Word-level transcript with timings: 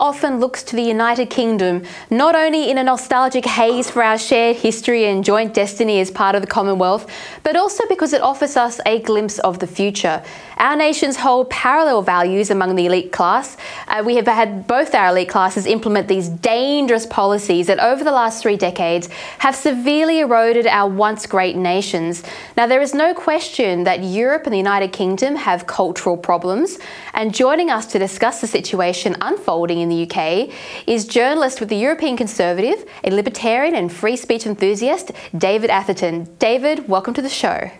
Often 0.00 0.40
looks 0.40 0.62
to 0.64 0.76
the 0.76 0.82
United 0.82 1.30
Kingdom, 1.30 1.84
not 2.10 2.34
only 2.34 2.70
in 2.70 2.78
a 2.78 2.82
nostalgic 2.82 3.46
haze 3.46 3.90
for 3.90 4.02
our 4.02 4.18
shared 4.18 4.56
history 4.56 5.06
and 5.06 5.24
joint 5.24 5.54
destiny 5.54 5.98
as 6.00 6.10
part 6.10 6.34
of 6.34 6.42
the 6.42 6.46
Commonwealth, 6.46 7.10
but 7.42 7.56
also 7.56 7.84
because 7.88 8.12
it 8.12 8.20
offers 8.20 8.56
us 8.56 8.80
a 8.84 9.00
glimpse 9.00 9.38
of 9.38 9.60
the 9.60 9.66
future. 9.66 10.22
Our 10.56 10.76
nations 10.76 11.16
hold 11.16 11.50
parallel 11.50 12.02
values 12.02 12.50
among 12.50 12.76
the 12.76 12.86
elite 12.86 13.12
class. 13.12 13.56
Uh, 13.88 14.02
we 14.04 14.16
have 14.16 14.26
had 14.26 14.66
both 14.66 14.94
our 14.94 15.08
elite 15.08 15.28
classes 15.28 15.66
implement 15.66 16.08
these 16.08 16.28
dangerous 16.28 17.06
policies 17.06 17.66
that 17.66 17.80
over 17.80 18.04
the 18.04 18.12
last 18.12 18.42
three 18.42 18.56
decades 18.56 19.08
have 19.38 19.56
severely 19.56 20.20
eroded 20.20 20.66
our 20.66 20.88
once 20.88 21.26
great 21.26 21.56
nations. 21.56 22.22
Now, 22.56 22.66
there 22.66 22.80
is 22.80 22.94
no 22.94 23.14
question 23.14 23.84
that 23.84 24.02
Europe 24.02 24.44
and 24.44 24.52
the 24.52 24.58
United 24.58 24.92
Kingdom 24.92 25.36
have 25.36 25.66
cultural 25.66 26.16
problems, 26.16 26.78
and 27.14 27.34
joining 27.34 27.70
us 27.70 27.86
to 27.86 27.98
discuss 27.98 28.40
the 28.40 28.46
situation 28.46 29.16
unfolding 29.20 29.78
in 29.78 29.88
the 29.88 30.02
UK 30.10 30.50
is 30.86 31.06
journalist 31.06 31.60
with 31.60 31.68
the 31.68 31.76
European 31.76 32.16
Conservative, 32.16 32.84
a 33.04 33.10
libertarian 33.10 33.74
and 33.74 33.92
free 33.92 34.16
speech 34.16 34.46
enthusiast, 34.46 35.12
David 35.36 35.70
Atherton. 35.70 36.28
David, 36.38 36.88
welcome 36.88 37.14
to 37.14 37.22
the 37.22 37.28
show. 37.28 37.70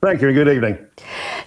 Thank 0.00 0.22
you 0.22 0.28
and 0.28 0.36
good 0.36 0.48
evening. 0.48 0.78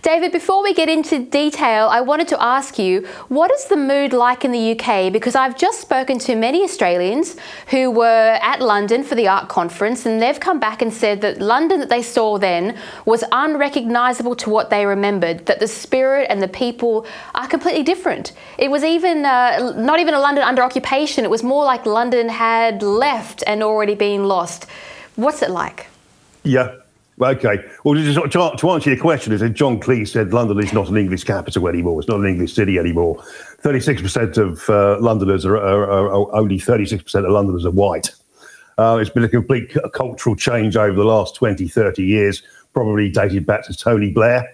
David, 0.02 0.31
before 0.31 0.63
we 0.63 0.73
get 0.73 0.89
into 0.89 1.19
detail, 1.19 1.88
I 1.88 2.02
wanted 2.02 2.27
to 2.30 2.41
ask 2.41 2.80
you 2.80 3.05
what 3.27 3.52
is 3.52 3.66
the 3.66 3.77
mood 3.77 4.13
like 4.13 4.44
in 4.44 4.52
the 4.52 4.71
UK? 4.71 5.13
Because 5.13 5.35
I've 5.35 5.55
just 5.55 5.80
spoken 5.80 6.17
to 6.19 6.35
many 6.35 6.63
Australians 6.63 7.35
who 7.67 7.91
were 7.91 8.39
at 8.41 8.61
London 8.61 9.03
for 9.03 9.13
the 9.13 9.27
art 9.27 9.47
conference 9.47 10.07
and 10.07 10.19
they've 10.19 10.39
come 10.39 10.59
back 10.59 10.81
and 10.81 10.91
said 10.91 11.22
that 11.22 11.39
London 11.39 11.79
that 11.81 11.89
they 11.89 12.02
saw 12.02 12.39
then 12.39 12.75
was 13.05 13.23
unrecognisable 13.31 14.35
to 14.38 14.49
what 14.49 14.72
they 14.72 14.88
remembered, 14.88 15.45
that 15.45 15.59
the 15.59 15.67
spirit 15.67 16.25
and 16.31 16.41
the 16.41 16.47
people 16.47 17.05
are 17.35 17.47
completely 17.47 17.83
different. 17.83 18.33
It 18.57 18.72
was 18.72 18.83
even 18.83 19.23
uh, 19.23 19.73
not 19.77 19.99
even 19.99 20.16
a 20.16 20.19
London 20.19 20.44
under 20.44 20.63
occupation, 20.63 21.25
it 21.25 21.29
was 21.29 21.44
more 21.44 21.63
like 21.63 21.85
London 21.85 22.27
had 22.27 22.81
left 22.81 23.44
and 23.45 23.61
already 23.61 23.94
been 23.94 24.27
lost. 24.27 24.66
What's 25.16 25.44
it 25.44 25.52
like? 25.52 25.88
Yeah, 26.44 26.81
Okay. 27.22 27.64
Well, 27.83 27.94
to, 27.94 28.27
to, 28.58 28.72
answer 28.72 28.89
your 28.89 29.00
question, 29.00 29.31
is 29.31 29.41
that 29.41 29.50
John 29.50 29.80
Cleese 29.80 30.08
said 30.08 30.33
London 30.33 30.59
is 30.59 30.73
not 30.73 30.89
an 30.89 30.97
English 30.97 31.23
capital 31.23 31.67
anymore. 31.67 32.00
It's 32.00 32.09
not 32.09 32.19
an 32.19 32.25
English 32.25 32.53
city 32.53 32.80
anymore. 32.80 33.17
36% 33.61 34.38
of 34.38 34.67
uh, 34.69 35.00
Londoners 35.00 35.45
are, 35.45 35.55
are, 35.55 36.09
are, 36.11 36.36
only 36.36 36.58
36% 36.58 37.13
of 37.13 37.31
Londoners 37.31 37.66
are 37.66 37.72
white. 37.72 38.11
Uh, 38.80 38.97
it's 39.00 39.11
been 39.11 39.23
a 39.23 39.30
complete 39.30 39.72
cultural 39.94 40.36
change 40.36 40.75
over 40.75 40.94
the 40.94 41.03
last 41.03 41.36
20, 41.36 41.67
30 41.67 42.03
years, 42.03 42.41
probably 42.73 43.11
dated 43.11 43.45
back 43.45 43.67
to 43.67 43.73
Tony 43.75 44.11
Blair. 44.11 44.50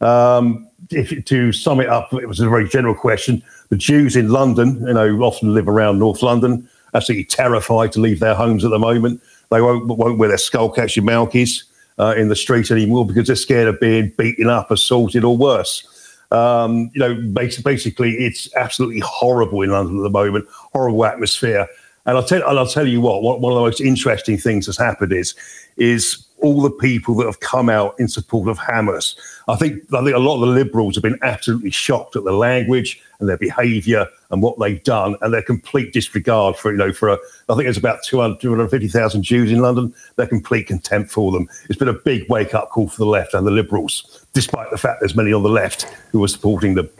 Um, 0.00 0.68
if, 0.90 1.24
to 1.24 1.52
sum 1.52 1.80
it 1.80 1.88
up, 1.88 2.12
it 2.12 2.26
was 2.26 2.38
a 2.38 2.48
very 2.48 2.68
general 2.68 2.94
question. 2.94 3.42
The 3.70 3.76
Jews 3.76 4.14
in 4.14 4.28
London, 4.28 4.86
you 4.86 4.94
know, 4.94 5.22
often 5.22 5.54
live 5.54 5.66
around 5.66 5.98
North 5.98 6.22
London, 6.22 6.68
absolutely 6.94 7.24
terrified 7.24 7.90
to 7.92 8.00
leave 8.00 8.20
their 8.20 8.34
homes 8.34 8.64
at 8.64 8.70
the 8.70 8.78
moment. 8.78 9.20
They 9.50 9.60
won't, 9.60 9.86
won't 9.88 10.18
wear 10.18 10.28
their 10.28 10.38
skull 10.38 10.70
caps 10.70 10.96
and 10.96 11.08
malkies 11.08 11.64
uh, 11.98 12.14
in 12.16 12.28
the 12.28 12.36
street 12.36 12.70
anymore 12.70 13.06
because 13.06 13.26
they're 13.26 13.36
scared 13.36 13.68
of 13.68 13.80
being 13.80 14.12
beaten 14.16 14.48
up, 14.48 14.70
assaulted, 14.70 15.24
or 15.24 15.36
worse. 15.36 15.88
Um, 16.30 16.90
you 16.94 17.00
know, 17.00 17.14
basically, 17.14 18.12
it's 18.14 18.54
absolutely 18.56 19.00
horrible 19.00 19.62
in 19.62 19.70
London 19.70 19.98
at 19.98 20.02
the 20.02 20.10
moment. 20.10 20.46
Horrible 20.50 21.04
atmosphere. 21.04 21.66
And 22.06 22.16
I'll 22.16 22.24
tell, 22.24 22.48
and 22.48 22.58
I'll 22.58 22.66
tell 22.66 22.88
you 22.88 23.00
what. 23.00 23.22
One 23.22 23.52
of 23.52 23.56
the 23.56 23.60
most 23.60 23.80
interesting 23.80 24.38
things 24.38 24.66
that's 24.66 24.78
happened 24.78 25.12
is, 25.12 25.34
is 25.76 26.26
all 26.38 26.60
the 26.60 26.70
people 26.70 27.14
that 27.16 27.26
have 27.26 27.40
come 27.40 27.68
out 27.68 27.94
in 27.98 28.08
support 28.08 28.48
of 28.48 28.58
Hamas. 28.58 29.16
I 29.48 29.56
think 29.56 29.82
I 29.94 30.02
think 30.02 30.16
a 30.16 30.18
lot 30.18 30.34
of 30.34 30.40
the 30.40 30.46
liberals 30.46 30.96
have 30.96 31.02
been 31.02 31.18
absolutely 31.22 31.70
shocked 31.70 32.16
at 32.16 32.24
the 32.24 32.32
language 32.32 33.00
and 33.22 33.28
their 33.28 33.38
behaviour 33.38 34.06
and 34.30 34.42
what 34.42 34.58
they've 34.58 34.82
done 34.82 35.16
and 35.22 35.32
their 35.32 35.42
complete 35.42 35.92
disregard 35.92 36.56
for 36.56 36.72
you 36.72 36.76
know 36.76 36.92
for 36.92 37.08
a, 37.08 37.18
I 37.48 37.54
think 37.54 37.64
there's 37.64 37.78
about 37.78 38.02
200, 38.02 38.40
250,000 38.40 39.22
Jews 39.22 39.50
in 39.50 39.60
London. 39.60 39.94
Their 40.16 40.26
complete 40.26 40.66
contempt 40.66 41.10
for 41.10 41.30
them. 41.32 41.48
It's 41.70 41.78
been 41.78 41.88
a 41.88 41.94
big 41.94 42.28
wake 42.28 42.54
up 42.54 42.70
call 42.70 42.88
for 42.88 42.98
the 42.98 43.06
left 43.06 43.32
and 43.32 43.46
the 43.46 43.50
liberals, 43.50 44.26
despite 44.32 44.70
the 44.70 44.76
fact 44.76 45.00
there's 45.00 45.14
many 45.14 45.32
on 45.32 45.42
the 45.42 45.48
left 45.48 45.84
who 46.10 46.22
are 46.22 46.28
supporting 46.28 46.74
them. 46.74 46.90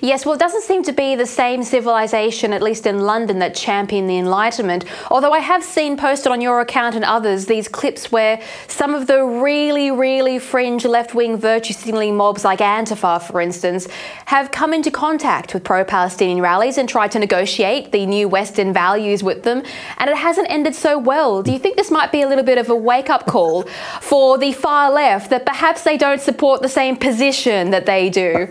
Yes, 0.00 0.24
well, 0.24 0.34
it 0.34 0.38
doesn't 0.38 0.62
seem 0.62 0.82
to 0.84 0.92
be 0.92 1.14
the 1.14 1.26
same 1.26 1.62
civilization, 1.62 2.52
at 2.52 2.62
least 2.62 2.86
in 2.86 3.00
London, 3.00 3.38
that 3.40 3.54
championed 3.54 4.08
the 4.08 4.18
Enlightenment. 4.18 4.84
Although 5.10 5.32
I 5.32 5.40
have 5.40 5.64
seen 5.64 5.96
posted 5.96 6.32
on 6.32 6.40
your 6.40 6.60
account 6.60 6.94
and 6.94 7.04
others 7.04 7.46
these 7.46 7.68
clips 7.68 8.12
where 8.12 8.40
some 8.66 8.94
of 8.94 9.06
the 9.06 9.24
really, 9.24 9.90
really 9.90 10.38
fringe 10.38 10.84
left 10.84 11.14
wing 11.14 11.36
virtue 11.36 11.72
signaling 11.72 12.16
mobs, 12.16 12.44
like 12.44 12.60
Antifa, 12.60 13.22
for 13.22 13.40
instance, 13.40 13.88
have 14.26 14.50
come 14.50 14.72
into 14.72 14.90
contact 14.90 15.54
with 15.54 15.64
pro 15.64 15.84
Palestinian 15.84 16.40
rallies 16.40 16.78
and 16.78 16.88
tried 16.88 17.10
to 17.12 17.18
negotiate 17.18 17.92
the 17.92 18.06
new 18.06 18.28
Western 18.28 18.72
values 18.72 19.22
with 19.22 19.42
them. 19.42 19.62
And 19.98 20.10
it 20.10 20.16
hasn't 20.16 20.50
ended 20.50 20.74
so 20.74 20.98
well. 20.98 21.42
Do 21.42 21.52
you 21.52 21.58
think 21.58 21.76
this 21.76 21.90
might 21.90 22.12
be 22.12 22.22
a 22.22 22.28
little 22.28 22.44
bit 22.44 22.58
of 22.58 22.68
a 22.70 22.76
wake 22.76 23.10
up 23.10 23.26
call 23.26 23.62
for 24.00 24.38
the 24.38 24.52
far 24.52 24.90
left 24.90 25.30
that 25.30 25.46
perhaps 25.46 25.82
they 25.82 25.96
don't 25.96 26.20
support 26.20 26.62
the 26.62 26.68
same 26.68 26.96
position 26.96 27.70
that 27.70 27.86
they 27.86 28.10
do? 28.10 28.48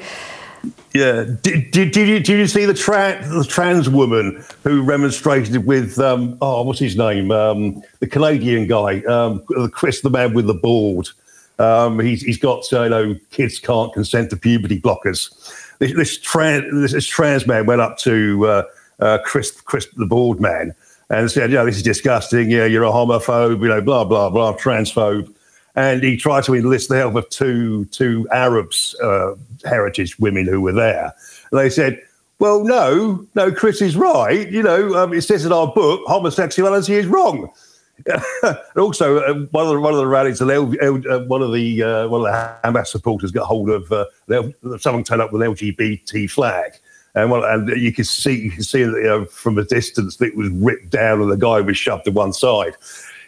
Yeah. 0.94 1.26
Did, 1.42 1.72
did, 1.72 1.92
did, 1.92 2.08
you, 2.08 2.20
did 2.20 2.30
you 2.30 2.48
see 2.48 2.66
the, 2.66 2.74
tra- 2.74 3.24
the 3.28 3.44
trans 3.44 3.90
woman 3.90 4.44
who 4.64 4.82
remonstrated 4.82 5.66
with, 5.66 6.00
um, 6.00 6.38
oh, 6.42 6.64
what's 6.64 6.80
his 6.80 6.96
name? 6.96 7.32
Um, 7.32 7.82
the 8.00 8.08
Canadian 8.08 8.68
guy, 8.68 9.02
um, 9.04 9.44
Chris, 9.72 10.02
the 10.02 10.10
man 10.10 10.34
with 10.34 10.48
the 10.48 10.54
board. 10.54 11.10
Um, 11.60 12.00
he's, 12.00 12.22
he's 12.22 12.38
got, 12.38 12.72
uh, 12.72 12.84
you 12.84 12.90
know, 12.90 13.16
kids 13.32 13.60
can't 13.60 13.94
consent 13.94 14.30
to 14.30 14.38
puberty 14.38 14.80
blockers. 14.80 15.32
This, 15.80 15.94
this, 15.94 16.20
trans, 16.20 16.92
this 16.92 17.06
trans 17.06 17.46
man 17.46 17.66
went 17.66 17.82
up 17.82 17.98
to 18.00 18.48
uh, 18.48 18.64
uh, 19.00 19.18
Chris, 19.24 19.52
Chris, 19.62 19.88
the 19.98 20.06
board 20.06 20.40
man, 20.40 20.74
and 21.10 21.30
said, 21.30 21.52
you 21.52 21.58
know, 21.58 21.66
this 21.66 21.78
is 21.78 21.84
disgusting. 21.84 22.50
Yeah, 22.50 22.66
you're 22.66 22.84
a 22.84 22.92
homophobe, 22.92 23.62
you 23.62 23.68
know, 23.68 23.82
blah, 23.82 24.04
blah, 24.04 24.30
blah, 24.30 24.56
transphobe 24.56 25.34
and 25.78 26.04
he 26.04 26.18
tried 26.18 26.44
to 26.44 26.56
enlist 26.56 26.90
the 26.90 26.98
help 26.98 27.16
of 27.16 27.30
two 27.30 27.86
two 27.86 28.28
Arabs 28.32 28.96
uh, 29.02 29.36
heritage 29.64 30.20
women 30.20 30.46
who 30.46 30.60
were 30.60 30.74
there. 30.74 31.14
And 31.52 31.60
they 31.62 31.70
said, 31.70 32.02
"Well, 32.40 32.64
no, 32.64 33.26
no, 33.36 33.52
Chris 33.52 33.82
is 33.82 33.96
right. 33.96 34.52
You 34.52 34.64
know, 34.64 34.96
um, 34.96 35.14
it 35.14 35.22
says 35.22 35.46
in 35.46 35.54
our 35.54 35.68
book, 35.68 36.02
homosexuality 36.08 36.96
is 36.96 37.06
wrong." 37.06 37.50
also, 38.76 39.20
uh, 39.20 39.34
one 39.52 39.68
of 39.68 39.74
the 39.74 39.80
one 39.80 39.94
of 39.94 40.00
the 40.00 40.08
rallies, 40.08 40.42
uh, 40.42 41.26
one 41.28 41.42
of 41.44 41.54
the 41.54 41.84
uh, 41.84 42.08
one 42.08 42.22
of 42.22 42.26
the 42.26 42.58
Hamas 42.64 42.88
supporters 42.88 43.32
got 43.32 43.46
hold 43.46 43.70
of 43.70 43.92
uh, 43.92 44.06
someone 44.80 45.04
turned 45.04 45.22
up 45.22 45.32
with 45.32 45.44
an 45.44 45.54
LGBT 45.54 46.30
flag, 46.30 46.74
and 47.14 47.30
well, 47.30 47.44
and 47.44 47.70
you 47.80 47.94
can 47.94 48.04
see 48.04 48.34
you 48.34 48.52
can 48.52 48.64
see 48.64 48.80
you 48.80 49.04
know, 49.04 49.26
from 49.26 49.60
a 49.60 49.64
distance 49.64 50.18
that 50.18 50.28
it 50.28 50.36
was 50.36 50.50
ripped 50.50 50.90
down 50.90 51.22
and 51.22 51.32
the 51.32 51.38
guy 51.38 51.62
was 51.62 51.78
shoved 51.78 52.06
to 52.06 52.12
one 52.12 52.34
side. 52.34 52.76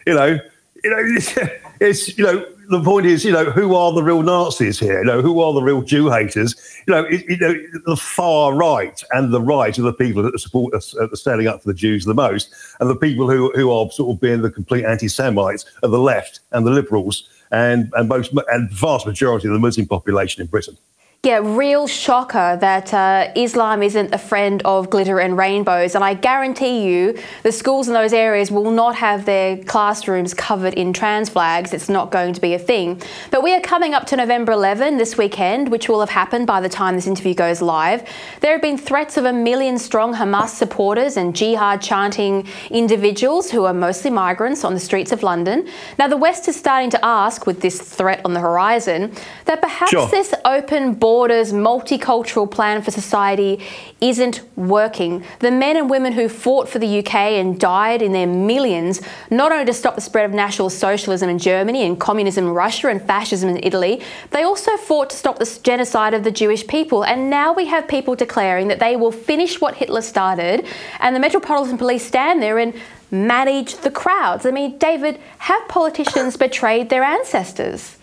You 0.08 0.16
know, 0.16 0.40
you 0.84 0.90
know, 0.90 1.48
it's 1.80 2.18
you 2.18 2.24
know 2.24 2.46
the 2.70 2.84
point 2.84 3.08
is, 3.08 3.26
you 3.26 3.32
know, 3.32 3.46
who 3.46 3.74
are 3.74 3.92
the 3.92 4.04
real 4.04 4.22
Nazis 4.22 4.80
here? 4.80 5.00
You 5.00 5.06
know, 5.06 5.22
who 5.24 5.42
are 5.42 5.54
the 5.54 5.62
real 5.62 5.82
Jew 5.82 6.10
haters? 6.10 6.56
You 6.88 6.94
know, 6.94 7.04
it, 7.04 7.26
you 7.28 7.38
know, 7.38 7.56
the 7.86 7.98
far 7.98 8.54
right 8.54 9.04
and 9.12 9.34
the 9.34 9.42
right 9.42 9.78
are 9.78 9.82
the 9.82 9.94
people 9.94 10.22
that 10.22 10.38
support 10.40 10.76
us, 10.76 10.96
uh, 10.96 11.08
standing 11.16 11.48
up 11.48 11.64
for 11.64 11.70
the 11.70 11.74
Jews 11.74 12.06
the 12.06 12.14
most, 12.14 12.54
and 12.80 12.90
the 12.90 12.96
people 12.96 13.30
who 13.30 13.52
who 13.56 13.72
are 13.72 13.90
sort 13.92 14.16
of 14.16 14.22
being 14.22 14.42
the 14.42 14.52
complete 14.52 14.86
anti-Semites 14.86 15.66
are 15.82 15.90
the 15.90 16.00
left 16.00 16.42
and 16.52 16.66
the 16.66 16.72
liberals 16.72 17.28
and 17.52 17.92
and 17.96 18.08
most 18.08 18.32
and 18.50 18.70
vast 18.72 19.08
majority 19.08 19.48
of 19.48 19.54
the 19.54 19.60
Muslim 19.60 19.88
population 19.88 20.42
in 20.42 20.48
Britain. 20.48 20.78
Yeah, 21.26 21.42
real 21.44 21.86
shocker 21.86 22.58
that 22.62 22.94
uh, 22.94 23.34
Islam 23.36 23.84
isn't 23.84 24.16
a 24.16 24.18
friend 24.18 24.62
of 24.64 24.90
glitter 24.90 25.20
and 25.20 25.38
rainbows. 25.38 25.94
And 25.94 26.02
I 26.02 26.14
guarantee 26.14 26.86
you 26.86 27.20
the 27.44 27.52
schools 27.52 27.90
in 27.90 27.94
those 27.94 28.14
areas 28.14 28.50
will 28.52 28.72
not 28.72 28.96
have 28.96 29.26
their 29.26 29.58
classrooms 29.58 30.34
covered 30.34 30.76
in 30.76 30.94
trans 30.94 31.28
flags. 31.28 31.74
It's 31.74 31.90
not 31.90 32.10
going 32.10 32.36
to 32.36 32.40
be 32.40 32.54
a 32.54 32.58
thing. 32.58 33.02
But 33.32 33.44
we 33.44 33.54
are 33.54 33.60
coming 33.60 33.94
up 33.94 34.06
to 34.08 34.16
November 34.16 34.54
11 34.54 34.96
this 34.96 35.18
weekend, 35.18 35.70
which 35.70 35.90
will 35.90 36.00
have 36.00 36.10
happened 36.10 36.48
by 36.48 36.62
the 36.62 36.70
time 36.70 36.96
this 36.96 37.06
interview 37.06 37.34
goes 37.34 37.62
live. 37.62 38.08
There 38.40 38.54
have 38.54 38.62
been 38.62 38.78
threats 38.78 39.18
of 39.18 39.26
a 39.26 39.34
million 39.34 39.78
strong 39.78 40.14
Hamas 40.14 40.52
supporters 40.52 41.18
and 41.18 41.36
jihad 41.36 41.82
chanting 41.82 42.48
individuals 42.70 43.52
who 43.52 43.66
are 43.66 43.74
mostly 43.74 44.10
migrants 44.10 44.64
on 44.64 44.74
the 44.74 44.80
streets 44.80 45.12
of 45.12 45.22
London. 45.22 45.68
Now, 45.98 46.08
the 46.08 46.16
West 46.16 46.48
is 46.48 46.56
starting 46.56 46.92
to 46.92 47.06
ask, 47.06 47.46
with 47.46 47.60
this 47.60 47.82
threat 47.82 48.22
on 48.24 48.32
the 48.32 48.40
horizon, 48.40 49.12
that 49.44 49.62
perhaps 49.62 49.92
sure. 49.92 50.08
this 50.08 50.34
open 50.46 50.94
border 50.94 51.09
borders, 51.10 51.52
multicultural 51.52 52.48
plan 52.50 52.84
for 52.84 52.92
society 52.92 53.60
isn't 54.00 54.42
working. 54.56 55.24
The 55.40 55.50
men 55.50 55.76
and 55.76 55.90
women 55.90 56.14
who 56.14 56.30
fought 56.30 56.70
for 56.70 56.78
the 56.78 57.00
UK 57.00 57.16
and 57.40 57.60
died 57.60 58.04
in 58.04 58.12
their 58.12 58.28
millions, 58.28 59.02
not 59.32 59.52
only 59.52 59.66
to 59.66 59.74
stop 59.74 59.96
the 59.96 60.02
spread 60.02 60.26
of 60.26 60.36
National 60.36 60.70
Socialism 60.70 61.28
in 61.28 61.40
Germany 61.40 61.82
and 61.84 62.00
communism 62.00 62.46
in 62.46 62.52
Russia 62.52 62.90
and 62.90 63.02
fascism 63.02 63.50
in 63.50 63.60
Italy, 63.64 64.04
they 64.30 64.44
also 64.44 64.78
fought 64.78 65.10
to 65.10 65.16
stop 65.16 65.40
the 65.40 65.60
genocide 65.64 66.14
of 66.14 66.24
the 66.24 66.30
Jewish 66.30 66.68
people. 66.68 67.04
And 67.04 67.32
now 67.32 67.54
we 67.54 67.66
have 67.66 67.88
people 67.88 68.14
declaring 68.16 68.68
that 68.68 68.80
they 68.80 68.96
will 68.96 69.12
finish 69.12 69.60
what 69.60 69.74
Hitler 69.74 70.04
started, 70.04 70.68
and 71.00 71.16
the 71.16 71.20
Metropolitan 71.20 71.80
Police 71.80 72.06
stand 72.06 72.40
there 72.44 72.60
and 72.60 72.72
manage 73.10 73.78
the 73.78 73.90
crowds. 73.90 74.46
I 74.46 74.52
mean, 74.52 74.78
David, 74.78 75.20
have 75.40 75.68
politicians 75.70 76.38
betrayed 76.38 76.92
their 76.92 77.02
ancestors? 77.02 77.98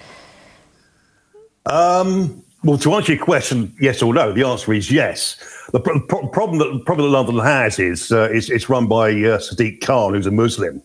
Um, 1.67 2.43
Well, 2.67 2.79
to 2.79 2.95
answer 2.95 3.15
your 3.15 3.25
question, 3.25 3.73
yes 3.81 4.03
or 4.03 4.13
no, 4.13 4.33
the 4.33 4.45
answer 4.45 4.73
is 4.73 4.91
yes. 4.91 5.37
The 5.73 5.79
pro- 5.79 6.01
pro- 6.01 6.27
problem 6.27 6.59
that 6.59 6.85
problem 6.85 7.07
that 7.07 7.17
London 7.17 7.39
has 7.39 7.79
is 7.79 8.11
uh, 8.11 8.29
it's 8.33 8.69
run 8.69 8.89
by 8.89 9.11
uh, 9.11 9.39
Sadiq 9.39 9.81
Khan, 9.87 10.15
who's 10.15 10.27
a 10.27 10.33
Muslim, 10.33 10.83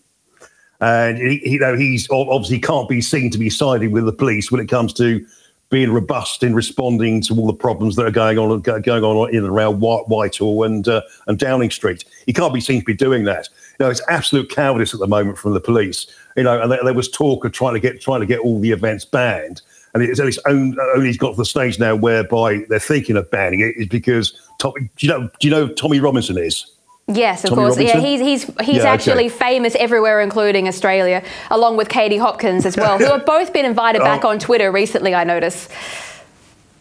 and 0.79 1.17
he, 1.17 1.41
you 1.53 1.57
know 1.57 1.75
he's 1.75 2.07
obviously 2.11 2.59
can't 2.59 2.87
be 2.87 3.01
seen 3.01 3.31
to 3.31 3.39
be 3.39 3.49
siding 3.49 3.89
with 3.89 4.05
the 4.05 4.13
police 4.13 4.51
when 4.51 4.61
it 4.61 4.67
comes 4.67 4.93
to 4.93 5.25
being 5.71 5.91
robust 5.91 6.43
in 6.43 6.53
responding 6.53 7.19
to 7.21 7.33
all 7.33 7.47
the 7.47 7.53
problems 7.53 7.95
that 7.95 8.05
are 8.05 8.11
going 8.11 8.37
on 8.37 8.61
going 8.61 9.03
on 9.03 9.29
in 9.31 9.37
and 9.37 9.47
around 9.47 9.79
Whitehall 9.79 10.63
and 10.63 10.87
uh, 10.87 11.01
and 11.25 11.39
Downing 11.39 11.71
Street. 11.71 12.05
He 12.27 12.33
can't 12.33 12.53
be 12.53 12.61
seen 12.61 12.81
to 12.81 12.85
be 12.85 12.93
doing 12.93 13.23
that. 13.23 13.49
You 13.79 13.85
know, 13.85 13.89
it's 13.89 14.07
absolute 14.07 14.51
cowardice 14.51 14.93
at 14.93 14.99
the 14.99 15.07
moment 15.07 15.39
from 15.39 15.55
the 15.55 15.59
police. 15.59 16.05
You 16.37 16.43
know, 16.43 16.61
and 16.61 16.71
there, 16.71 16.83
there 16.83 16.93
was 16.93 17.09
talk 17.09 17.43
of 17.43 17.53
trying 17.53 17.73
to 17.73 17.79
get 17.79 18.01
trying 18.01 18.19
to 18.19 18.27
get 18.27 18.41
all 18.41 18.59
the 18.59 18.71
events 18.71 19.03
banned 19.03 19.63
and 19.93 20.03
it's, 20.03 20.19
it's 20.19 20.39
only, 20.45 20.77
only 20.95 21.15
got 21.17 21.31
to 21.31 21.37
the 21.37 21.45
stage 21.45 21.79
now 21.79 21.95
whereby 21.95 22.63
they're 22.69 22.79
thinking 22.79 23.17
of 23.17 23.29
banning 23.31 23.59
it 23.59 23.75
is 23.77 23.87
because 23.87 24.33
Tommy, 24.59 24.89
do 24.95 25.05
you 25.05 25.11
know 25.11 25.29
do 25.39 25.47
you 25.47 25.51
know 25.51 25.67
who 25.67 25.73
Tommy 25.73 25.99
Robinson 25.99 26.37
is? 26.37 26.65
Yes, 27.07 27.43
of 27.43 27.49
Tommy 27.49 27.63
course. 27.63 27.77
Robinson? 27.77 28.01
Yeah, 28.01 28.07
he's 28.07 28.19
he's 28.19 28.57
he's 28.65 28.83
yeah, 28.83 28.91
actually 28.91 29.25
okay. 29.25 29.29
famous 29.29 29.75
everywhere, 29.75 30.21
including 30.21 30.67
Australia, 30.67 31.23
along 31.49 31.77
with 31.77 31.89
Katie 31.89 32.17
Hopkins 32.17 32.65
as 32.65 32.77
well, 32.77 32.97
who 32.97 33.05
have 33.11 33.25
both 33.25 33.53
been 33.53 33.65
invited 33.65 33.99
back 33.99 34.23
oh. 34.23 34.29
on 34.29 34.39
Twitter 34.39 34.71
recently. 34.71 35.13
I 35.13 35.23
notice. 35.23 35.67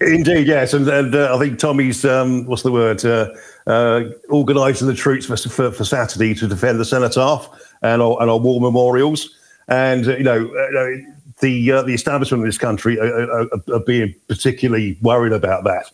Indeed, 0.01 0.47
yes, 0.47 0.73
and, 0.73 0.89
and 0.89 1.15
uh, 1.15 1.37
I 1.37 1.39
think 1.39 1.59
Tommy's 1.59 2.07
um, 2.07 2.47
what's 2.47 2.63
the 2.63 2.73
word 2.73 3.05
uh, 3.05 3.29
uh, 3.67 4.05
organising 4.31 4.87
the 4.87 4.95
troops 4.95 5.27
for, 5.27 5.37
for, 5.37 5.71
for 5.71 5.85
Saturday 5.85 6.33
to 6.35 6.47
defend 6.47 6.81
the 6.81 6.87
cenotaph 6.87 7.51
and 7.83 8.01
our, 8.01 8.17
and 8.23 8.31
our 8.31 8.39
war 8.39 8.63
memorials, 8.63 9.37
and 9.69 10.09
uh, 10.09 10.17
you 10.17 10.25
know 10.25 10.47
uh, 10.47 10.97
the 11.41 11.73
uh, 11.73 11.83
the 11.83 11.95
establishment 11.95 12.43
of 12.43 12.47
this 12.47 12.59
country 12.59 12.99
are, 12.99 13.31
are, 13.31 13.49
are, 13.73 13.81
being 13.81 14.15
particularly 14.29 14.99
worried 15.03 15.33
about 15.33 15.65
that. 15.65 15.91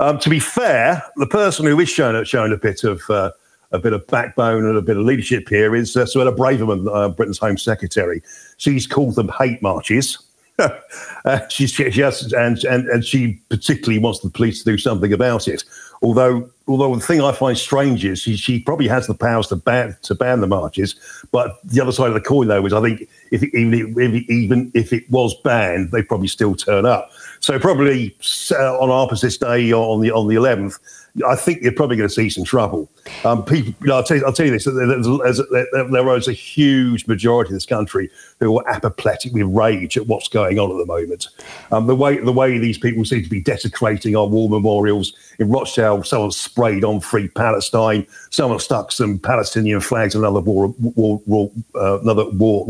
Um, 0.00 0.18
to 0.20 0.30
be 0.30 0.40
fair, 0.40 1.02
the 1.16 1.26
person 1.26 1.66
who 1.66 1.78
is 1.80 1.88
showing 1.88 2.24
showing 2.24 2.52
a 2.52 2.56
bit 2.56 2.84
of 2.84 3.02
uh, 3.08 3.30
a 3.72 3.78
bit 3.78 3.92
of 3.92 4.06
backbone 4.06 4.64
and 4.66 4.76
a 4.76 4.82
bit 4.82 4.96
of 4.96 5.04
leadership 5.04 5.48
here 5.48 5.74
is 5.74 5.96
uh, 5.96 6.04
Suella 6.04 6.34
Braverman, 6.34 6.88
uh, 6.94 7.08
Britain's 7.08 7.38
Home 7.38 7.56
Secretary. 7.56 8.22
She's 8.58 8.86
called 8.86 9.14
them 9.14 9.30
hate 9.38 9.62
marches. 9.62 10.18
uh, 11.24 11.48
she, 11.48 11.66
she 11.66 12.00
has, 12.00 12.32
and, 12.32 12.62
and 12.64 12.86
and 12.88 13.04
she 13.04 13.40
particularly 13.48 13.98
wants 13.98 14.20
the 14.20 14.30
police 14.30 14.62
to 14.62 14.70
do 14.70 14.78
something 14.78 15.12
about 15.12 15.48
it. 15.48 15.64
Although, 16.02 16.50
although 16.66 16.94
the 16.94 17.00
thing 17.00 17.22
I 17.22 17.32
find 17.32 17.56
strange 17.56 18.04
is 18.04 18.18
she, 18.18 18.36
she 18.36 18.58
probably 18.58 18.88
has 18.88 19.06
the 19.06 19.14
powers 19.14 19.46
to 19.48 19.56
ban 19.56 19.96
to 20.02 20.14
ban 20.14 20.40
the 20.40 20.46
marches. 20.46 20.96
But 21.30 21.58
the 21.64 21.80
other 21.80 21.92
side 21.92 22.08
of 22.08 22.14
the 22.14 22.20
coin, 22.20 22.48
though, 22.48 22.66
is 22.66 22.72
I 22.72 22.82
think 22.82 23.08
if 23.30 23.42
it, 23.42 23.54
even 23.54 23.94
if, 23.96 24.30
even 24.30 24.72
if 24.74 24.92
it 24.92 25.08
was 25.10 25.34
banned, 25.42 25.92
they 25.92 26.02
probably 26.02 26.28
still 26.28 26.54
turn 26.54 26.86
up. 26.86 27.10
So 27.40 27.58
probably 27.58 28.16
uh, 28.50 28.78
on 28.78 28.90
Armistice 28.90 29.38
Day 29.38 29.72
or 29.72 29.94
on 29.94 30.00
the 30.00 30.10
on 30.10 30.26
the 30.26 30.34
11th, 30.34 30.78
I 31.26 31.36
think 31.36 31.60
you're 31.60 31.72
probably 31.72 31.96
going 31.96 32.08
to 32.08 32.14
see 32.14 32.30
some 32.30 32.44
trouble. 32.44 32.90
Um, 33.24 33.44
people, 33.44 33.74
you 33.82 33.88
know, 33.88 33.96
I'll, 33.96 34.02
tell 34.02 34.16
you, 34.16 34.24
I'll 34.24 34.32
tell 34.32 34.46
you 34.46 34.52
this: 34.52 34.64
there 34.64 36.16
is 36.16 36.28
a 36.28 36.32
huge 36.32 37.06
majority 37.06 37.50
of 37.50 37.54
this 37.54 37.66
country 37.66 38.10
who 38.40 38.58
are 38.58 38.68
apoplectic 38.68 39.34
with 39.34 39.42
rage 39.42 39.98
at 39.98 40.06
what's 40.06 40.28
going 40.28 40.58
on 40.58 40.70
at 40.70 40.78
the 40.78 40.86
moment. 40.86 41.28
Um, 41.70 41.86
the 41.86 41.94
way 41.94 42.18
the 42.18 42.32
way 42.32 42.56
these 42.56 42.78
people 42.78 43.04
seem 43.04 43.22
to 43.22 43.28
be 43.28 43.42
desecrating 43.42 44.16
our 44.16 44.26
war 44.26 44.48
memorials 44.48 45.12
in 45.38 45.50
Rochdale, 45.50 46.02
someone 46.02 46.30
sprayed 46.30 46.82
on 46.82 47.00
Free 47.00 47.28
Palestine, 47.28 48.06
someone 48.30 48.58
stuck 48.58 48.90
some 48.90 49.18
Palestinian 49.18 49.82
flags, 49.82 50.14
another 50.14 50.40
war, 50.40 50.74
war, 50.78 51.20
war 51.26 51.50
uh, 51.74 52.00
another 52.00 52.30
war 52.30 52.66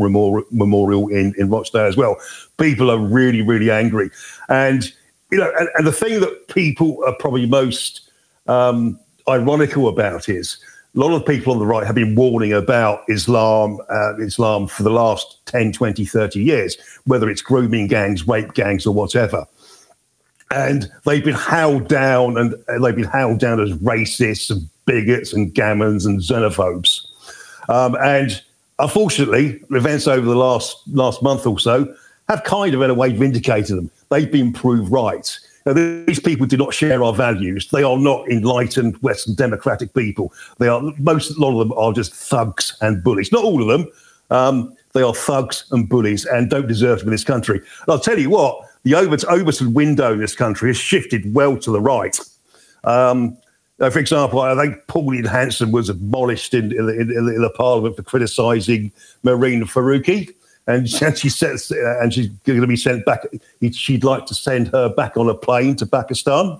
memorial 0.51 1.07
in 1.07 1.33
in 1.37 1.49
Rochdale 1.49 1.85
as 1.85 1.95
well. 1.95 2.17
People 2.57 2.91
are 2.91 2.99
really 2.99 3.41
really 3.41 3.71
angry, 3.71 4.09
and 4.49 4.91
you 5.31 5.37
know, 5.37 5.51
and, 5.57 5.69
and 5.75 5.87
the 5.87 5.93
thing 5.93 6.19
that 6.19 6.49
people 6.49 7.01
are 7.07 7.15
probably 7.15 7.45
most 7.45 8.09
um, 8.47 8.99
ironical 9.27 9.87
about 9.87 10.29
is 10.29 10.57
a 10.95 10.99
lot 10.99 11.13
of 11.13 11.25
people 11.25 11.53
on 11.53 11.59
the 11.59 11.65
right 11.65 11.85
have 11.85 11.95
been 11.95 12.15
warning 12.15 12.53
about 12.53 13.01
Islam, 13.09 13.79
uh, 13.89 14.17
Islam 14.19 14.67
for 14.67 14.83
the 14.83 14.91
last 14.91 15.43
10, 15.47 15.73
20, 15.73 16.05
30 16.05 16.43
years, 16.43 16.77
whether 17.05 17.29
it's 17.29 17.41
grooming 17.41 17.87
gangs, 17.87 18.27
rape 18.27 18.53
gangs, 18.53 18.85
or 18.85 18.93
whatever. 18.93 19.45
And 20.51 20.91
they've 21.05 21.23
been 21.23 21.33
held 21.33 21.87
down 21.87 22.37
and 22.37 22.53
they've 22.83 22.95
been 22.95 23.05
held 23.05 23.39
down 23.39 23.59
as 23.59 23.71
racists 23.77 24.51
and 24.51 24.69
bigots 24.85 25.33
and 25.33 25.51
gammons 25.51 26.05
and 26.05 26.19
xenophobes. 26.19 27.01
Um, 27.69 27.95
and 28.03 28.39
unfortunately, 28.77 29.61
events 29.71 30.07
over 30.07 30.25
the 30.25 30.35
last 30.35 30.77
last 30.89 31.23
month 31.23 31.47
or 31.47 31.57
so 31.57 31.91
have 32.29 32.43
kind 32.43 32.75
of 32.75 32.81
in 32.81 32.91
a 32.91 32.93
way 32.93 33.11
vindicated 33.11 33.77
them. 33.77 33.89
They've 34.09 34.31
been 34.31 34.53
proved 34.53 34.91
right. 34.91 35.39
Now, 35.65 35.73
these 35.73 36.19
people 36.19 36.45
do 36.45 36.57
not 36.57 36.73
share 36.73 37.03
our 37.03 37.13
values. 37.13 37.69
They 37.69 37.83
are 37.83 37.97
not 37.97 38.29
enlightened 38.29 38.97
Western 39.01 39.35
democratic 39.35 39.93
people. 39.93 40.33
They 40.59 40.67
are 40.67 40.81
most, 40.99 41.37
a 41.37 41.39
lot 41.39 41.59
of 41.59 41.67
them 41.67 41.77
are 41.77 41.93
just 41.93 42.13
thugs 42.13 42.75
and 42.81 43.03
bullies. 43.03 43.31
Not 43.31 43.43
all 43.43 43.61
of 43.61 43.67
them. 43.67 43.89
Um, 44.29 44.75
they 44.93 45.01
are 45.01 45.13
thugs 45.13 45.65
and 45.71 45.87
bullies 45.87 46.25
and 46.25 46.49
don't 46.49 46.67
deserve 46.67 46.99
to 46.99 47.05
be 47.05 47.09
in 47.09 47.13
this 47.13 47.23
country. 47.23 47.57
And 47.57 47.89
I'll 47.89 47.99
tell 47.99 48.19
you 48.19 48.29
what, 48.29 48.59
the 48.83 48.95
Overton 48.95 49.73
window 49.73 50.13
in 50.13 50.19
this 50.19 50.35
country 50.35 50.69
has 50.69 50.77
shifted 50.77 51.33
well 51.33 51.57
to 51.57 51.71
the 51.71 51.81
right. 51.81 52.19
Um, 52.83 53.37
uh, 53.79 53.89
for 53.89 53.99
example, 53.99 54.41
I 54.41 54.55
think 54.55 54.85
Pauline 54.87 55.25
Hanson 55.25 55.71
was 55.71 55.89
abolished 55.89 56.53
in, 56.53 56.71
in, 56.71 56.89
in, 56.89 57.09
in 57.11 57.41
the 57.41 57.51
Parliament 57.55 57.95
for 57.95 58.03
criticising 58.03 58.91
Mehreen 59.23 59.63
Faruqi 59.63 60.33
and 60.67 60.87
she 60.87 61.29
says, 61.29 61.71
uh, 61.71 62.01
and 62.01 62.13
she's 62.13 62.27
going 62.45 62.61
to 62.61 62.67
be 62.67 62.77
sent 62.77 63.05
back. 63.05 63.25
She'd 63.71 64.03
like 64.03 64.25
to 64.27 64.33
send 64.33 64.69
her 64.69 64.89
back 64.89 65.17
on 65.17 65.29
a 65.29 65.33
plane 65.33 65.75
to 65.77 65.85
Pakistan. 65.85 66.59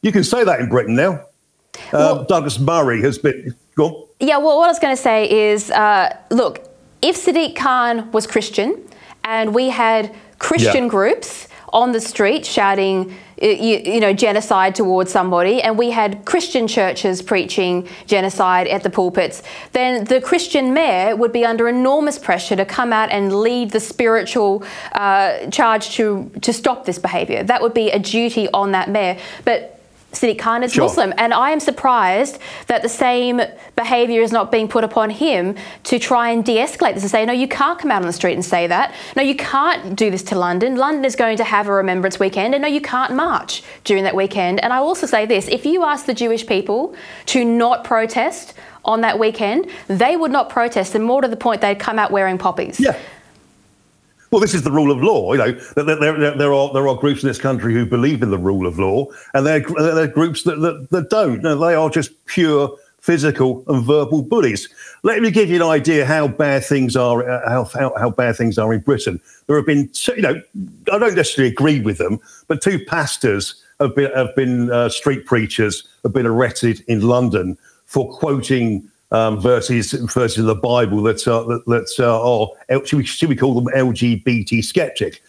You 0.00 0.12
can 0.12 0.24
say 0.24 0.44
that 0.44 0.60
in 0.60 0.68
Britain 0.68 0.94
now. 0.94 1.12
Um, 1.12 1.92
well, 1.92 2.24
Douglas 2.24 2.58
Murray 2.58 3.00
has 3.02 3.18
been. 3.18 3.54
Go 3.74 4.08
yeah, 4.20 4.36
well, 4.36 4.58
what 4.58 4.66
I 4.66 4.68
was 4.68 4.78
going 4.78 4.94
to 4.94 5.02
say 5.02 5.28
is, 5.28 5.70
uh, 5.72 6.16
look, 6.30 6.68
if 7.00 7.16
Sadiq 7.16 7.56
Khan 7.56 8.10
was 8.12 8.26
Christian, 8.26 8.80
and 9.24 9.54
we 9.54 9.68
had 9.68 10.14
Christian 10.38 10.84
yeah. 10.84 10.88
groups 10.88 11.48
on 11.72 11.92
the 11.92 12.00
street 12.00 12.46
shouting 12.46 13.16
you, 13.42 13.82
you, 13.94 14.00
know, 14.00 14.12
genocide 14.12 14.74
towards 14.74 15.10
somebody, 15.10 15.60
and 15.60 15.76
we 15.76 15.90
had 15.90 16.24
Christian 16.24 16.68
churches 16.68 17.20
preaching 17.22 17.88
genocide 18.06 18.68
at 18.68 18.82
the 18.82 18.90
pulpits, 18.90 19.42
then 19.72 20.04
the 20.04 20.20
Christian 20.20 20.72
mayor 20.72 21.16
would 21.16 21.32
be 21.32 21.44
under 21.44 21.68
enormous 21.68 22.18
pressure 22.18 22.56
to 22.56 22.64
come 22.64 22.92
out 22.92 23.10
and 23.10 23.40
lead 23.40 23.70
the 23.70 23.80
spiritual 23.80 24.64
uh, 24.92 25.50
charge 25.50 25.90
to 25.96 26.30
to 26.40 26.52
stop 26.52 26.84
this 26.84 26.98
behaviour. 26.98 27.42
That 27.42 27.62
would 27.62 27.74
be 27.74 27.90
a 27.90 27.98
duty 27.98 28.48
on 28.52 28.72
that 28.72 28.90
mayor. 28.90 29.18
But 29.44 29.71
Sadiq 30.12 30.38
Khan 30.38 30.62
is 30.62 30.72
sure. 30.72 30.84
Muslim, 30.84 31.12
and 31.16 31.32
I 31.34 31.50
am 31.50 31.60
surprised 31.60 32.38
that 32.66 32.82
the 32.82 32.88
same 32.88 33.40
behaviour 33.76 34.20
is 34.20 34.30
not 34.30 34.52
being 34.52 34.68
put 34.68 34.84
upon 34.84 35.10
him 35.10 35.56
to 35.84 35.98
try 35.98 36.30
and 36.30 36.44
de-escalate 36.44 36.94
this 36.94 37.02
and 37.02 37.10
say, 37.10 37.24
no, 37.24 37.32
you 37.32 37.48
can't 37.48 37.78
come 37.78 37.90
out 37.90 38.02
on 38.02 38.06
the 38.06 38.12
street 38.12 38.34
and 38.34 38.44
say 38.44 38.66
that. 38.66 38.94
No, 39.16 39.22
you 39.22 39.34
can't 39.34 39.96
do 39.96 40.10
this 40.10 40.22
to 40.24 40.38
London. 40.38 40.76
London 40.76 41.04
is 41.04 41.16
going 41.16 41.38
to 41.38 41.44
have 41.44 41.66
a 41.66 41.72
Remembrance 41.72 42.20
Weekend, 42.20 42.54
and 42.54 42.62
no, 42.62 42.68
you 42.68 42.80
can't 42.80 43.14
march 43.14 43.62
during 43.84 44.04
that 44.04 44.14
weekend. 44.14 44.62
And 44.62 44.72
I 44.72 44.76
also 44.76 45.06
say 45.06 45.26
this: 45.26 45.48
if 45.48 45.64
you 45.64 45.82
ask 45.82 46.06
the 46.06 46.14
Jewish 46.14 46.46
people 46.46 46.94
to 47.26 47.44
not 47.44 47.82
protest 47.84 48.54
on 48.84 49.00
that 49.00 49.18
weekend, 49.18 49.70
they 49.88 50.16
would 50.16 50.30
not 50.30 50.50
protest, 50.50 50.94
and 50.94 51.04
more 51.04 51.22
to 51.22 51.28
the 51.28 51.36
point, 51.36 51.60
they'd 51.60 51.78
come 51.78 51.98
out 51.98 52.10
wearing 52.10 52.36
poppies. 52.36 52.78
Yeah. 52.78 52.98
Well, 54.32 54.40
this 54.40 54.54
is 54.54 54.62
the 54.62 54.72
rule 54.72 54.90
of 54.90 55.02
law. 55.02 55.34
You 55.34 55.38
know, 55.38 55.52
there, 55.76 55.84
there, 55.84 56.36
there, 56.36 56.54
are 56.54 56.72
there 56.72 56.88
are 56.88 56.96
groups 56.96 57.22
in 57.22 57.28
this 57.28 57.38
country 57.38 57.74
who 57.74 57.84
believe 57.84 58.22
in 58.22 58.30
the 58.30 58.38
rule 58.38 58.66
of 58.66 58.78
law, 58.78 59.08
and 59.34 59.46
there, 59.46 59.62
are 59.78 60.06
groups 60.06 60.44
that, 60.44 60.56
that, 60.60 60.88
that 60.90 61.10
don't. 61.10 61.42
No, 61.42 61.54
they 61.58 61.74
are 61.74 61.90
just 61.90 62.12
pure 62.24 62.74
physical 62.98 63.62
and 63.68 63.84
verbal 63.84 64.22
bullies. 64.22 64.70
Let 65.02 65.20
me 65.20 65.30
give 65.30 65.50
you 65.50 65.56
an 65.56 65.68
idea 65.68 66.06
how 66.06 66.28
bad 66.28 66.64
things 66.64 66.96
are, 66.96 67.28
uh, 67.28 67.46
how, 67.46 67.64
how, 67.64 67.92
how, 67.98 68.08
bad 68.08 68.36
things 68.36 68.56
are 68.56 68.72
in 68.72 68.80
Britain. 68.80 69.20
There 69.48 69.56
have 69.56 69.66
been, 69.66 69.88
two, 69.90 70.14
you 70.14 70.22
know, 70.22 70.40
I 70.90 70.98
don't 70.98 71.14
necessarily 71.14 71.52
agree 71.52 71.80
with 71.80 71.98
them, 71.98 72.18
but 72.46 72.62
two 72.62 72.82
pastors 72.86 73.62
have 73.80 73.94
been, 73.94 74.12
have 74.12 74.34
been 74.34 74.70
uh, 74.70 74.88
street 74.88 75.26
preachers 75.26 75.86
have 76.04 76.14
been 76.14 76.26
arrested 76.26 76.82
in 76.88 77.02
London 77.02 77.58
for 77.84 78.10
quoting 78.16 78.88
um, 79.12 79.40
versus 79.40 79.92
versus 79.92 80.44
the 80.44 80.54
Bible 80.54 81.02
that 81.02 81.26
uh, 81.28 81.44
that, 81.44 81.64
that 81.66 82.04
uh, 82.04 82.40
are 82.40 82.86
should 82.86 82.96
we, 82.96 83.04
should 83.04 83.28
we 83.28 83.36
call 83.36 83.54
them 83.54 83.72
LGBT 83.74 84.64
skeptic? 84.64 85.22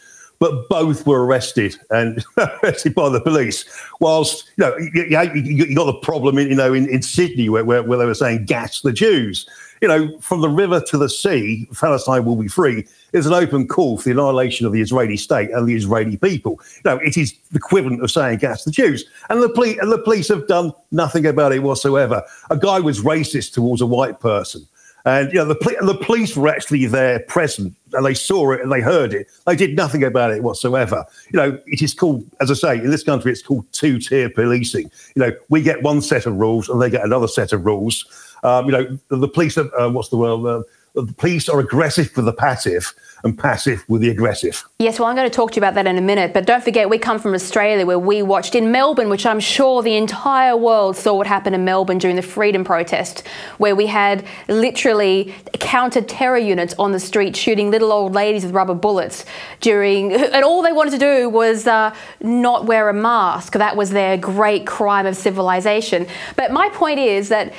But 0.43 0.67
both 0.67 1.07
were 1.07 1.25
arrested 1.25 1.77
and 1.89 2.21
arrested 2.38 2.93
by 2.93 3.07
the 3.07 3.21
police. 3.21 3.63
Whilst 4.01 4.51
you 4.57 4.65
know 4.65 4.77
you, 4.77 5.31
you, 5.33 5.65
you 5.67 5.73
got 5.73 5.85
the 5.85 5.93
problem, 5.93 6.38
in, 6.38 6.50
you 6.50 6.55
know, 6.55 6.73
in, 6.73 6.89
in 6.89 7.01
Sydney 7.01 7.47
where, 7.47 7.63
where, 7.63 7.81
where 7.81 7.97
they 7.97 8.05
were 8.05 8.13
saying 8.13 8.43
gas 8.43 8.81
the 8.81 8.91
Jews 8.91 9.47
you 9.83 9.89
know, 9.89 10.17
from 10.19 10.39
the 10.39 10.47
river 10.47 10.79
to 10.79 10.97
the 10.97 11.09
sea, 11.09 11.67
Palestine 11.77 12.23
will 12.23 12.38
be 12.38 12.47
free, 12.47 12.88
is 13.12 13.25
an 13.25 13.33
open 13.33 13.67
call 13.67 13.97
for 13.97 14.05
the 14.05 14.12
annihilation 14.12 14.65
of 14.65 14.71
the 14.71 14.79
Israeli 14.79 15.17
state 15.17 15.50
and 15.51 15.67
the 15.67 15.75
Israeli 15.75 16.15
people. 16.15 16.62
You 16.85 16.91
know, 16.91 16.97
it 17.00 17.17
is 17.17 17.33
the 17.51 17.57
equivalent 17.57 18.01
of 18.01 18.09
saying 18.09 18.38
gas 18.38 18.63
the 18.63 18.71
Jews. 18.71 19.03
And 19.29 19.43
the, 19.43 19.50
police, 19.50 19.77
and 19.79 19.91
the 19.91 19.97
police 19.97 20.29
have 20.29 20.47
done 20.47 20.71
nothing 20.91 21.25
about 21.25 21.51
it 21.51 21.63
whatsoever. 21.63 22.23
A 22.50 22.55
guy 22.55 22.79
was 22.79 23.01
racist 23.01 23.51
towards 23.51 23.81
a 23.81 23.85
white 23.85 24.21
person. 24.21 24.65
And 25.05 25.33
you 25.33 25.39
know, 25.39 25.45
the, 25.45 25.77
the 25.81 25.95
police 25.95 26.36
were 26.36 26.48
actually 26.48 26.86
there 26.86 27.19
present 27.27 27.75
and 27.91 28.05
they 28.05 28.13
saw 28.13 28.51
it 28.51 28.62
and 28.62 28.72
they 28.72 28.79
heard 28.79 29.13
it. 29.13 29.27
They 29.45 29.55
did 29.55 29.75
nothing 29.75 30.03
about 30.03 30.31
it 30.31 30.41
whatsoever. 30.41 31.05
You 31.31 31.38
know, 31.38 31.60
it 31.67 31.81
is 31.81 31.93
called, 31.93 32.24
as 32.39 32.50
I 32.50 32.53
say, 32.53 32.77
in 32.77 32.89
this 32.89 33.03
country, 33.03 33.31
it's 33.31 33.41
called 33.41 33.65
two-tier 33.74 34.29
policing. 34.29 34.89
You 35.15 35.22
know, 35.22 35.31
we 35.50 35.62
get 35.62 35.83
one 35.83 36.01
set 36.01 36.25
of 36.25 36.38
rules 36.38 36.69
and 36.69 36.81
they 36.81 36.89
get 36.89 37.03
another 37.03 37.27
set 37.27 37.51
of 37.51 37.65
rules. 37.65 38.05
Um, 38.43 38.65
you 38.65 38.72
know, 38.72 38.98
the, 39.10 39.17
the 39.17 39.27
police, 39.27 39.57
are, 39.57 39.69
uh, 39.77 39.89
what's 39.89 40.10
the 40.10 40.17
word? 40.17 40.45
Uh, 40.45 40.63
the 40.95 41.13
police 41.13 41.50
are 41.50 41.59
aggressive 41.59 42.15
with 42.15 42.25
the 42.25 42.33
passive 42.33 42.93
and 43.23 43.39
passive 43.39 43.83
with 43.88 44.01
the 44.01 44.09
aggressive. 44.09 44.63
Yes, 44.79 45.00
well, 45.00 45.07
I'm 45.07 45.15
going 45.15 45.29
to 45.29 45.33
talk 45.33 45.51
to 45.51 45.55
you 45.55 45.62
about 45.62 45.75
that 45.75 45.88
in 45.88 45.97
a 45.97 46.01
minute. 46.01 46.33
But 46.33 46.45
don't 46.45 46.63
forget, 46.63 46.89
we 46.89 46.97
come 46.97 47.19
from 47.19 47.33
Australia 47.33 47.85
where 47.85 47.97
we 47.97 48.21
watched 48.21 48.53
in 48.53 48.71
Melbourne, 48.71 49.09
which 49.09 49.25
I'm 49.25 49.39
sure 49.39 49.81
the 49.81 49.95
entire 49.95 50.57
world 50.57 50.97
saw 50.97 51.15
what 51.15 51.25
happened 51.25 51.55
in 51.55 51.63
Melbourne 51.63 51.97
during 51.97 52.17
the 52.17 52.21
freedom 52.21 52.63
protest, 52.63 53.25
where 53.57 53.75
we 53.75 53.88
had 53.88 54.25
literally 54.50 55.33
counter 55.53 56.01
terror 56.01 56.38
units 56.38 56.75
on 56.77 56.91
the 56.91 57.00
street 57.00 57.35
shooting 57.35 57.71
little 57.71 57.91
old 57.91 58.13
ladies 58.13 58.43
with 58.43 58.53
rubber 58.53 58.75
bullets 58.75 59.25
during, 59.62 60.12
and 60.33 60.43
all 60.43 60.62
they 60.62 60.73
wanted 60.73 60.91
to 60.91 61.00
do 61.00 61.29
was 61.29 61.65
uh, 61.65 61.95
not 62.21 62.65
wear 62.65 62.89
a 62.89 62.93
mask. 62.93 63.53
That 63.53 63.77
was 63.77 63.91
their 63.91 64.17
great 64.17 64.67
crime 64.67 65.05
of 65.05 65.15
civilization. 65.15 66.07
But 66.35 66.51
my 66.51 66.69
point 66.69 67.00
is 67.00 67.29
that 67.29 67.53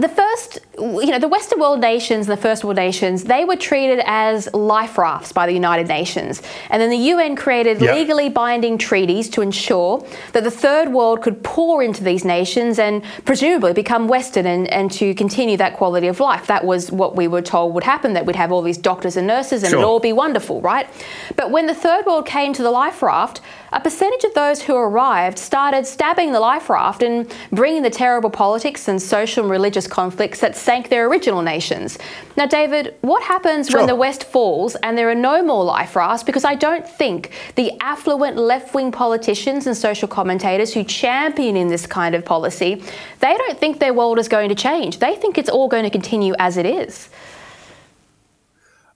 the 0.00 0.08
first, 0.08 0.58
you 0.78 1.06
know, 1.06 1.18
the 1.18 1.28
Western 1.28 1.60
world 1.60 1.80
nations 1.80 2.28
and 2.28 2.36
the 2.36 2.40
First 2.40 2.64
World 2.64 2.76
nations, 2.76 3.24
they 3.24 3.44
were 3.44 3.56
treated 3.56 4.00
as 4.06 4.52
life 4.54 4.96
rafts 4.96 5.32
by 5.32 5.46
the 5.46 5.52
United 5.52 5.88
Nations. 5.88 6.42
And 6.70 6.80
then 6.80 6.90
the 6.90 6.96
UN 6.96 7.36
created 7.36 7.80
yep. 7.80 7.94
legally 7.94 8.28
binding 8.28 8.78
treaties 8.78 9.28
to 9.30 9.42
ensure 9.42 10.06
that 10.32 10.44
the 10.44 10.50
Third 10.50 10.92
World 10.92 11.22
could 11.22 11.42
pour 11.42 11.82
into 11.82 12.02
these 12.02 12.24
nations 12.24 12.78
and 12.78 13.02
presumably 13.24 13.72
become 13.72 14.08
Western 14.08 14.46
and, 14.46 14.68
and 14.68 14.90
to 14.92 15.14
continue 15.14 15.56
that 15.56 15.76
quality 15.76 16.06
of 16.06 16.20
life. 16.20 16.46
That 16.46 16.64
was 16.64 16.90
what 16.90 17.16
we 17.16 17.28
were 17.28 17.42
told 17.42 17.74
would 17.74 17.84
happen, 17.84 18.14
that 18.14 18.26
we'd 18.26 18.36
have 18.36 18.52
all 18.52 18.62
these 18.62 18.78
doctors 18.78 19.16
and 19.16 19.26
nurses 19.26 19.62
and 19.62 19.70
sure. 19.70 19.80
it'd 19.80 19.88
all 19.88 20.00
be 20.00 20.12
wonderful, 20.12 20.60
right? 20.60 20.88
But 21.36 21.50
when 21.50 21.66
the 21.66 21.74
Third 21.74 22.06
World 22.06 22.26
came 22.26 22.52
to 22.54 22.62
the 22.62 22.70
life 22.70 23.02
raft, 23.02 23.40
a 23.72 23.80
percentage 23.80 24.24
of 24.24 24.34
those 24.34 24.62
who 24.62 24.74
arrived 24.74 25.38
started 25.38 25.86
stabbing 25.86 26.32
the 26.32 26.40
life 26.40 26.68
raft 26.68 27.02
and 27.02 27.32
bringing 27.52 27.82
the 27.82 27.90
terrible 27.90 28.30
politics 28.30 28.88
and 28.88 29.00
social 29.00 29.44
and 29.44 29.50
religious 29.50 29.86
conflicts 29.86 30.40
that 30.40 30.56
sank 30.56 30.88
their 30.88 31.06
original 31.06 31.42
nations. 31.42 31.98
Now, 32.36 32.46
David, 32.46 32.96
what 33.02 33.22
happens 33.22 33.68
sure. 33.68 33.78
when 33.78 33.86
the 33.86 33.94
West 33.94 34.24
falls 34.24 34.74
and 34.76 34.98
there 34.98 35.08
are 35.08 35.14
no 35.14 35.42
more 35.42 35.64
life 35.64 35.94
rafts? 35.94 36.22
Because 36.22 36.44
I 36.44 36.54
don't 36.54 36.88
think 36.88 37.30
the 37.54 37.72
affluent 37.80 38.36
left 38.36 38.74
wing 38.74 38.90
politicians 38.90 39.66
and 39.66 39.76
social 39.76 40.08
commentators 40.08 40.74
who 40.74 40.82
champion 40.82 41.56
in 41.56 41.68
this 41.68 41.86
kind 41.86 42.14
of 42.14 42.24
policy, 42.24 42.82
they 43.20 43.36
don't 43.36 43.58
think 43.58 43.78
their 43.78 43.94
world 43.94 44.18
is 44.18 44.28
going 44.28 44.48
to 44.48 44.54
change. 44.54 44.98
They 44.98 45.14
think 45.14 45.38
it's 45.38 45.50
all 45.50 45.68
going 45.68 45.84
to 45.84 45.90
continue 45.90 46.34
as 46.38 46.56
it 46.56 46.66
is. 46.66 47.08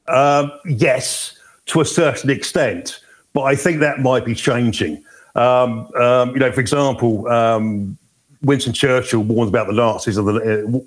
Um, 0.08 0.52
yes, 0.66 1.38
to 1.66 1.80
a 1.80 1.84
certain 1.84 2.28
extent 2.28 3.00
but 3.34 3.42
I 3.42 3.54
think 3.56 3.80
that 3.80 4.00
might 4.00 4.24
be 4.24 4.34
changing. 4.34 5.04
Um, 5.34 5.92
um, 5.96 6.30
you 6.30 6.38
know, 6.38 6.52
for 6.52 6.60
example, 6.60 7.28
um, 7.28 7.98
Winston 8.44 8.72
Churchill 8.72 9.22
warned 9.22 9.48
about 9.48 9.66
the 9.66 9.72
Nazis 9.72 10.16
of 10.16 10.26
the 10.26 10.34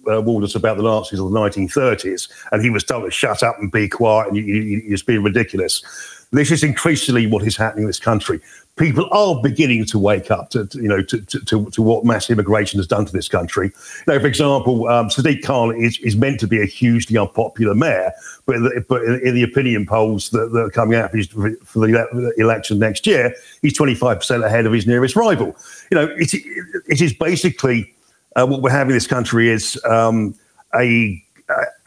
uh, 0.07 0.17
uh 0.17 0.21
warned 0.21 0.45
us 0.45 0.55
about 0.55 0.77
the 0.77 0.83
Nazis 0.83 1.19
of 1.19 1.31
the 1.31 1.39
1930s, 1.39 2.29
and 2.51 2.61
he 2.61 2.69
was 2.69 2.83
told 2.83 3.05
to 3.05 3.11
shut 3.11 3.43
up 3.43 3.57
and 3.59 3.71
be 3.71 3.87
quiet, 3.89 4.27
and 4.27 4.37
you, 4.37 4.43
you, 4.43 4.81
you're 4.85 4.97
being 5.05 5.23
ridiculous. 5.23 5.83
This 6.31 6.51
is 6.51 6.63
increasingly 6.63 7.25
what 7.25 7.43
is 7.43 7.55
happening 7.55 7.83
in 7.83 7.87
this 7.87 7.99
country 7.99 8.41
people 8.77 9.09
are 9.11 9.41
beginning 9.41 9.85
to 9.85 9.99
wake 9.99 10.31
up 10.31 10.49
to, 10.51 10.65
to 10.67 10.77
you 10.77 10.87
know 10.87 11.01
to, 11.01 11.19
to, 11.21 11.69
to, 11.69 11.81
what 11.81 12.05
mass 12.05 12.29
immigration 12.29 12.79
has 12.79 12.87
done 12.87 13.05
to 13.05 13.11
this 13.11 13.27
country. 13.27 13.71
Now, 14.07 14.19
for 14.19 14.27
example, 14.27 14.87
um, 14.87 15.09
Sadiq 15.09 15.43
Khan 15.43 15.75
is, 15.75 15.99
is 15.99 16.15
meant 16.15 16.39
to 16.39 16.47
be 16.47 16.61
a 16.61 16.65
hugely 16.65 17.17
unpopular 17.17 17.75
mayor, 17.75 18.13
but 18.45 18.55
in 18.55 18.63
the, 18.63 18.85
but 18.87 19.03
in 19.03 19.35
the 19.35 19.43
opinion 19.43 19.85
polls 19.85 20.29
that, 20.29 20.51
that 20.53 20.59
are 20.59 20.69
coming 20.69 20.97
out 20.97 21.11
for, 21.11 21.51
for 21.65 21.79
the 21.79 22.33
election 22.37 22.79
next 22.79 23.05
year, 23.05 23.35
he's 23.61 23.77
25% 23.77 24.45
ahead 24.45 24.65
of 24.65 24.71
his 24.71 24.87
nearest 24.87 25.15
rival. 25.15 25.55
You 25.91 25.95
know, 25.95 26.15
it, 26.17 26.33
it 26.33 27.01
is 27.01 27.13
basically 27.13 27.93
uh, 28.35 28.45
what 28.45 28.61
we're 28.61 28.69
having 28.69 28.91
in 28.91 28.95
this 28.95 29.07
country 29.07 29.49
is 29.49 29.81
um, 29.85 30.35
a, 30.75 31.23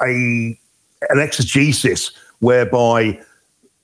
a 0.01 0.59
an 1.09 1.19
exegesis 1.19 2.11
whereby 2.41 3.19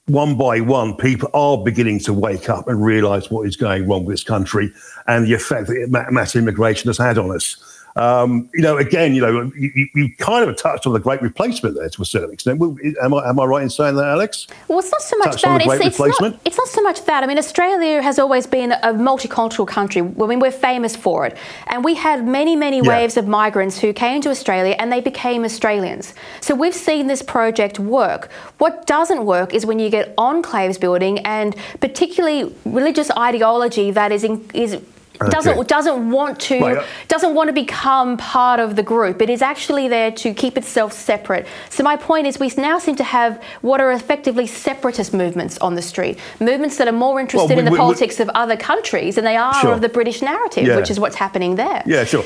one 0.07 0.37
by 0.37 0.61
one, 0.61 0.95
people 0.97 1.29
are 1.35 1.59
beginning 1.59 1.99
to 2.01 2.13
wake 2.13 2.49
up 2.49 2.69
and 2.69 2.85
realize 2.85 3.31
what 3.31 3.47
is 3.47 3.57
going 3.57 3.89
wrong 3.89 4.05
with 4.05 4.15
this 4.15 4.25
country 4.25 4.73
and 5.09 5.27
the 5.27 5.35
effect 5.35 5.67
that 5.67 6.13
mass 6.13 6.37
immigration 6.37 6.89
has 6.89 6.99
had 6.99 7.19
on 7.19 7.35
us. 7.35 7.76
Um, 7.97 8.51
you 8.53 8.63
know, 8.63 8.77
again, 8.77 9.15
you 9.15 9.23
know, 9.23 9.51
you, 9.57 9.89
you, 9.95 10.15
kind 10.19 10.49
of 10.49 10.55
touched 10.57 10.87
on 10.87 10.93
the 10.93 11.01
great 11.01 11.23
replacement 11.23 11.77
there 11.77 11.89
to 11.89 12.03
a 12.03 12.05
certain 12.05 12.31
extent. 12.31 12.61
Am 13.03 13.15
I, 13.15 13.29
am 13.29 13.41
I 13.41 13.45
right 13.47 13.63
in 13.63 13.71
saying 13.71 13.97
that, 13.97 14.05
Alex? 14.05 14.47
Well, 14.69 14.81
it's 14.81 14.93
not 14.93 15.01
so 15.01 15.17
much 15.17 15.43
touched 15.43 15.45
that. 15.45 15.63
It's, 15.63 15.99
it's, 15.99 16.21
not, 16.21 16.39
it's 16.45 16.59
not 16.59 16.69
so 16.69 16.83
much 16.83 17.05
that. 17.07 17.25
I 17.25 17.27
mean, 17.27 17.39
Australia 17.39 18.03
has 18.03 18.19
always 18.19 18.47
been 18.47 18.73
a 18.73 18.93
multicultural 18.93 19.67
country. 19.67 20.03
I 20.03 20.27
mean, 20.27 20.41
we're 20.41 20.51
famous 20.51 20.95
for 20.95 21.25
it. 21.25 21.39
And 21.69 21.85
we 21.85 21.95
had 21.95 22.27
many, 22.27 22.55
many 22.55 22.79
yeah. 22.79 22.89
waves 22.89 23.17
of 23.17 23.27
migrants 23.27 23.79
who 23.79 23.95
came 23.95 24.21
to 24.21 24.29
Australia 24.29 24.77
and 24.79 24.93
they 24.93 25.01
became 25.01 25.43
Australians. 25.43 26.13
So 26.43 26.55
we've 26.55 26.75
seen 26.75 27.07
this 27.07 27.23
project 27.23 27.79
work. 27.79 28.31
What 28.59 28.87
doesn't 28.87 29.25
work 29.25 29.55
is 29.55 29.65
when 29.65 29.79
you 29.79 29.89
get 29.89 30.15
enclaves 30.17 30.79
building 30.79 31.21
and 31.21 31.57
particularly 31.81 32.55
religious 32.67 33.11
ideology 33.13 33.91
that 33.93 34.13
is, 34.13 34.23
in, 34.23 34.47
is 34.53 34.83
doesn't 35.19 35.59
okay. 35.59 35.67
doesn't 35.67 36.11
want 36.11 36.41
to 36.41 36.57
yeah. 36.57 36.87
doesn't 37.09 37.35
want 37.35 37.49
to 37.49 37.53
become 37.53 38.17
part 38.17 38.61
of 38.61 38.77
the 38.77 38.83
group. 38.83 39.23
It 39.23 39.31
is 39.31 39.43
actually 39.43 39.89
there 39.89 40.11
to 40.13 40.35
keep 40.35 40.57
itself 40.57 40.93
separate. 40.93 41.47
So 41.71 41.83
my 41.83 41.97
point 41.97 42.27
is, 42.27 42.39
we 42.39 42.51
now 42.57 42.79
seem 42.79 42.97
to 42.97 43.05
have 43.05 43.43
what 43.63 43.81
are 43.81 43.93
effectively 43.93 44.47
separatist 44.47 45.13
movements 45.15 45.59
on 45.59 45.75
the 45.75 45.83
street, 45.83 46.19
movements 46.41 46.77
that 46.79 46.89
are 46.89 46.93
more 46.93 47.21
interested 47.21 47.49
well, 47.49 47.57
we, 47.57 47.59
in 47.61 47.65
the 47.65 47.71
we, 47.71 47.79
politics 47.79 48.19
we, 48.19 48.23
of 48.23 48.29
other 48.31 48.57
countries 48.57 49.15
than 49.17 49.25
they 49.25 49.37
are 49.37 49.55
sure. 49.55 49.73
of 49.73 49.81
the 49.81 49.89
British 49.89 50.23
narrative, 50.23 50.67
yeah. 50.67 50.77
which 50.77 50.91
is 50.91 50.99
what's 51.01 51.17
happening 51.17 51.57
there. 51.57 51.83
Yeah, 51.87 52.05
sure. 52.05 52.25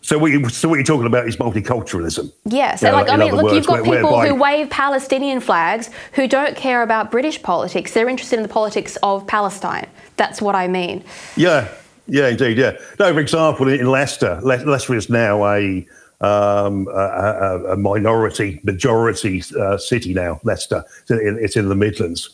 So 0.00 0.16
what, 0.16 0.30
you, 0.30 0.48
so 0.48 0.68
what 0.68 0.76
you're 0.76 0.84
talking 0.84 1.06
about 1.06 1.26
is 1.28 1.36
multiculturalism. 1.36 2.32
Yeah. 2.46 2.76
So, 2.76 2.92
like, 2.92 3.10
I 3.10 3.16
mean, 3.16 3.34
look, 3.34 3.44
words, 3.44 3.56
you've 3.56 3.66
got 3.66 3.84
people 3.84 4.16
whereby... 4.16 4.28
who 4.28 4.34
wave 4.36 4.70
Palestinian 4.70 5.40
flags 5.40 5.90
who 6.12 6.26
don't 6.26 6.56
care 6.56 6.82
about 6.82 7.10
British 7.10 7.42
politics. 7.42 7.92
They're 7.92 8.08
interested 8.08 8.36
in 8.36 8.42
the 8.42 8.48
politics 8.48 8.96
of 9.02 9.26
Palestine. 9.26 9.86
That's 10.16 10.40
what 10.40 10.54
I 10.54 10.66
mean. 10.66 11.04
Yeah. 11.36 11.68
Yeah, 12.08 12.28
indeed. 12.28 12.56
Yeah. 12.56 12.78
No, 12.98 13.12
for 13.12 13.20
example, 13.20 13.68
in 13.68 13.86
Leicester, 13.86 14.40
Le- 14.42 14.64
Leicester 14.64 14.94
is 14.94 15.10
now 15.10 15.46
a 15.46 15.86
um, 16.20 16.88
a, 16.88 17.72
a, 17.72 17.76
minority 17.76 18.60
majority 18.64 19.42
uh, 19.60 19.78
city 19.78 20.14
now. 20.14 20.40
Leicester, 20.42 20.82
it's 21.02 21.10
in, 21.10 21.38
it's 21.40 21.56
in, 21.56 21.68
the 21.68 21.76
Midlands, 21.76 22.30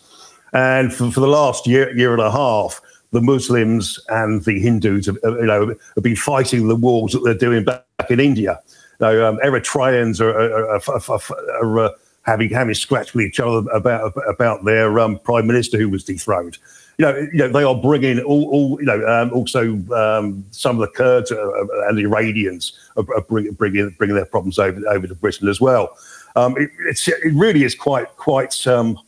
and 0.54 0.94
for, 0.94 1.10
for 1.10 1.20
the 1.20 1.26
last 1.26 1.66
year 1.66 1.94
year 1.94 2.12
and 2.12 2.22
a 2.22 2.30
half, 2.30 2.80
the 3.10 3.20
Muslims 3.20 4.00
and 4.08 4.42
the 4.44 4.58
Hindus 4.58 5.06
have, 5.06 5.18
you 5.22 5.46
know 5.46 5.74
have 5.96 6.04
been 6.04 6.16
fighting 6.16 6.68
the 6.68 6.76
wars 6.76 7.12
that 7.12 7.24
they're 7.24 7.34
doing 7.34 7.64
back 7.64 7.84
in 8.08 8.20
India. 8.20 8.60
Now, 9.00 9.28
um, 9.28 9.38
Eritreans 9.44 10.20
are, 10.20 10.30
are, 10.30 10.80
are, 10.88 11.62
are 11.62 11.78
uh, 11.80 11.90
having 12.22 12.48
having 12.50 12.74
scratched 12.74 13.14
with 13.14 13.26
each 13.26 13.40
other 13.40 13.68
about 13.70 14.14
about 14.28 14.64
their 14.64 14.98
um, 15.00 15.18
prime 15.18 15.46
minister 15.46 15.76
who 15.76 15.90
was 15.90 16.04
dethroned 16.04 16.58
you 16.98 17.04
know, 17.04 17.16
you 17.32 17.38
know, 17.38 17.48
they 17.48 17.64
are 17.64 17.74
bringing 17.74 18.20
all, 18.20 18.48
all 18.50 18.80
you 18.80 18.86
know, 18.86 19.04
um, 19.06 19.32
also 19.32 19.72
um, 19.94 20.44
some 20.50 20.80
of 20.80 20.80
the 20.80 20.92
Kurds 20.94 21.30
and 21.30 21.98
the 21.98 22.02
Iranians 22.02 22.78
are, 22.96 23.04
are 23.14 23.22
bringing, 23.22 23.52
bringing 23.52 23.90
bringing 23.98 24.16
their 24.16 24.26
problems 24.26 24.58
over 24.58 24.80
over 24.88 25.06
to 25.06 25.14
Britain 25.14 25.48
as 25.48 25.60
well. 25.60 25.96
Um, 26.36 26.56
it, 26.56 26.70
it 26.78 27.34
really 27.34 27.64
is 27.64 27.74
quite 27.74 28.08
quite 28.16 28.66
um, 28.66 28.98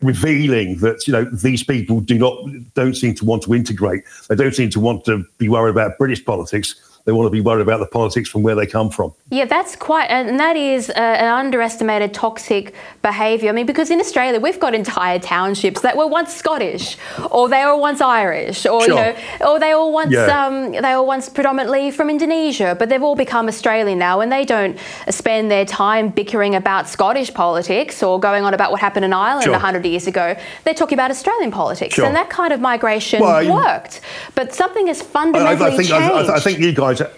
revealing 0.00 0.78
that 0.78 1.06
you 1.06 1.12
know 1.12 1.24
these 1.24 1.62
people 1.62 2.00
do 2.00 2.18
not 2.18 2.34
don't 2.74 2.94
seem 2.94 3.14
to 3.16 3.24
want 3.24 3.42
to 3.44 3.54
integrate. 3.54 4.04
They 4.28 4.34
don't 4.34 4.54
seem 4.54 4.70
to 4.70 4.80
want 4.80 5.04
to 5.04 5.24
be 5.38 5.48
worried 5.48 5.72
about 5.72 5.98
British 5.98 6.24
politics 6.24 6.91
they 7.04 7.12
want 7.12 7.26
to 7.26 7.30
be 7.30 7.40
worried 7.40 7.62
about 7.62 7.80
the 7.80 7.86
politics 7.86 8.28
from 8.28 8.42
where 8.42 8.54
they 8.54 8.66
come 8.66 8.88
from. 8.88 9.12
Yeah, 9.30 9.44
that's 9.44 9.74
quite, 9.74 10.06
and 10.06 10.38
that 10.38 10.56
is 10.56 10.90
uh, 10.90 10.92
an 10.94 11.26
underestimated 11.26 12.14
toxic 12.14 12.74
behaviour. 13.02 13.48
I 13.48 13.52
mean, 13.52 13.66
because 13.66 13.90
in 13.90 13.98
Australia 13.98 14.38
we've 14.38 14.60
got 14.60 14.74
entire 14.74 15.18
townships 15.18 15.80
that 15.80 15.96
were 15.96 16.06
once 16.06 16.32
Scottish, 16.32 16.96
or 17.30 17.48
they 17.48 17.64
were 17.64 17.76
once 17.76 18.00
Irish, 18.00 18.66
or 18.66 18.82
sure. 18.82 18.88
you 18.88 18.94
know, 18.94 19.16
or 19.48 19.58
they 19.58 19.74
were 19.74 19.90
once 19.90 20.12
yeah. 20.12 20.46
um, 20.46 20.72
they 20.72 20.94
were 20.94 21.02
once 21.02 21.28
predominantly 21.28 21.90
from 21.90 22.08
Indonesia, 22.08 22.76
but 22.78 22.88
they've 22.88 23.02
all 23.02 23.16
become 23.16 23.48
Australian 23.48 23.98
now, 23.98 24.20
and 24.20 24.30
they 24.30 24.44
don't 24.44 24.78
spend 25.08 25.50
their 25.50 25.64
time 25.64 26.08
bickering 26.10 26.54
about 26.54 26.88
Scottish 26.88 27.34
politics 27.34 28.02
or 28.02 28.20
going 28.20 28.44
on 28.44 28.54
about 28.54 28.70
what 28.70 28.80
happened 28.80 29.04
in 29.04 29.12
Ireland 29.12 29.44
sure. 29.44 29.52
100 29.52 29.84
years 29.84 30.06
ago. 30.06 30.36
They're 30.64 30.74
talking 30.74 30.96
about 30.96 31.10
Australian 31.10 31.50
politics, 31.50 31.94
sure. 31.94 32.04
and 32.04 32.14
that 32.14 32.30
kind 32.30 32.52
of 32.52 32.60
migration 32.60 33.20
well, 33.20 33.52
worked. 33.52 34.00
But 34.36 34.54
something 34.54 34.86
has 34.86 35.02
fundamentally 35.02 35.64
I, 35.64 35.74
I 35.74 35.76
think, 35.76 35.88
changed. 35.88 36.30
I, 36.30 36.36
I 36.36 36.40
think 36.40 36.60
you 36.60 36.72
guys 36.72 36.91
guys, 36.98 37.10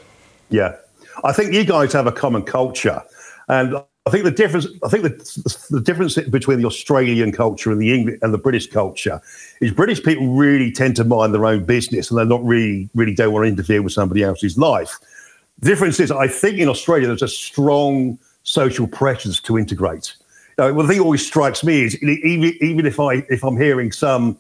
yeah, 0.51 0.77
I 1.25 1.33
think 1.33 1.53
you 1.53 1.65
guys 1.65 1.93
have 1.93 2.07
a 2.07 2.13
common 2.13 2.43
culture, 2.43 3.03
and 3.49 3.77
I 4.07 4.11
think 4.11 4.25
the 4.25 4.31
difference. 4.31 4.67
I 4.85 4.89
think 4.89 5.05
the, 5.05 5.67
the 5.71 5.81
difference 5.81 6.17
between 6.17 6.61
the 6.61 6.67
Australian 6.67 7.33
culture 7.33 7.73
and 7.73 7.81
the 7.81 7.93
English 7.93 8.19
and 8.23 8.35
the 8.35 8.39
British 8.39 8.67
culture 8.67 9.21
is 9.61 9.73
British 9.73 10.03
people 10.03 10.29
really 10.29 10.71
tend 10.71 10.97
to 10.97 11.05
mind 11.05 11.33
their 11.35 11.47
own 11.47 11.65
business, 11.65 12.11
and 12.11 12.19
they're 12.19 12.27
not 12.27 12.45
really 12.45 12.89
really 12.95 13.15
don't 13.15 13.33
want 13.33 13.45
to 13.45 13.49
interfere 13.49 13.83
with 13.83 13.93
somebody 13.93 14.23
else's 14.23 14.59
life. 14.59 14.99
The 15.61 15.69
difference 15.71 16.01
is, 16.01 16.11
I 16.11 16.29
think 16.29 16.59
in 16.59 16.69
Australia 16.69 17.07
there's 17.07 17.23
a 17.23 17.29
strong 17.29 18.19
social 18.43 18.87
pressures 18.87 19.41
to 19.41 19.57
integrate. 19.57 20.15
You 20.59 20.65
know, 20.65 20.75
well, 20.75 20.87
the 20.87 20.93
thing 20.93 20.99
that 20.99 21.05
always 21.05 21.27
strikes 21.27 21.65
me 21.65 21.83
is 21.83 22.01
even, 22.03 22.57
even 22.61 22.87
if 22.87 23.01
I 23.01 23.25
if 23.29 23.43
I'm 23.43 23.57
hearing 23.57 23.91
some 23.91 24.37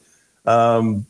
um, 0.47 1.07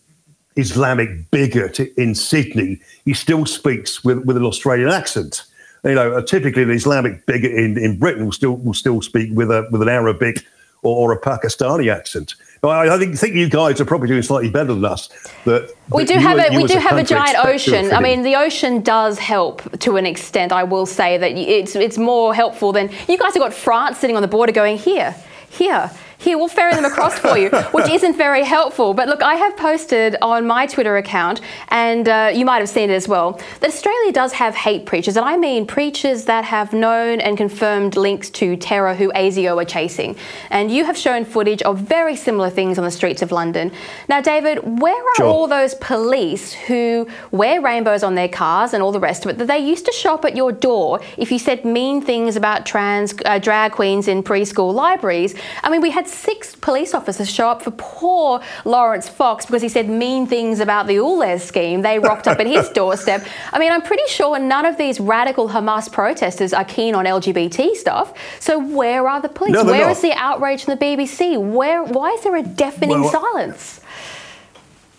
Islamic 0.57 1.31
bigot 1.31 1.81
in 1.81 2.15
Sydney, 2.15 2.81
he 3.05 3.15
still 3.15 3.45
speaks 3.47 4.05
with, 4.05 4.25
with 4.25 4.37
an 4.37 4.45
Australian 4.45 4.89
accent. 4.89 5.45
You 5.85 5.95
know, 5.95 6.13
uh, 6.13 6.23
typically 6.23 6.63
an 6.63 6.71
Islamic 6.71 7.27
bigot 7.27 7.53
in, 7.53 7.77
in 7.77 7.99
Britain 7.99 8.25
will 8.25 8.33
still 8.33 8.57
will 8.57 8.75
still 8.75 9.03
speak 9.03 9.31
with 9.35 9.51
a 9.51 9.69
with 9.71 9.83
an 9.83 9.89
Arabic 9.89 10.47
or, 10.83 11.11
or 11.11 11.13
a 11.13 11.21
Pakistani 11.21 11.93
accent. 11.93 12.35
I, 12.63 12.95
I 12.95 12.99
think 12.99 13.19
think 13.19 13.35
you 13.35 13.51
guys 13.51 13.81
are 13.81 13.85
probably 13.85 14.09
doing 14.09 14.23
slightly 14.23 14.49
better 14.49 14.73
than 14.73 14.85
us. 14.85 15.09
That 15.45 15.71
we 15.91 16.07
do 16.07 16.15
have 16.15 16.39
a 16.39 16.57
we 16.57 16.65
do 16.65 16.79
a 16.79 16.81
have 16.81 16.97
a 16.97 17.05
giant 17.05 17.37
ocean. 17.45 17.93
I 17.93 18.01
mean, 18.01 18.23
the 18.23 18.37
ocean 18.37 18.81
does 18.81 19.19
help 19.19 19.79
to 19.81 19.97
an 19.97 20.07
extent. 20.07 20.53
I 20.53 20.65
will 20.65 20.87
say 20.87 21.19
that 21.19 21.33
it's 21.33 21.77
it's 21.77 21.99
more 21.99 22.35
helpful 22.35 22.73
than 22.73 22.91
you 23.09 23.19
guys 23.19 23.35
have 23.35 23.43
got 23.43 23.53
France 23.53 23.99
sitting 23.99 24.17
on 24.17 24.23
the 24.23 24.29
border 24.29 24.53
going 24.53 24.79
here, 24.79 25.15
here 25.51 25.91
here, 26.25 26.39
we'll 26.39 26.49
ferry 26.49 26.75
them 26.75 26.85
across 26.85 27.19
for 27.19 27.37
you, 27.37 27.51
which 27.73 27.89
isn't 27.89 28.17
very 28.17 28.43
helpful. 28.43 28.95
But 28.95 29.09
look, 29.09 29.23
I 29.23 29.35
have 29.35 29.57
posted 29.57 30.17
on 30.23 30.47
my 30.47 30.67
Twitter 30.67 30.97
account, 30.97 31.41
and 31.69 32.09
uh, 32.09 32.33
you 32.35 32.45
might 32.45 32.59
have 32.59 32.69
seen 32.69 32.91
it 32.91 32.95
as 32.95 33.07
well, 33.07 33.41
that 33.61 33.69
Australia 33.69 34.13
does 34.13 34.33
have 34.33 34.55
hate 34.55 34.87
preachers, 34.87 35.17
and 35.17 35.25
I 35.25 35.37
mean 35.37 35.67
preachers 35.67 36.25
that 36.25 36.45
have 36.45 36.73
known 36.73 37.21
and 37.21 37.37
confirmed 37.37 37.97
links 37.97 38.31
to 38.31 38.57
terror 38.57 38.95
who 38.95 39.13
ASIO 39.13 39.61
are 39.61 39.65
chasing. 39.65 40.17
And 40.51 40.71
you 40.71 40.85
have 40.85 40.97
shown 40.97 41.25
footage 41.25 41.63
of 41.63 41.79
very 41.79 42.17
similar 42.17 42.51
things 42.51 42.79
on 42.79 42.85
the 42.85 42.91
streets 42.91 43.21
of 43.21 43.31
London. 43.31 43.71
Now, 44.09 44.21
David, 44.21 44.81
where 44.81 44.95
are 44.95 45.17
sure. 45.17 45.27
all 45.27 45.47
those 45.47 45.75
police 45.75 46.53
who 46.53 47.07
wear 47.31 47.61
rainbows 47.61 48.03
on 48.03 48.15
their 48.15 48.29
cars 48.29 48.73
and 48.73 48.83
all 48.83 48.93
the 48.93 49.01
rest 49.01 49.25
of 49.25 49.31
it 49.31 49.39
that 49.39 49.47
they 49.47 49.59
used 49.59 49.85
to 49.87 49.93
shop 49.93 50.25
at 50.25 50.35
your 50.35 50.53
door 50.53 51.01
if 51.19 51.31
you 51.31 51.39
said 51.39 51.65
mean 51.65 52.01
things 52.01 52.37
about 52.37 52.65
trans 52.65 53.15
uh, 53.27 53.39
drag 53.39 53.73
queens 53.73 54.09
in 54.09 54.23
preschool 54.23 54.73
libraries? 54.73 55.35
I 55.63 55.71
mean, 55.71 55.83
we 55.83 55.91
had 55.91 56.09
six 56.15 56.55
police 56.57 56.95
officers 56.95 57.31
show 57.31 57.49
up 57.49 57.63
for 57.63 57.71
poor 57.73 58.41
Laurence 58.65 59.09
Fox 59.09 59.47
because 59.47 59.63
he 59.63 59.69
said 59.69 59.89
mean 59.89 60.27
things 60.27 60.61
about 60.61 60.87
the 60.87 60.95
ULEZ 60.97 61.41
scheme. 61.41 61.83
They 61.83 61.99
rocked 61.99 62.29
up 62.29 62.41
at 62.41 62.47
his 62.47 62.69
doorstep. 62.75 63.27
I 63.53 63.59
mean, 63.59 63.73
I'm 63.73 63.83
pretty 63.83 64.07
sure 64.09 64.39
none 64.39 64.67
of 64.67 64.77
these 64.79 65.01
radical 65.01 65.49
Hamas 65.49 65.91
protesters 65.91 66.53
are 66.53 66.65
keen 66.65 66.95
on 66.95 67.05
LGBT 67.05 67.75
stuff. 67.75 68.15
So 68.41 68.59
where 68.59 69.09
are 69.09 69.21
the 69.21 69.29
police? 69.29 69.53
No, 69.53 69.65
where 69.65 69.83
not. 69.83 69.91
is 69.91 70.01
the 70.01 70.13
outrage 70.13 70.65
from 70.65 70.79
the 70.79 70.85
BBC? 70.85 71.39
Where? 71.39 71.83
Why 71.83 72.11
is 72.11 72.23
there 72.23 72.37
a 72.37 72.43
deafening 72.43 73.03
well, 73.03 73.11
silence? 73.11 73.81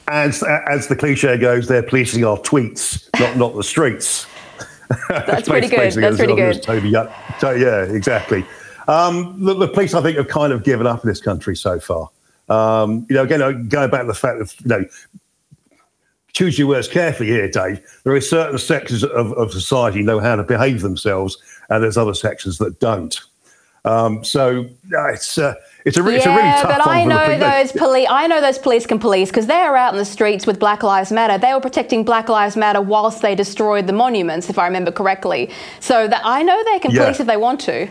As 0.07 0.43
as 0.43 0.87
the 0.87 0.95
cliche 0.95 1.37
goes, 1.37 1.67
they're 1.67 1.81
policing 1.81 2.23
our 2.23 2.37
tweets, 2.37 3.09
not 3.19 3.37
not 3.37 3.55
the 3.55 3.63
streets. 3.63 4.27
That's 5.09 5.49
pretty 5.49 5.67
good. 5.67 5.93
That's 5.93 6.17
pretty 6.17 6.35
good. 6.35 6.61
Toby, 6.61 6.89
yeah, 6.89 7.83
exactly. 7.83 8.45
Um, 8.87 9.43
the, 9.43 9.53
the, 9.53 9.67
police, 9.67 9.93
I 9.93 10.01
think, 10.01 10.17
have 10.17 10.27
kind 10.27 10.53
of 10.53 10.63
given 10.63 10.85
up 10.85 11.03
in 11.03 11.09
this 11.09 11.21
country 11.21 11.55
so 11.55 11.79
far. 11.79 12.09
Um, 12.49 13.05
you 13.09 13.15
know, 13.15 13.23
again, 13.23 13.39
going 13.67 13.89
back 13.89 14.01
to 14.01 14.07
the 14.07 14.13
fact 14.13 14.39
that, 14.39 14.61
you 14.61 14.67
know, 14.67 14.85
choose 16.33 16.59
your 16.59 16.67
words 16.67 16.87
carefully 16.87 17.29
here, 17.29 17.49
Dave. 17.49 17.81
There 18.03 18.13
are 18.13 18.21
certain 18.21 18.59
sections 18.59 19.03
of, 19.03 19.31
of 19.33 19.51
society 19.51 20.03
know 20.03 20.19
how 20.19 20.35
to 20.35 20.43
behave 20.43 20.81
themselves, 20.81 21.37
and 21.69 21.83
there's 21.83 21.97
other 21.97 22.13
sections 22.13 22.57
that 22.59 22.79
don't. 22.79 23.19
Um, 23.85 24.23
so 24.23 24.65
uh, 24.97 25.07
it's 25.13 25.37
uh, 25.37 25.53
it's 25.85 25.97
a, 25.97 26.03
re- 26.03 26.13
yeah, 26.13 26.17
it's 26.17 26.25
a 26.25 26.29
really 26.29 26.41
tough 26.41 26.77
but 26.77 26.87
I 26.87 27.05
know 27.05 27.37
those 27.37 27.71
police. 27.71 28.07
I 28.09 28.25
know 28.25 28.41
those 28.41 28.57
police 28.57 28.87
can 28.87 28.97
police 28.97 29.29
because 29.29 29.45
they 29.45 29.53
are 29.53 29.77
out 29.77 29.93
in 29.93 29.99
the 29.99 30.05
streets 30.05 30.47
with 30.47 30.59
Black 30.59 30.81
Lives 30.81 31.11
Matter. 31.11 31.37
They 31.37 31.53
were 31.53 31.61
protecting 31.61 32.03
Black 32.03 32.27
Lives 32.27 32.57
Matter 32.57 32.81
whilst 32.81 33.21
they 33.21 33.35
destroyed 33.35 33.85
the 33.85 33.93
monuments, 33.93 34.49
if 34.49 34.57
I 34.57 34.65
remember 34.65 34.91
correctly. 34.91 35.51
So 35.79 36.07
that 36.07 36.21
I 36.25 36.41
know 36.41 36.61
they 36.65 36.79
can 36.79 36.91
yeah. 36.91 37.03
police 37.03 37.19
if 37.19 37.27
they 37.27 37.37
want 37.37 37.61
to. 37.61 37.87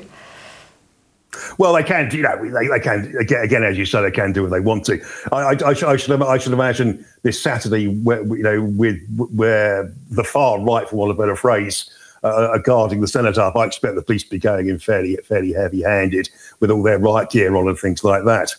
Well, 1.59 1.73
they 1.75 1.83
can, 1.83 2.11
you 2.11 2.23
know, 2.23 2.37
they, 2.43 2.69
they 2.69 2.81
can 2.81 3.17
again, 3.19 3.63
as 3.63 3.79
you 3.79 3.87
say, 3.87 4.03
they 4.03 4.11
can 4.11 4.33
do 4.33 4.43
what 4.43 4.51
they 4.51 4.61
want 4.61 4.85
to. 4.87 5.01
I, 5.33 5.37
I, 5.37 5.51
I, 5.51 5.75
should, 5.75 5.89
I 5.89 5.97
should, 5.97 6.23
I 6.23 6.39
should 6.39 6.53
imagine 6.53 7.05
this 7.23 7.41
Saturday, 7.41 7.89
where, 7.89 8.23
you 8.25 8.43
know, 8.43 8.63
with 8.63 8.99
where 9.17 9.93
the 10.11 10.25
far 10.25 10.61
right, 10.61 10.89
for 10.89 10.97
want 10.97 11.11
of 11.11 11.19
a 11.19 11.23
better 11.23 11.37
phrase, 11.37 11.91
uh, 12.25 12.49
are 12.53 12.59
guarding 12.59 13.01
the 13.01 13.09
cenotaph. 13.09 13.55
I 13.55 13.67
expect 13.67 13.95
the 13.95 14.03
police 14.03 14.25
to 14.25 14.31
be 14.31 14.39
going 14.39 14.69
in 14.69 14.79
fairly, 14.79 15.17
fairly 15.17 15.53
heavy-handed 15.53 16.31
with 16.61 16.71
all 16.71 16.83
their 16.83 16.99
riot 16.99 17.31
gear 17.31 17.55
on 17.55 17.69
and 17.69 17.79
things 17.79 18.03
like 18.03 18.25
that. 18.25 18.55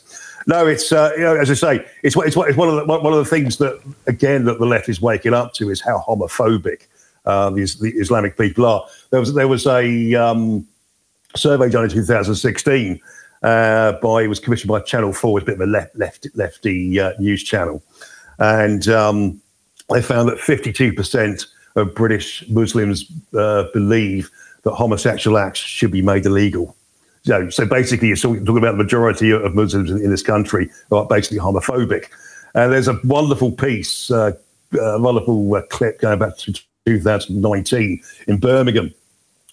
No, 0.48 0.68
it's 0.68 0.92
uh, 0.92 1.12
you 1.18 1.24
know, 1.24 1.36
as 1.36 1.50
I 1.50 1.56
say, 1.56 1.86
it's 2.04 2.16
it's, 2.16 2.38
it's 2.38 2.58
one 2.58 2.70
of 2.70 2.76
the 2.76 2.86
one 2.86 3.14
of 3.14 3.18
the 3.18 3.26
things 3.26 3.58
that 3.58 3.82
again 4.06 4.46
that 4.46 4.60
the 4.60 4.66
left 4.66 4.88
is 4.88 5.02
waking 5.02 5.34
up 5.34 5.54
to 5.56 5.72
is 5.72 5.82
how 5.82 6.04
homophobic 6.08 6.84
uh, 7.26 7.50
the 7.50 7.64
Islamic 7.64 8.38
people 8.38 8.66
are. 8.66 8.86
There 9.10 9.20
was 9.20 9.34
there 9.34 9.48
was 9.48 9.66
a 9.66 10.14
um, 10.14 10.68
survey 11.36 11.69
done 11.69 11.84
in 11.84 11.89
2016 11.89 13.00
uh, 13.43 13.93
by 14.02 14.24
it 14.24 14.28
was 14.28 14.39
commissioned 14.39 14.69
by 14.69 14.80
Channel 14.80 15.13
Four, 15.13 15.39
a 15.39 15.43
bit 15.43 15.56
of 15.56 15.62
a 15.62 15.65
left, 15.65 15.95
left 15.95 16.28
lefty 16.36 17.00
uh, 17.00 17.13
news 17.19 17.43
channel, 17.43 17.84
and 18.39 18.88
um, 18.88 19.41
they 19.89 20.02
found 20.02 20.30
that 20.30 20.38
52% 20.38 21.45
of 21.76 21.93
British 21.93 22.43
Muslims 22.50 23.12
uh, 23.38 23.65
believe 23.74 24.32
that 24.63 24.71
homosexual 24.71 25.38
acts 25.38 25.60
should 25.60 25.91
be 25.91 26.02
made 26.02 26.26
illegal. 26.26 26.76
So, 27.24 27.50
so 27.50 27.65
basically, 27.65 28.08
you're 28.08 28.17
talking 28.17 28.58
about 28.58 28.71
the 28.71 28.84
majority 28.84 29.32
of 29.32 29.54
Muslims 29.54 29.91
in, 29.91 29.98
in 29.98 30.10
this 30.10 30.24
country 30.24 30.69
are 30.91 31.06
basically 31.06 31.39
homophobic. 31.39 32.06
And 32.54 32.71
there's 32.71 32.88
a 32.88 33.00
wonderful 33.04 33.52
piece, 33.52 34.10
uh, 34.10 34.32
a 34.80 35.00
wonderful 35.00 35.56
uh, 35.56 35.62
clip 35.69 36.00
going 36.00 36.19
back 36.19 36.38
to 36.38 36.54
2019 36.86 38.02
in 38.28 38.39
Birmingham 38.39 38.93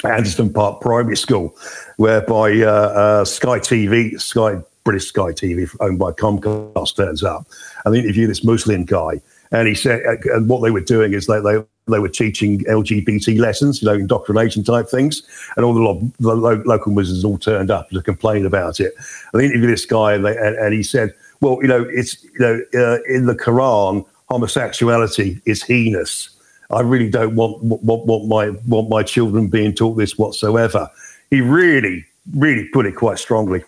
Anderton 0.05 0.53
Park 0.53 0.81
Primary 0.81 1.17
School, 1.17 1.55
whereby 1.97 2.53
uh, 2.61 2.67
uh, 2.67 3.25
Sky 3.25 3.59
TV, 3.59 4.21
Sky 4.21 4.57
British 4.85 5.07
Sky 5.07 5.33
TV, 5.33 5.69
owned 5.81 5.99
by 5.99 6.11
Comcast, 6.13 6.97
turns 6.97 7.23
up 7.23 7.47
and 7.85 7.95
they 7.95 8.01
interview 8.01 8.27
this 8.27 8.45
Muslim 8.45 8.85
guy. 8.85 9.21
And 9.51 9.69
he 9.69 9.75
said, 9.75 10.05
uh, 10.07 10.35
and 10.35 10.49
what 10.49 10.63
they 10.63 10.71
were 10.71 10.81
doing 10.81 11.13
is 11.13 11.27
they, 11.27 11.41
they 11.41 11.63
they 11.89 11.99
were 11.99 12.09
teaching 12.09 12.61
LGBT 12.65 13.39
lessons, 13.39 13.83
you 13.83 13.89
know, 13.89 13.95
indoctrination 13.95 14.63
type 14.63 14.89
things, 14.89 15.23
and 15.57 15.65
all 15.65 15.75
the, 15.75 15.81
lo- 15.81 16.13
the 16.21 16.35
lo- 16.35 16.63
local 16.65 16.93
Muslims 16.93 17.25
all 17.25 17.39
turned 17.39 17.71
up 17.71 17.91
to 17.91 18.01
complain 18.01 18.47
about 18.47 18.79
it. 18.79 18.95
And 19.33 19.43
they 19.43 19.47
interviewed 19.47 19.73
this 19.73 19.85
guy, 19.85 20.15
and, 20.15 20.25
they, 20.25 20.37
and, 20.37 20.57
and 20.57 20.73
he 20.73 20.83
said, 20.83 21.13
"Well, 21.41 21.59
you 21.61 21.69
know, 21.69 21.85
it's 21.91 22.23
you 22.23 22.39
know, 22.39 22.61
uh, 22.75 22.99
in 23.09 23.27
the 23.27 23.35
Quran, 23.35 24.07
homosexuality 24.29 25.41
is 25.45 25.63
heinous." 25.63 26.31
I 26.73 26.81
really 26.81 27.11
don't 27.11 27.37
want, 27.37 27.63
want, 27.63 28.07
want 28.07 28.29
my 28.29 28.51
want 28.67 28.89
my 28.89 29.03
children 29.03 29.49
being 29.49 29.75
taught 29.75 29.95
this 29.95 30.17
whatsoever. 30.17 30.89
He 31.31 31.41
really, 31.41 32.07
really 32.35 32.69
put 32.73 32.87
it 32.87 32.97
quite 32.97 33.19
strongly. 33.19 33.63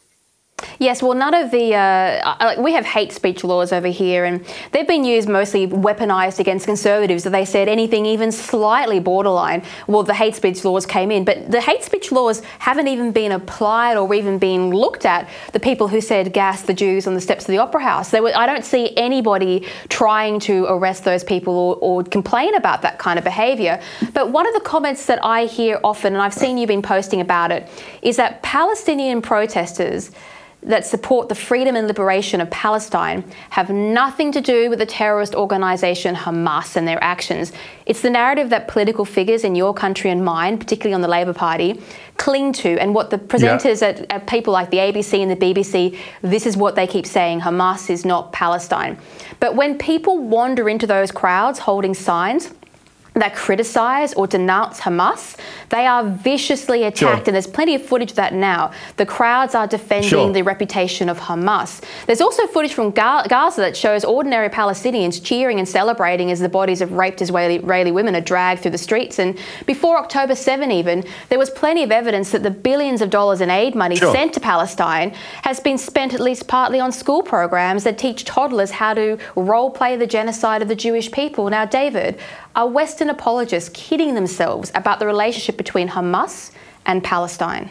Yes, 0.78 1.02
well, 1.02 1.14
none 1.14 1.34
of 1.34 1.50
the 1.50 1.74
uh, 1.74 2.36
like 2.40 2.58
we 2.58 2.72
have 2.72 2.84
hate 2.84 3.12
speech 3.12 3.44
laws 3.44 3.72
over 3.72 3.88
here, 3.88 4.24
and 4.24 4.44
they've 4.72 4.86
been 4.86 5.04
used 5.04 5.28
mostly 5.28 5.66
weaponized 5.66 6.38
against 6.38 6.66
conservatives. 6.66 7.24
That 7.24 7.30
they 7.30 7.44
said 7.44 7.68
anything 7.68 8.06
even 8.06 8.32
slightly 8.32 9.00
borderline, 9.00 9.62
well, 9.86 10.02
the 10.02 10.14
hate 10.14 10.34
speech 10.34 10.64
laws 10.64 10.86
came 10.86 11.10
in, 11.10 11.24
but 11.24 11.50
the 11.50 11.60
hate 11.60 11.82
speech 11.82 12.12
laws 12.12 12.42
haven't 12.58 12.88
even 12.88 13.12
been 13.12 13.32
applied 13.32 13.96
or 13.96 14.12
even 14.14 14.38
been 14.38 14.70
looked 14.70 15.04
at. 15.04 15.28
The 15.52 15.60
people 15.60 15.88
who 15.88 16.00
said 16.00 16.32
gas 16.32 16.62
the 16.62 16.74
Jews 16.74 17.06
on 17.06 17.14
the 17.14 17.20
steps 17.20 17.44
of 17.44 17.48
the 17.48 17.58
Opera 17.58 17.82
House, 17.82 18.12
were, 18.12 18.32
I 18.34 18.46
don't 18.46 18.64
see 18.64 18.96
anybody 18.96 19.66
trying 19.88 20.40
to 20.40 20.64
arrest 20.66 21.04
those 21.04 21.24
people 21.24 21.54
or, 21.54 21.76
or 21.76 22.02
complain 22.02 22.54
about 22.54 22.82
that 22.82 22.98
kind 22.98 23.18
of 23.18 23.24
behaviour. 23.24 23.80
But 24.12 24.30
one 24.30 24.46
of 24.46 24.54
the 24.54 24.60
comments 24.60 25.06
that 25.06 25.24
I 25.24 25.46
hear 25.46 25.80
often, 25.84 26.14
and 26.14 26.22
I've 26.22 26.34
seen 26.34 26.58
you've 26.58 26.68
been 26.68 26.82
posting 26.82 27.20
about 27.20 27.50
it, 27.50 27.68
is 28.02 28.16
that 28.16 28.42
Palestinian 28.42 29.22
protesters 29.22 30.10
that 30.64 30.86
support 30.86 31.28
the 31.28 31.34
freedom 31.34 31.76
and 31.76 31.86
liberation 31.86 32.40
of 32.40 32.50
Palestine 32.50 33.24
have 33.50 33.70
nothing 33.70 34.32
to 34.32 34.40
do 34.40 34.70
with 34.70 34.78
the 34.78 34.86
terrorist 34.86 35.34
organization 35.34 36.14
Hamas 36.14 36.76
and 36.76 36.88
their 36.88 37.02
actions. 37.02 37.52
It's 37.86 38.00
the 38.00 38.10
narrative 38.10 38.50
that 38.50 38.66
political 38.68 39.04
figures 39.04 39.44
in 39.44 39.54
your 39.54 39.74
country 39.74 40.10
and 40.10 40.24
mine, 40.24 40.58
particularly 40.58 40.94
on 40.94 41.02
the 41.02 41.08
Labor 41.08 41.34
Party, 41.34 41.80
cling 42.16 42.52
to, 42.54 42.78
and 42.78 42.94
what 42.94 43.10
the 43.10 43.18
presenters 43.18 43.82
yeah. 43.82 43.88
at, 43.88 44.12
at 44.12 44.26
people 44.26 44.52
like 44.52 44.70
the 44.70 44.78
ABC 44.78 45.20
and 45.20 45.30
the 45.30 45.36
BBC, 45.36 45.98
this 46.22 46.46
is 46.46 46.56
what 46.56 46.74
they 46.76 46.86
keep 46.86 47.06
saying 47.06 47.40
Hamas 47.40 47.90
is 47.90 48.04
not 48.04 48.32
Palestine. 48.32 48.98
But 49.40 49.56
when 49.56 49.76
people 49.76 50.18
wander 50.18 50.68
into 50.68 50.86
those 50.86 51.10
crowds 51.12 51.58
holding 51.58 51.94
signs, 51.94 52.50
that 53.14 53.34
criticize 53.34 54.12
or 54.14 54.26
denounce 54.26 54.80
Hamas, 54.80 55.36
they 55.70 55.86
are 55.86 56.04
viciously 56.04 56.82
attacked, 56.82 56.98
sure. 56.98 57.12
and 57.26 57.34
there's 57.34 57.46
plenty 57.46 57.74
of 57.74 57.82
footage 57.82 58.10
of 58.10 58.16
that 58.16 58.34
now. 58.34 58.72
The 58.96 59.06
crowds 59.06 59.54
are 59.54 59.66
defending 59.66 60.10
sure. 60.10 60.32
the 60.32 60.42
reputation 60.42 61.08
of 61.08 61.18
Hamas. 61.18 61.82
There's 62.06 62.20
also 62.20 62.46
footage 62.48 62.74
from 62.74 62.90
Gaza 62.90 63.60
that 63.60 63.76
shows 63.76 64.04
ordinary 64.04 64.48
Palestinians 64.48 65.24
cheering 65.24 65.58
and 65.58 65.68
celebrating 65.68 66.30
as 66.30 66.40
the 66.40 66.48
bodies 66.48 66.80
of 66.80 66.92
raped 66.92 67.22
Israeli, 67.22 67.56
Israeli 67.56 67.92
women 67.92 68.16
are 68.16 68.20
dragged 68.20 68.62
through 68.62 68.72
the 68.72 68.78
streets. 68.78 69.18
And 69.18 69.38
before 69.64 69.96
October 69.98 70.34
7, 70.34 70.72
even, 70.72 71.04
there 71.28 71.38
was 71.38 71.50
plenty 71.50 71.84
of 71.84 71.92
evidence 71.92 72.32
that 72.32 72.42
the 72.42 72.50
billions 72.50 73.00
of 73.00 73.10
dollars 73.10 73.40
in 73.40 73.48
aid 73.50 73.74
money 73.74 73.96
sure. 73.96 74.12
sent 74.12 74.34
to 74.34 74.40
Palestine 74.40 75.10
has 75.42 75.60
been 75.60 75.78
spent 75.78 76.14
at 76.14 76.20
least 76.20 76.48
partly 76.48 76.80
on 76.80 76.90
school 76.90 77.22
programs 77.22 77.84
that 77.84 77.96
teach 77.96 78.24
toddlers 78.24 78.72
how 78.72 78.94
to 78.94 79.18
role 79.36 79.70
play 79.70 79.96
the 79.96 80.06
genocide 80.06 80.62
of 80.62 80.68
the 80.68 80.74
Jewish 80.74 81.12
people. 81.12 81.48
Now, 81.48 81.64
David, 81.64 82.18
are 82.56 82.68
Western 82.68 83.03
apologists 83.10 83.70
kidding 83.74 84.14
themselves 84.14 84.70
about 84.74 84.98
the 84.98 85.06
relationship 85.06 85.56
between 85.56 85.88
Hamas 85.88 86.50
and 86.86 87.02
Palestine? 87.02 87.70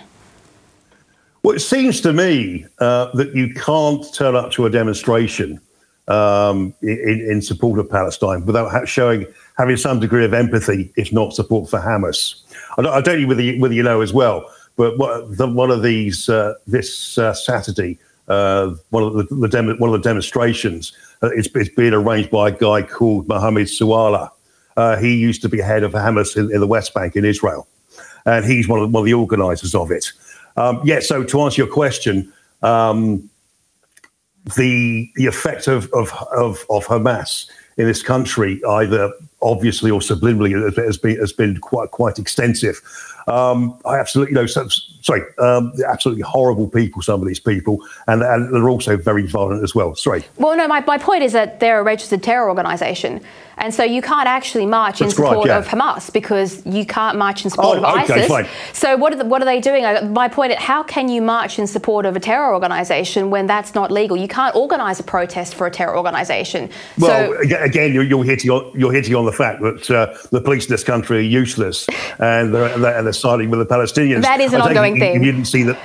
Well, 1.44 1.56
it 1.56 1.60
seems 1.60 2.00
to 2.02 2.14
me 2.14 2.66
uh, 2.80 3.12
that 3.16 3.36
you 3.36 3.54
can't 3.54 4.06
turn 4.14 4.36
up 4.36 4.52
to 4.54 4.66
a 4.66 4.70
demonstration 4.70 5.60
um, 6.08 6.74
in, 6.82 7.28
in, 7.30 7.42
support 7.42 7.80
of 7.80 7.90
Palestine 7.90 8.46
without 8.46 8.88
showing 8.88 9.26
having 9.58 9.78
some 9.78 10.00
degree 10.00 10.26
of 10.26 10.34
empathy, 10.34 10.92
if 10.98 11.14
not 11.14 11.34
support 11.34 11.70
for 11.70 11.80
Hamas. 11.80 12.42
I 12.78 12.82
don't, 12.82 12.94
I 12.94 13.02
don't 13.02 13.22
know 13.22 13.28
whether 13.28 13.42
you, 13.42 13.62
whether 13.62 13.74
you 13.74 13.84
know 13.84 14.02
as 14.02 14.14
well, 14.14 14.50
but 14.76 14.98
what, 14.98 15.38
the, 15.38 15.48
one 15.48 15.72
of 15.72 15.82
these 15.82 16.28
uh, 16.28 16.56
this 16.68 17.18
uh, 17.18 17.34
Saturday, 17.34 18.00
uh, 18.28 18.74
one 18.90 19.04
of 19.04 19.14
the, 19.14 19.24
the 19.24 19.76
one 19.80 19.94
of 19.94 20.02
the 20.02 20.10
demonstrations, 20.10 20.92
uh, 21.22 21.30
it's 21.34 21.48
being 21.48 21.94
arranged 21.94 22.32
by 22.32 22.50
a 22.50 22.52
guy 22.52 22.82
called 22.82 23.28
Mohammed 23.28 23.68
Sawalha. 23.68 24.30
Uh, 24.78 24.98
he 24.98 25.16
used 25.16 25.42
to 25.42 25.50
be 25.50 25.60
head 25.60 25.84
of 25.84 25.94
Hamas 25.94 26.36
in, 26.36 26.52
in, 26.54 26.60
the 26.60 26.68
West 26.68 26.94
Bank 26.94 27.16
in 27.16 27.26
Israel, 27.26 27.68
and 28.26 28.44
he's 28.46 28.68
one 28.68 28.80
of, 28.80 28.92
one 28.92 29.02
of 29.02 29.06
the 29.06 29.14
organisers 29.14 29.76
of 29.76 29.92
it. 29.92 30.12
Um, 30.58 30.82
yeah. 30.84 31.00
So 31.00 31.24
to 31.24 31.42
answer 31.42 31.62
your 31.62 31.72
question. 31.72 32.32
Um, 32.62 33.30
the 34.58 35.10
the 35.16 35.26
effect 35.26 35.68
of, 35.68 35.92
of 35.94 36.12
of 36.36 36.66
of 36.70 36.86
Hamas 36.86 37.50
in 37.78 37.88
this 37.88 38.04
country, 38.04 38.62
either 38.64 39.12
obviously 39.42 39.90
or 39.90 40.00
subliminally, 40.00 40.76
has 40.78 40.98
been 40.98 41.18
has 41.20 41.32
been 41.32 41.58
quite 41.60 41.92
quite 41.92 42.20
extensive. 42.20 42.82
Um, 43.28 43.80
I 43.86 44.00
absolutely 44.00 44.34
you 44.34 44.36
know. 44.36 44.46
So, 44.46 44.68
sorry, 45.02 45.22
um, 45.40 45.74
absolutely 45.88 46.24
horrible 46.24 46.68
people. 46.68 47.02
Some 47.02 47.22
of 47.22 47.28
these 47.28 47.40
people, 47.40 47.80
and 48.08 48.22
and 48.22 48.54
they're 48.54 48.70
also 48.70 48.98
very 48.98 49.26
violent 49.26 49.64
as 49.64 49.74
well. 49.74 49.96
Sorry. 49.96 50.24
Well, 50.38 50.56
no, 50.58 50.68
my 50.68 50.82
my 50.82 50.98
point 50.98 51.24
is 51.24 51.34
that 51.34 51.60
they're 51.60 51.80
a 51.80 51.84
registered 51.84 52.24
terror 52.24 52.50
organisation. 52.50 53.22
And 53.58 53.74
so 53.74 53.84
you 53.84 54.02
can't 54.02 54.28
actually 54.28 54.66
march 54.66 55.02
in 55.02 55.10
support 55.10 55.48
yeah. 55.48 55.60
of 55.60 55.68
Hamas 55.68 56.12
because 56.12 56.66
you 56.66 56.86
can't 56.86 57.18
march 57.18 57.44
in 57.44 57.52
support 57.52 57.80
oh, 57.80 57.84
of 57.84 58.04
okay, 58.04 58.14
ISIS. 58.14 58.28
Fine. 58.28 58.48
So 58.74 58.98
what 58.98 59.14
are, 59.14 59.18
the, 59.18 59.26
what 59.26 59.42
are 59.42 59.46
they 59.46 59.60
doing? 59.60 59.84
My 60.12 60.28
point 60.28 60.54
is, 60.54 60.58
how 60.58 60.84
can 60.84 61.08
you 61.08 61.22
march 61.22 61.60
in 61.60 61.68
support 61.68 62.06
of 62.06 62.16
a 62.16 62.20
terror 62.20 62.54
organisation 62.54 63.30
when 63.30 63.46
that's 63.46 63.76
not 63.76 63.92
legal? 63.92 64.18
You 64.18 64.28
can't 64.28 64.56
organise 64.56 65.00
a 65.00 65.04
protest 65.04 65.56
for 65.56 65.68
a 65.68 65.72
terror 65.72 65.96
organisation. 65.96 66.70
Well, 66.98 67.34
so, 67.34 67.58
again, 67.60 67.94
you're, 67.94 68.04
you're, 68.04 68.24
hitting 68.24 68.50
on, 68.50 68.78
you're 68.78 68.92
hitting 68.92 69.16
on 69.16 69.26
the 69.26 69.32
fact 69.32 69.62
that 69.62 69.92
uh, 69.92 70.18
the 70.32 70.42
police 70.42 70.66
in 70.66 70.72
this 70.72 70.84
country 70.84 71.18
are 71.18 71.22
useless 71.22 71.88
and 72.20 72.54
they're, 72.54 72.74
and 72.74 73.06
they're 73.06 73.13
siding 73.14 73.50
with 73.50 73.60
the 73.60 73.66
Palestinians. 73.66 74.22
That 74.22 74.42
is 74.42 74.54
an 74.54 74.62
ongoing 74.62 74.96
you, 74.96 75.00
thing. 75.00 75.24
You 75.24 75.32
didn't 75.32 75.46
see 75.46 75.64
that. 75.64 75.80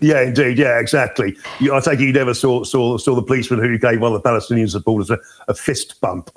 Yeah, 0.00 0.22
indeed. 0.22 0.58
Yeah, 0.58 0.78
exactly. 0.80 1.36
I 1.60 1.80
take 1.80 2.00
it 2.00 2.04
you 2.04 2.12
never 2.12 2.34
saw 2.34 2.62
saw 2.64 2.98
saw 2.98 3.14
the 3.14 3.22
policeman 3.22 3.60
who 3.60 3.78
gave 3.78 4.00
one 4.00 4.12
of 4.12 4.22
the 4.22 4.28
Palestinian 4.28 4.68
supporters 4.68 5.10
a, 5.10 5.18
a 5.48 5.54
fist 5.54 6.00
bump. 6.00 6.30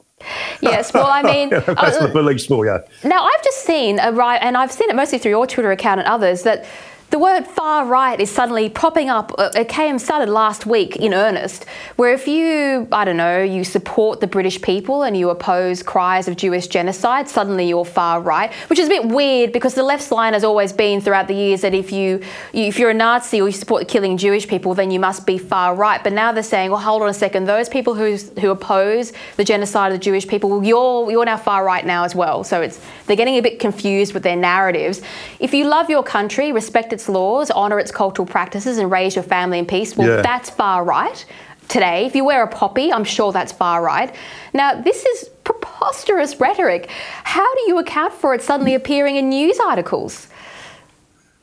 Yes, 0.62 0.94
well, 0.94 1.08
I 1.08 1.22
mean, 1.22 1.50
that's 1.50 1.98
uh, 1.98 2.08
the 2.08 2.12
police 2.12 2.46
for 2.46 2.66
you. 2.66 2.80
Now, 3.04 3.24
I've 3.24 3.44
just 3.44 3.64
seen 3.64 4.00
a 4.00 4.12
right, 4.12 4.40
and 4.42 4.58
I've 4.58 4.72
seen 4.72 4.90
it 4.90 4.96
mostly 4.96 5.20
through 5.20 5.32
your 5.32 5.46
Twitter 5.46 5.72
account 5.72 6.00
and 6.00 6.08
others 6.08 6.44
that 6.44 6.66
the 7.10 7.20
word 7.20 7.48
far 7.48 7.86
right 7.86 8.20
is 8.20 8.30
suddenly 8.30 8.70
popping 8.70 9.10
up. 9.10 9.34
Uh, 9.38 9.50
it 9.56 9.70
came 9.70 9.98
started 9.98 10.28
last 10.30 10.66
week 10.66 10.98
in 10.98 11.14
earnest, 11.14 11.66
where 11.96 12.14
if 12.14 12.28
you, 12.28 12.86
I 12.92 13.06
don't 13.06 13.16
know, 13.16 13.42
you 13.42 13.64
support 13.64 14.20
the 14.20 14.28
British 14.28 14.62
people 14.62 15.04
and 15.04 15.16
you 15.16 15.30
oppose 15.30 15.82
cries 15.82 16.28
of 16.28 16.36
Jewish 16.36 16.68
genocide, 16.68 17.30
suddenly 17.30 17.70
you're 17.70 17.86
far 17.86 18.20
right, 18.20 18.52
which 18.68 18.78
is 18.78 18.88
a 18.88 18.90
bit 18.90 19.06
weird 19.06 19.54
because 19.54 19.74
the 19.74 19.84
left's 19.84 20.12
line 20.12 20.34
has 20.34 20.44
always 20.44 20.74
been 20.74 21.00
throughout 21.00 21.30
the 21.30 21.34
years 21.34 21.62
that 21.62 21.74
if 21.74 21.94
you, 21.94 22.22
if 22.52 22.78
you're 22.78 22.90
a 22.90 22.94
Nazi 22.94 23.40
or 23.40 23.48
you 23.48 23.54
support 23.54 23.88
killing 23.88 24.18
Jewish 24.18 24.46
people, 24.46 24.74
then 24.74 24.92
you 24.92 25.00
must 25.00 25.26
be 25.26 25.38
far 25.38 25.76
right. 25.76 26.04
But 26.04 26.12
now 26.12 26.34
they're 26.34 26.44
saying, 26.44 26.72
well, 26.72 26.82
hold 26.82 27.02
on 27.04 27.10
a 27.10 27.14
second, 27.14 27.46
those 27.46 27.70
people 27.70 27.96
who 27.96 28.18
who 28.42 28.52
oppose 28.52 29.14
the 29.38 29.44
genocide 29.46 29.94
of 29.94 29.98
the 29.98 30.04
Jewish 30.04 30.28
people, 30.28 30.50
well, 30.50 30.64
you're 30.64 31.10
you're 31.10 31.26
now 31.26 31.38
far 31.38 31.64
right 31.64 31.86
now 31.86 32.04
as 32.04 32.14
well. 32.14 32.44
So 32.44 32.62
it's 32.62 32.82
they're 33.06 33.16
getting 33.16 33.38
a 33.38 33.42
bit 33.42 33.60
confused 33.60 34.14
with 34.14 34.24
their 34.24 34.36
narratives. 34.36 35.02
If 35.40 35.54
you 35.54 35.66
love 35.66 35.90
your 35.90 36.04
country, 36.04 36.52
respect 36.52 36.92
its 36.98 37.08
laws, 37.08 37.52
honour 37.52 37.80
its 37.80 37.92
cultural 37.92 38.26
practices, 38.26 38.80
and 38.80 38.90
raise 38.92 39.16
your 39.16 39.24
family 39.24 39.60
in 39.60 39.68
peace, 39.68 39.96
well, 39.96 40.08
yeah. 40.08 40.22
that's 40.24 40.50
far 40.50 40.84
right 40.84 41.26
today. 41.68 42.08
If 42.08 42.16
you 42.16 42.26
wear 42.26 42.42
a 42.44 42.48
poppy, 42.48 42.92
I'm 42.92 43.04
sure 43.04 43.32
that's 43.32 43.52
far 43.52 43.84
right. 43.84 44.14
Now, 44.54 44.82
this 44.82 45.06
is 45.06 45.30
preposterous 45.44 46.40
rhetoric. 46.40 46.90
How 47.24 47.50
do 47.56 47.62
you 47.68 47.78
account 47.78 48.14
for 48.14 48.34
it 48.34 48.42
suddenly 48.42 48.74
appearing 48.74 49.16
in 49.16 49.30
news 49.30 49.60
articles? 49.60 50.28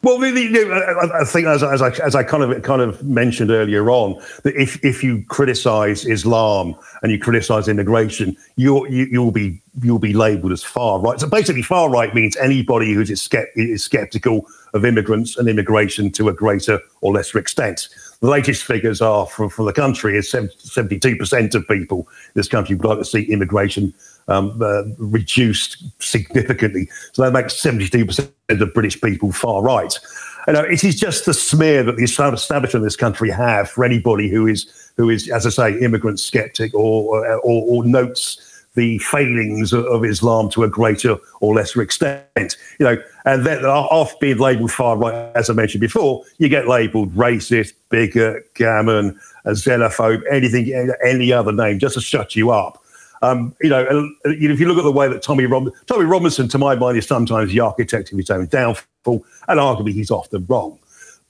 Well, 0.04 0.22
I 0.22 1.24
think 1.24 1.46
as, 1.46 1.62
as, 1.62 1.80
I, 1.80 1.88
as 2.04 2.14
I 2.14 2.22
kind 2.22 2.42
of 2.42 2.62
kind 2.62 2.82
of 2.82 3.02
mentioned 3.02 3.50
earlier 3.50 3.90
on, 3.90 4.22
that 4.42 4.54
if, 4.54 4.84
if 4.84 5.02
you 5.02 5.24
criticise 5.28 6.04
Islam 6.04 6.74
and 7.02 7.10
you 7.10 7.18
criticise 7.18 7.68
immigration, 7.68 8.36
you're, 8.56 8.86
you, 8.88 9.06
you 9.06 9.22
will 9.22 9.32
be 9.32 9.62
you'll 9.82 9.98
be 9.98 10.12
labelled 10.12 10.52
as 10.52 10.62
far 10.62 11.00
right. 11.00 11.18
So 11.18 11.26
basically, 11.26 11.62
far 11.62 11.88
right 11.88 12.14
means 12.14 12.36
anybody 12.36 12.92
who 12.92 13.00
is, 13.00 13.10
is 13.10 13.82
skeptical 13.82 14.46
of 14.74 14.84
immigrants 14.84 15.38
and 15.38 15.48
immigration 15.48 16.10
to 16.12 16.28
a 16.28 16.34
greater 16.34 16.80
or 17.00 17.14
lesser 17.14 17.38
extent. 17.38 17.88
The 18.20 18.28
latest 18.28 18.64
figures 18.64 19.00
are 19.00 19.26
for, 19.26 19.48
for 19.48 19.64
the 19.64 19.72
country 19.72 20.18
is 20.18 20.30
72% 20.30 21.54
of 21.54 21.68
people 21.68 22.00
in 22.00 22.32
this 22.34 22.48
country 22.48 22.76
would 22.76 22.86
like 22.86 22.98
to 22.98 23.04
see 23.04 23.22
immigration 23.22 23.94
um, 24.28 24.60
uh, 24.62 24.84
reduced 24.98 25.84
significantly. 26.02 26.88
So 27.12 27.22
that 27.22 27.32
makes 27.32 27.54
72% 27.54 28.28
of 28.48 28.74
British 28.74 29.00
people 29.00 29.32
far 29.32 29.62
right. 29.62 29.98
You 30.46 30.52
know, 30.54 30.62
it 30.62 30.84
is 30.84 30.98
just 30.98 31.24
the 31.24 31.34
smear 31.34 31.82
that 31.84 31.96
the 31.96 32.04
establishment 32.04 32.74
in 32.74 32.82
this 32.82 32.96
country 32.96 33.30
have 33.30 33.70
for 33.70 33.84
anybody 33.84 34.28
who 34.28 34.46
is, 34.46 34.92
who 34.96 35.08
is, 35.08 35.28
as 35.30 35.46
I 35.46 35.50
say, 35.50 35.80
immigrant 35.80 36.20
skeptic 36.20 36.74
or, 36.74 37.26
or, 37.38 37.40
or 37.42 37.84
notes 37.84 38.50
the 38.74 38.98
failings 38.98 39.72
of 39.72 40.04
Islam 40.04 40.50
to 40.50 40.64
a 40.64 40.68
greater 40.68 41.16
or 41.40 41.54
lesser 41.54 41.80
extent. 41.80 42.56
You 42.78 42.86
know, 42.86 42.96
and 43.24 43.46
then 43.46 43.64
off 43.64 44.18
being 44.18 44.38
labelled 44.38 44.72
far 44.72 44.96
right, 44.96 45.14
as 45.34 45.48
I 45.48 45.52
mentioned 45.52 45.80
before, 45.80 46.24
you 46.38 46.48
get 46.48 46.68
labelled 46.68 47.14
racist, 47.14 47.74
bigot, 47.88 48.52
gammon, 48.54 49.18
xenophobe, 49.46 50.22
anything, 50.30 50.72
any 51.04 51.32
other 51.32 51.52
name, 51.52 51.78
just 51.78 51.94
to 51.94 52.00
shut 52.00 52.34
you 52.34 52.50
up. 52.50 52.83
Um, 53.24 53.56
you 53.62 53.70
know, 53.70 54.10
if 54.24 54.60
you 54.60 54.68
look 54.68 54.76
at 54.76 54.84
the 54.84 54.92
way 54.92 55.08
that 55.08 55.22
Tommy 55.22 55.46
Rob- 55.46 55.72
Tommy 55.86 56.04
Robinson, 56.04 56.46
to 56.48 56.58
my 56.58 56.74
mind, 56.74 56.98
is 56.98 57.06
sometimes 57.06 57.52
the 57.52 57.60
architect 57.60 58.12
of 58.12 58.18
his 58.18 58.28
own 58.28 58.46
downfall, 58.46 59.24
and 59.48 59.58
arguably 59.58 59.92
he's 59.92 60.10
often 60.10 60.44
wrong. 60.46 60.78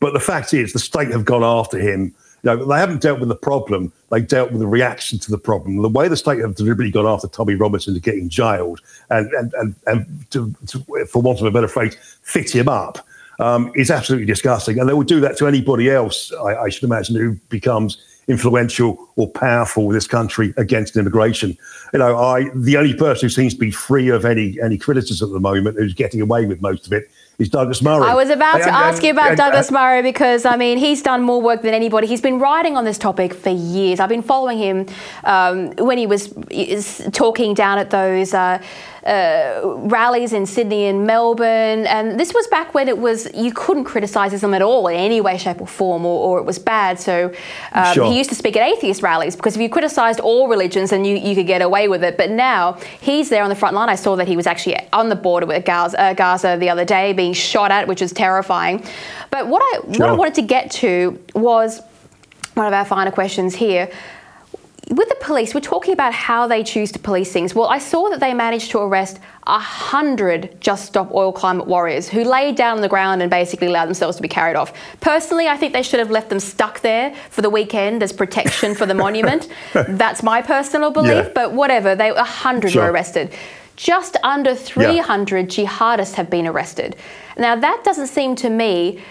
But 0.00 0.12
the 0.12 0.20
fact 0.20 0.52
is, 0.52 0.72
the 0.72 0.80
state 0.80 1.12
have 1.12 1.24
gone 1.24 1.44
after 1.44 1.78
him. 1.78 2.12
You 2.42 2.56
know, 2.56 2.64
they 2.64 2.78
haven't 2.78 3.00
dealt 3.00 3.20
with 3.20 3.28
the 3.28 3.36
problem; 3.36 3.92
they 4.10 4.20
dealt 4.20 4.50
with 4.50 4.60
the 4.60 4.66
reaction 4.66 5.20
to 5.20 5.30
the 5.30 5.38
problem. 5.38 5.82
The 5.82 5.88
way 5.88 6.08
the 6.08 6.16
state 6.16 6.40
have 6.40 6.56
deliberately 6.56 6.90
gone 6.90 7.06
after 7.06 7.28
Tommy 7.28 7.54
Robinson 7.54 7.94
to 7.94 8.00
get 8.00 8.16
him 8.16 8.28
jailed 8.28 8.80
and 9.10 9.32
and 9.32 9.54
and, 9.54 9.74
and 9.86 10.30
to, 10.32 10.52
to, 10.66 11.06
for 11.06 11.22
want 11.22 11.38
of 11.38 11.46
a 11.46 11.52
better 11.52 11.68
phrase, 11.68 11.96
fit 12.22 12.52
him 12.52 12.68
up 12.68 13.06
um, 13.38 13.72
is 13.76 13.90
absolutely 13.90 14.26
disgusting. 14.26 14.78
And 14.78 14.88
they 14.88 14.94
will 14.94 15.02
do 15.02 15.20
that 15.20 15.36
to 15.38 15.46
anybody 15.46 15.90
else, 15.90 16.32
I, 16.32 16.56
I 16.56 16.68
should 16.68 16.84
imagine, 16.84 17.16
who 17.16 17.34
becomes 17.48 17.98
influential 18.28 19.08
or 19.16 19.28
powerful 19.30 19.84
in 19.88 19.94
this 19.94 20.06
country 20.06 20.54
against 20.56 20.96
immigration. 20.96 21.56
You 21.92 21.98
know, 21.98 22.16
I 22.18 22.50
the 22.54 22.76
only 22.76 22.94
person 22.94 23.26
who 23.26 23.30
seems 23.30 23.54
to 23.54 23.60
be 23.60 23.70
free 23.70 24.08
of 24.08 24.24
any 24.24 24.58
any 24.62 24.78
criticism 24.78 25.30
at 25.30 25.32
the 25.32 25.40
moment, 25.40 25.78
who's 25.78 25.94
getting 25.94 26.20
away 26.20 26.46
with 26.46 26.60
most 26.60 26.86
of 26.86 26.92
it, 26.92 27.10
is 27.38 27.48
Douglas 27.48 27.82
Murray. 27.82 28.06
I 28.06 28.14
was 28.14 28.30
about 28.30 28.58
to 28.58 28.66
and, 28.66 28.76
ask 28.76 28.98
and, 28.98 29.04
you 29.04 29.12
about 29.12 29.30
and, 29.30 29.36
Douglas 29.36 29.70
Murray 29.70 30.02
because 30.02 30.44
I 30.44 30.56
mean 30.56 30.78
he's 30.78 31.02
done 31.02 31.22
more 31.22 31.40
work 31.40 31.62
than 31.62 31.74
anybody. 31.74 32.06
He's 32.06 32.20
been 32.20 32.38
writing 32.38 32.76
on 32.76 32.84
this 32.84 32.98
topic 32.98 33.34
for 33.34 33.50
years. 33.50 34.00
I've 34.00 34.08
been 34.08 34.22
following 34.22 34.58
him 34.58 34.86
um, 35.24 35.70
when 35.76 35.98
he 35.98 36.06
was 36.06 36.32
talking 37.12 37.54
down 37.54 37.78
at 37.78 37.90
those. 37.90 38.34
Uh, 38.34 38.62
uh, 39.06 39.60
rallies 39.64 40.32
in 40.32 40.46
Sydney 40.46 40.86
and 40.86 41.06
Melbourne. 41.06 41.86
And 41.86 42.18
this 42.18 42.32
was 42.32 42.46
back 42.46 42.72
when 42.72 42.88
it 42.88 42.96
was 42.96 43.28
you 43.34 43.52
couldn't 43.52 43.84
criticise 43.84 44.32
Islam 44.32 44.54
at 44.54 44.62
all 44.62 44.88
in 44.88 44.96
any 44.96 45.20
way, 45.20 45.36
shape, 45.36 45.60
or 45.60 45.66
form, 45.66 46.06
or, 46.06 46.18
or 46.18 46.38
it 46.38 46.44
was 46.44 46.58
bad. 46.58 46.98
So 46.98 47.32
um, 47.72 47.94
sure. 47.94 48.06
he 48.06 48.16
used 48.16 48.30
to 48.30 48.36
speak 48.36 48.56
at 48.56 48.66
atheist 48.66 49.02
rallies 49.02 49.36
because 49.36 49.56
if 49.56 49.62
you 49.62 49.68
criticised 49.68 50.20
all 50.20 50.48
religions, 50.48 50.90
then 50.90 51.04
you, 51.04 51.16
you 51.16 51.34
could 51.34 51.46
get 51.46 51.60
away 51.60 51.88
with 51.88 52.02
it. 52.02 52.16
But 52.16 52.30
now 52.30 52.78
he's 53.00 53.28
there 53.28 53.42
on 53.42 53.50
the 53.50 53.56
front 53.56 53.74
line. 53.74 53.88
I 53.88 53.94
saw 53.96 54.16
that 54.16 54.28
he 54.28 54.36
was 54.36 54.46
actually 54.46 54.78
on 54.92 55.08
the 55.08 55.16
border 55.16 55.46
with 55.46 55.64
Gaza, 55.64 56.00
uh, 56.00 56.14
Gaza 56.14 56.56
the 56.58 56.70
other 56.70 56.84
day, 56.84 57.12
being 57.12 57.34
shot 57.34 57.70
at, 57.70 57.86
which 57.86 58.00
was 58.00 58.12
terrifying. 58.12 58.84
But 59.30 59.48
what 59.48 59.62
I 59.62 59.92
sure. 59.92 60.00
what 60.00 60.08
I 60.08 60.12
wanted 60.12 60.34
to 60.34 60.42
get 60.42 60.70
to 60.72 61.22
was 61.34 61.82
one 62.54 62.66
of 62.66 62.72
our 62.72 62.84
final 62.84 63.12
questions 63.12 63.54
here 63.54 63.90
with 64.90 65.08
the 65.08 65.16
police, 65.20 65.54
we're 65.54 65.60
talking 65.60 65.94
about 65.94 66.12
how 66.12 66.46
they 66.46 66.62
choose 66.62 66.92
to 66.92 66.98
police 66.98 67.32
things. 67.32 67.54
Well, 67.54 67.68
I 67.68 67.78
saw 67.78 68.08
that 68.10 68.20
they 68.20 68.34
managed 68.34 68.70
to 68.72 68.80
arrest 68.80 69.18
a 69.46 69.58
hundred 69.58 70.60
Just 70.60 70.86
Stop 70.86 71.12
Oil 71.12 71.32
Climate 71.32 71.66
Warriors 71.66 72.08
who 72.08 72.22
laid 72.24 72.56
down 72.56 72.76
on 72.76 72.82
the 72.82 72.88
ground 72.88 73.22
and 73.22 73.30
basically 73.30 73.68
allowed 73.68 73.86
themselves 73.86 74.16
to 74.16 74.22
be 74.22 74.28
carried 74.28 74.56
off. 74.56 74.72
Personally, 75.00 75.48
I 75.48 75.56
think 75.56 75.72
they 75.72 75.82
should 75.82 76.00
have 76.00 76.10
left 76.10 76.28
them 76.28 76.40
stuck 76.40 76.80
there 76.80 77.14
for 77.30 77.40
the 77.40 77.50
weekend 77.50 78.02
as 78.02 78.12
protection 78.12 78.74
for 78.74 78.84
the 78.84 78.94
monument. 78.94 79.48
That's 79.72 80.22
my 80.22 80.42
personal 80.42 80.90
belief, 80.90 81.26
yeah. 81.26 81.32
but 81.34 81.52
whatever. 81.52 81.94
They 81.94 82.10
a 82.10 82.22
hundred 82.22 82.72
sure. 82.72 82.84
were 82.84 82.92
arrested. 82.92 83.32
Just 83.76 84.16
under 84.22 84.54
300 84.54 85.56
yeah. 85.56 85.66
jihadists 85.66 86.14
have 86.14 86.30
been 86.30 86.46
arrested. 86.46 86.96
Now 87.36 87.56
that 87.56 87.82
doesn't 87.84 88.08
seem 88.08 88.36
to 88.36 88.50
me 88.50 89.02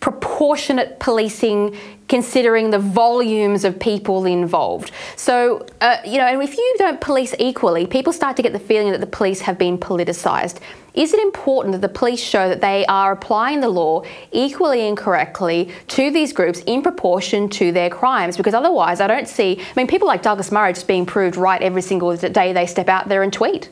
proportionate 0.00 1.00
policing 1.00 1.76
considering 2.08 2.70
the 2.70 2.78
volumes 2.78 3.64
of 3.64 3.78
people 3.78 4.24
involved. 4.24 4.90
So, 5.16 5.66
uh, 5.80 5.98
you 6.06 6.16
know, 6.16 6.24
and 6.24 6.42
if 6.42 6.56
you 6.56 6.74
don't 6.78 7.00
police 7.00 7.34
equally, 7.38 7.86
people 7.86 8.12
start 8.12 8.36
to 8.36 8.42
get 8.42 8.52
the 8.52 8.58
feeling 8.58 8.92
that 8.92 9.00
the 9.00 9.06
police 9.06 9.40
have 9.40 9.58
been 9.58 9.76
politicised. 9.76 10.58
Is 10.94 11.12
it 11.12 11.20
important 11.20 11.72
that 11.72 11.82
the 11.82 11.88
police 11.88 12.20
show 12.20 12.48
that 12.48 12.60
they 12.60 12.86
are 12.86 13.12
applying 13.12 13.60
the 13.60 13.68
law 13.68 14.02
equally 14.32 14.88
and 14.88 14.96
correctly 14.96 15.70
to 15.88 16.10
these 16.10 16.32
groups 16.32 16.60
in 16.66 16.82
proportion 16.82 17.48
to 17.50 17.72
their 17.72 17.90
crimes? 17.90 18.36
Because 18.36 18.54
otherwise, 18.54 19.00
I 19.00 19.06
don't 19.06 19.28
see, 19.28 19.60
I 19.60 19.72
mean, 19.76 19.86
people 19.86 20.08
like 20.08 20.22
Douglas 20.22 20.50
Murray 20.50 20.72
just 20.72 20.88
being 20.88 21.06
proved 21.06 21.36
right 21.36 21.60
every 21.60 21.82
single 21.82 22.16
day 22.16 22.52
they 22.52 22.66
step 22.66 22.88
out 22.88 23.08
there 23.08 23.22
and 23.22 23.32
tweet. 23.32 23.68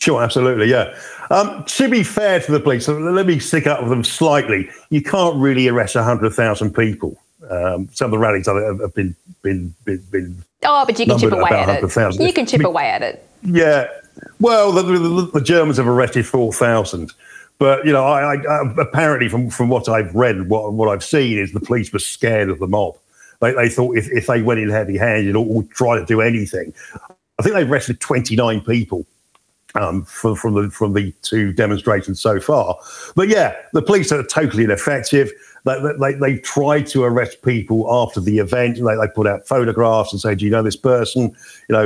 Sure, 0.00 0.22
absolutely, 0.22 0.68
yeah. 0.68 0.96
Um, 1.30 1.62
to 1.64 1.88
be 1.88 2.02
fair 2.02 2.40
to 2.40 2.52
the 2.52 2.58
police, 2.58 2.88
let 2.88 3.26
me 3.26 3.38
stick 3.38 3.66
up 3.66 3.80
with 3.80 3.90
them 3.90 4.02
slightly. 4.02 4.68
You 4.88 5.02
can't 5.02 5.36
really 5.36 5.68
arrest 5.68 5.94
100,000 5.94 6.74
people. 6.74 7.16
Um, 7.50 7.88
some 7.92 8.06
of 8.06 8.10
the 8.12 8.18
rallies 8.18 8.46
have 8.46 8.94
been 8.94 9.14
been 9.42 9.74
been, 9.84 10.04
been 10.10 10.44
Oh, 10.64 10.84
but 10.84 10.98
you 10.98 11.06
can 11.06 11.18
chip 11.18 11.32
away 11.32 11.50
at 11.50 11.82
it. 11.82 12.20
You 12.20 12.32
can 12.32 12.46
chip 12.46 12.60
I 12.60 12.64
mean, 12.64 12.66
away 12.66 12.90
at 12.90 13.02
it. 13.02 13.26
Yeah. 13.42 13.88
Well, 14.40 14.72
the, 14.72 14.82
the, 14.82 15.30
the 15.34 15.40
Germans 15.40 15.78
have 15.78 15.88
arrested 15.88 16.26
4,000. 16.26 17.12
But, 17.58 17.84
you 17.84 17.92
know, 17.92 18.04
I, 18.04 18.36
I, 18.36 18.74
apparently 18.78 19.28
from, 19.28 19.50
from 19.50 19.68
what 19.68 19.88
I've 19.88 20.14
read, 20.14 20.48
what, 20.48 20.72
what 20.72 20.88
I've 20.88 21.04
seen 21.04 21.38
is 21.38 21.52
the 21.52 21.60
police 21.60 21.92
were 21.92 21.98
scared 21.98 22.48
of 22.48 22.58
the 22.58 22.66
mob. 22.66 22.96
They, 23.40 23.52
they 23.52 23.68
thought 23.68 23.96
if, 23.96 24.10
if 24.10 24.26
they 24.26 24.42
went 24.42 24.60
in 24.60 24.68
heavy 24.68 24.96
handed 24.96 25.36
or, 25.36 25.46
or 25.46 25.62
try 25.64 25.98
to 25.98 26.04
do 26.04 26.20
anything, 26.20 26.74
I 27.38 27.42
think 27.42 27.54
they've 27.54 27.70
arrested 27.70 28.00
29 28.00 28.60
people 28.62 29.06
um, 29.74 30.04
from, 30.04 30.36
from 30.36 30.54
the 30.54 30.70
from 30.70 30.92
the 30.94 31.12
two 31.22 31.52
demonstrations 31.52 32.20
so 32.20 32.40
far. 32.40 32.78
But 33.14 33.28
yeah, 33.28 33.54
the 33.72 33.82
police 33.82 34.12
are 34.12 34.22
totally 34.24 34.64
ineffective. 34.64 35.30
They, 35.64 35.92
they, 36.00 36.14
they 36.14 36.38
tried 36.38 36.86
to 36.88 37.04
arrest 37.04 37.42
people 37.42 37.86
after 37.92 38.18
the 38.18 38.38
event. 38.38 38.76
They, 38.76 38.96
they 38.96 39.08
put 39.14 39.26
out 39.26 39.46
photographs 39.46 40.12
and 40.12 40.20
say, 40.20 40.34
"Do 40.34 40.44
you 40.44 40.50
know 40.50 40.62
this 40.62 40.76
person?" 40.76 41.36
You 41.68 41.72
know, 41.72 41.84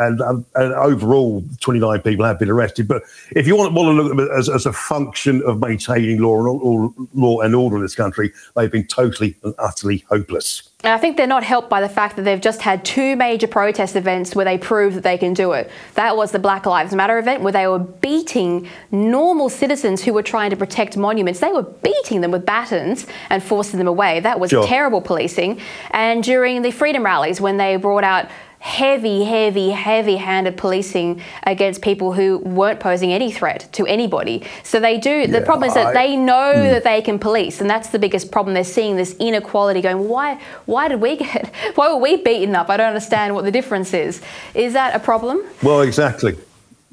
and, 0.00 0.20
and, 0.20 0.44
and 0.56 0.74
overall, 0.74 1.44
29 1.60 2.00
people 2.02 2.24
have 2.24 2.38
been 2.38 2.50
arrested. 2.50 2.88
But 2.88 3.02
if 3.30 3.46
you 3.46 3.56
want, 3.56 3.74
want 3.74 3.96
to 3.96 4.02
look 4.02 4.12
at 4.12 4.18
it 4.18 4.30
as, 4.36 4.48
as 4.48 4.66
a 4.66 4.72
function 4.72 5.42
of 5.42 5.60
maintaining 5.60 6.20
law 6.20 6.36
and 6.38 7.08
law 7.14 7.40
and 7.40 7.54
order 7.54 7.76
in 7.76 7.82
this 7.82 7.94
country, 7.94 8.32
they've 8.56 8.72
been 8.72 8.86
totally 8.86 9.36
and 9.44 9.54
utterly 9.58 10.04
hopeless. 10.08 10.68
And 10.84 10.92
I 10.92 10.98
think 10.98 11.16
they're 11.16 11.28
not 11.28 11.44
helped 11.44 11.70
by 11.70 11.80
the 11.80 11.88
fact 11.88 12.16
that 12.16 12.22
they've 12.22 12.40
just 12.40 12.60
had 12.60 12.84
two 12.84 13.14
major 13.14 13.46
protest 13.46 13.94
events 13.94 14.34
where 14.34 14.44
they 14.44 14.58
proved 14.58 14.96
that 14.96 15.04
they 15.04 15.16
can 15.16 15.32
do 15.32 15.52
it. 15.52 15.70
That 15.94 16.16
was 16.16 16.32
the 16.32 16.40
Black 16.40 16.66
Lives 16.66 16.92
Matter 16.92 17.18
event 17.18 17.42
where 17.42 17.52
they 17.52 17.68
were 17.68 17.78
beating 17.78 18.68
normal 18.90 19.48
citizens 19.48 20.02
who 20.02 20.12
were 20.12 20.24
trying 20.24 20.50
to 20.50 20.56
protect 20.56 20.96
monuments. 20.96 21.38
They 21.38 21.52
were 21.52 21.62
beating 21.62 22.20
them 22.20 22.32
with 22.32 22.44
batons 22.44 23.06
and 23.30 23.42
forcing 23.42 23.78
them 23.78 23.86
away. 23.86 24.18
That 24.20 24.40
was 24.40 24.50
sure. 24.50 24.66
terrible 24.66 25.00
policing. 25.00 25.60
And 25.92 26.24
during 26.24 26.62
the 26.62 26.72
freedom 26.72 27.04
rallies 27.04 27.40
when 27.40 27.58
they 27.58 27.76
brought 27.76 28.04
out 28.04 28.28
heavy, 28.62 29.24
heavy, 29.24 29.70
heavy 29.70 30.14
handed 30.14 30.56
policing 30.56 31.20
against 31.42 31.82
people 31.82 32.12
who 32.12 32.38
weren't 32.38 32.78
posing 32.78 33.12
any 33.12 33.32
threat 33.32 33.68
to 33.72 33.84
anybody. 33.88 34.40
So 34.62 34.78
they 34.78 34.98
do, 34.98 35.10
yeah, 35.10 35.26
the 35.26 35.40
problem 35.40 35.66
is 35.66 35.74
that 35.74 35.88
I, 35.88 35.92
they 35.92 36.16
know 36.16 36.54
mm. 36.54 36.70
that 36.70 36.84
they 36.84 37.02
can 37.02 37.18
police, 37.18 37.60
and 37.60 37.68
that's 37.68 37.88
the 37.88 37.98
biggest 37.98 38.30
problem. 38.30 38.54
They're 38.54 38.62
seeing 38.62 38.94
this 38.94 39.16
inequality 39.18 39.80
going, 39.80 40.08
why, 40.08 40.40
why 40.66 40.86
did 40.86 41.00
we 41.00 41.16
get, 41.24 41.52
why 41.74 41.92
were 41.92 41.98
we 41.98 42.18
beaten 42.18 42.54
up? 42.54 42.70
I 42.70 42.76
don't 42.76 42.86
understand 42.86 43.34
what 43.34 43.44
the 43.44 43.50
difference 43.50 43.92
is. 43.92 44.22
Is 44.54 44.74
that 44.74 44.94
a 44.94 45.00
problem? 45.00 45.42
Well, 45.60 45.80
exactly. 45.80 46.36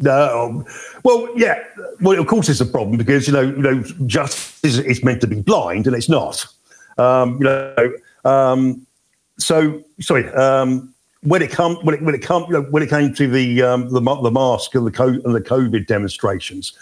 Um, 0.09 0.65
well, 1.03 1.29
yeah. 1.35 1.63
Well, 2.01 2.19
of 2.19 2.25
course, 2.25 2.49
it's 2.49 2.61
a 2.61 2.65
problem 2.65 2.97
because 2.97 3.27
you 3.27 3.33
know, 3.33 3.41
you 3.41 3.61
know, 3.61 3.83
justice 4.07 4.79
is 4.79 5.03
meant 5.03 5.21
to 5.21 5.27
be 5.27 5.41
blind, 5.41 5.85
and 5.85 5.95
it's 5.95 6.09
not. 6.09 6.47
Um, 6.97 7.33
you 7.33 7.43
know, 7.43 7.93
um, 8.23 8.87
so 9.37 9.83
sorry. 9.99 10.27
Um, 10.33 10.95
when 11.23 11.41
it 11.41 11.51
come 11.51 11.75
when 11.77 11.95
it 11.95 12.01
when 12.01 12.15
it 12.15 12.21
come 12.21 12.43
you 12.43 12.53
know, 12.53 12.61
when 12.63 12.81
it 12.83 12.89
came 12.89 13.13
to 13.13 13.27
the 13.27 13.61
um, 13.61 13.89
the 13.89 13.99
the 13.99 14.31
mask 14.31 14.73
and 14.75 14.87
the 14.87 14.91
co- 14.91 15.07
and 15.07 15.35
the 15.35 15.41
COVID 15.41 15.85
demonstrations, 15.87 16.73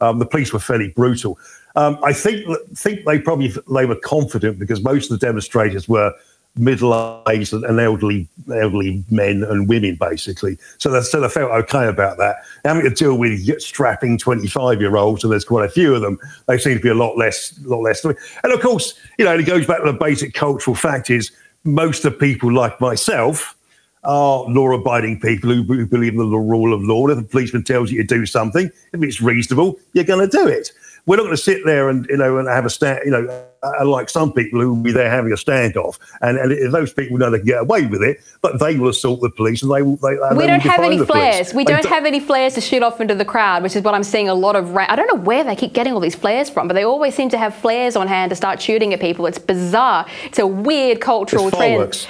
um, 0.00 0.18
the 0.18 0.26
police 0.26 0.52
were 0.52 0.60
fairly 0.60 0.88
brutal. 0.88 1.38
Um, 1.74 1.98
I 2.04 2.12
think 2.12 2.46
think 2.74 3.04
they 3.04 3.18
probably 3.18 3.52
they 3.72 3.86
were 3.86 3.96
confident 3.96 4.58
because 4.58 4.82
most 4.82 5.10
of 5.10 5.18
the 5.18 5.26
demonstrators 5.26 5.88
were 5.88 6.12
middle 6.54 7.22
aged 7.30 7.54
and 7.54 7.80
elderly 7.80 8.28
elderly 8.54 9.02
men 9.10 9.42
and 9.42 9.68
women 9.68 9.96
basically. 9.98 10.58
So 10.78 10.90
they 10.90 11.00
so 11.00 11.20
they 11.20 11.28
felt 11.28 11.50
okay 11.50 11.88
about 11.88 12.18
that. 12.18 12.36
Having 12.64 12.84
to 12.84 12.90
deal 12.90 13.18
with 13.18 13.60
strapping 13.60 14.16
twenty 14.16 14.46
five 14.46 14.80
year 14.80 14.96
olds, 14.96 15.24
and 15.24 15.32
there's 15.32 15.46
quite 15.46 15.64
a 15.64 15.70
few 15.70 15.92
of 15.92 16.02
them, 16.02 16.20
they 16.46 16.58
seem 16.58 16.76
to 16.76 16.82
be 16.82 16.90
a 16.90 16.94
lot 16.94 17.16
less 17.16 17.58
lot 17.64 17.80
less. 17.80 18.04
And 18.04 18.16
of 18.52 18.60
course, 18.60 18.94
you 19.18 19.24
know, 19.24 19.34
it 19.34 19.42
goes 19.44 19.66
back 19.66 19.80
to 19.80 19.90
the 19.90 19.98
basic 19.98 20.34
cultural 20.34 20.76
fact 20.76 21.10
is 21.10 21.32
most 21.64 22.04
of 22.04 22.12
the 22.12 22.18
people 22.18 22.52
like 22.52 22.80
myself 22.80 23.56
are 24.04 24.44
law-abiding 24.48 25.20
people 25.20 25.50
who, 25.50 25.62
who, 25.62 25.86
believe 25.86 26.14
in 26.14 26.18
the 26.18 26.38
rule 26.38 26.74
of 26.74 26.82
law. 26.82 27.06
If 27.08 27.18
a 27.18 27.22
policeman 27.22 27.62
tells 27.62 27.92
you 27.92 28.02
to 28.02 28.06
do 28.06 28.26
something, 28.26 28.70
if 28.92 29.02
it's 29.02 29.20
reasonable, 29.20 29.78
you're 29.92 30.04
going 30.04 30.28
to 30.28 30.36
do 30.36 30.46
it. 30.48 30.72
We're 31.06 31.16
not 31.16 31.24
going 31.24 31.36
to 31.36 31.42
sit 31.42 31.64
there 31.64 31.88
and 31.88 32.06
you 32.08 32.16
know 32.16 32.38
and 32.38 32.48
have 32.48 32.64
a 32.64 32.70
stand. 32.70 33.00
You 33.04 33.10
know, 33.10 33.44
uh, 33.64 33.84
like 33.84 34.08
some 34.08 34.32
people 34.32 34.60
who 34.60 34.74
will 34.74 34.82
be 34.82 34.92
there 34.92 35.10
having 35.10 35.32
a 35.32 35.36
standoff, 35.36 35.98
and, 36.20 36.38
and 36.38 36.72
those 36.72 36.92
people 36.92 37.18
know 37.18 37.28
they 37.28 37.38
can 37.38 37.46
get 37.46 37.60
away 37.60 37.86
with 37.86 38.02
it, 38.02 38.18
but 38.40 38.60
they 38.60 38.78
will 38.78 38.88
assault 38.88 39.20
the 39.20 39.30
police 39.30 39.62
and 39.62 39.72
they 39.72 39.82
will. 39.82 39.96
They, 39.96 40.16
we 40.36 40.46
don't 40.46 40.60
have 40.60 40.80
any 40.80 41.04
flares. 41.04 41.52
We 41.52 41.64
don't, 41.64 41.82
don't 41.82 41.92
have 41.92 42.04
any 42.04 42.20
flares 42.20 42.54
to 42.54 42.60
shoot 42.60 42.84
off 42.84 43.00
into 43.00 43.16
the 43.16 43.24
crowd, 43.24 43.64
which 43.64 43.74
is 43.74 43.82
what 43.82 43.94
I'm 43.94 44.04
seeing 44.04 44.28
a 44.28 44.34
lot 44.34 44.54
of. 44.54 44.74
Ra- 44.74 44.86
I 44.88 44.94
don't 44.94 45.08
know 45.08 45.20
where 45.20 45.42
they 45.42 45.56
keep 45.56 45.72
getting 45.72 45.92
all 45.92 46.00
these 46.00 46.14
flares 46.14 46.48
from, 46.48 46.68
but 46.68 46.74
they 46.74 46.84
always 46.84 47.16
seem 47.16 47.30
to 47.30 47.38
have 47.38 47.52
flares 47.52 47.96
on 47.96 48.06
hand 48.06 48.30
to 48.30 48.36
start 48.36 48.62
shooting 48.62 48.94
at 48.94 49.00
people. 49.00 49.26
It's 49.26 49.40
bizarre. 49.40 50.06
It's 50.26 50.38
a 50.38 50.46
weird 50.46 51.00
cultural 51.00 51.48
it's 51.48 51.56
trend. 51.56 51.72
Fireworks. 51.72 52.06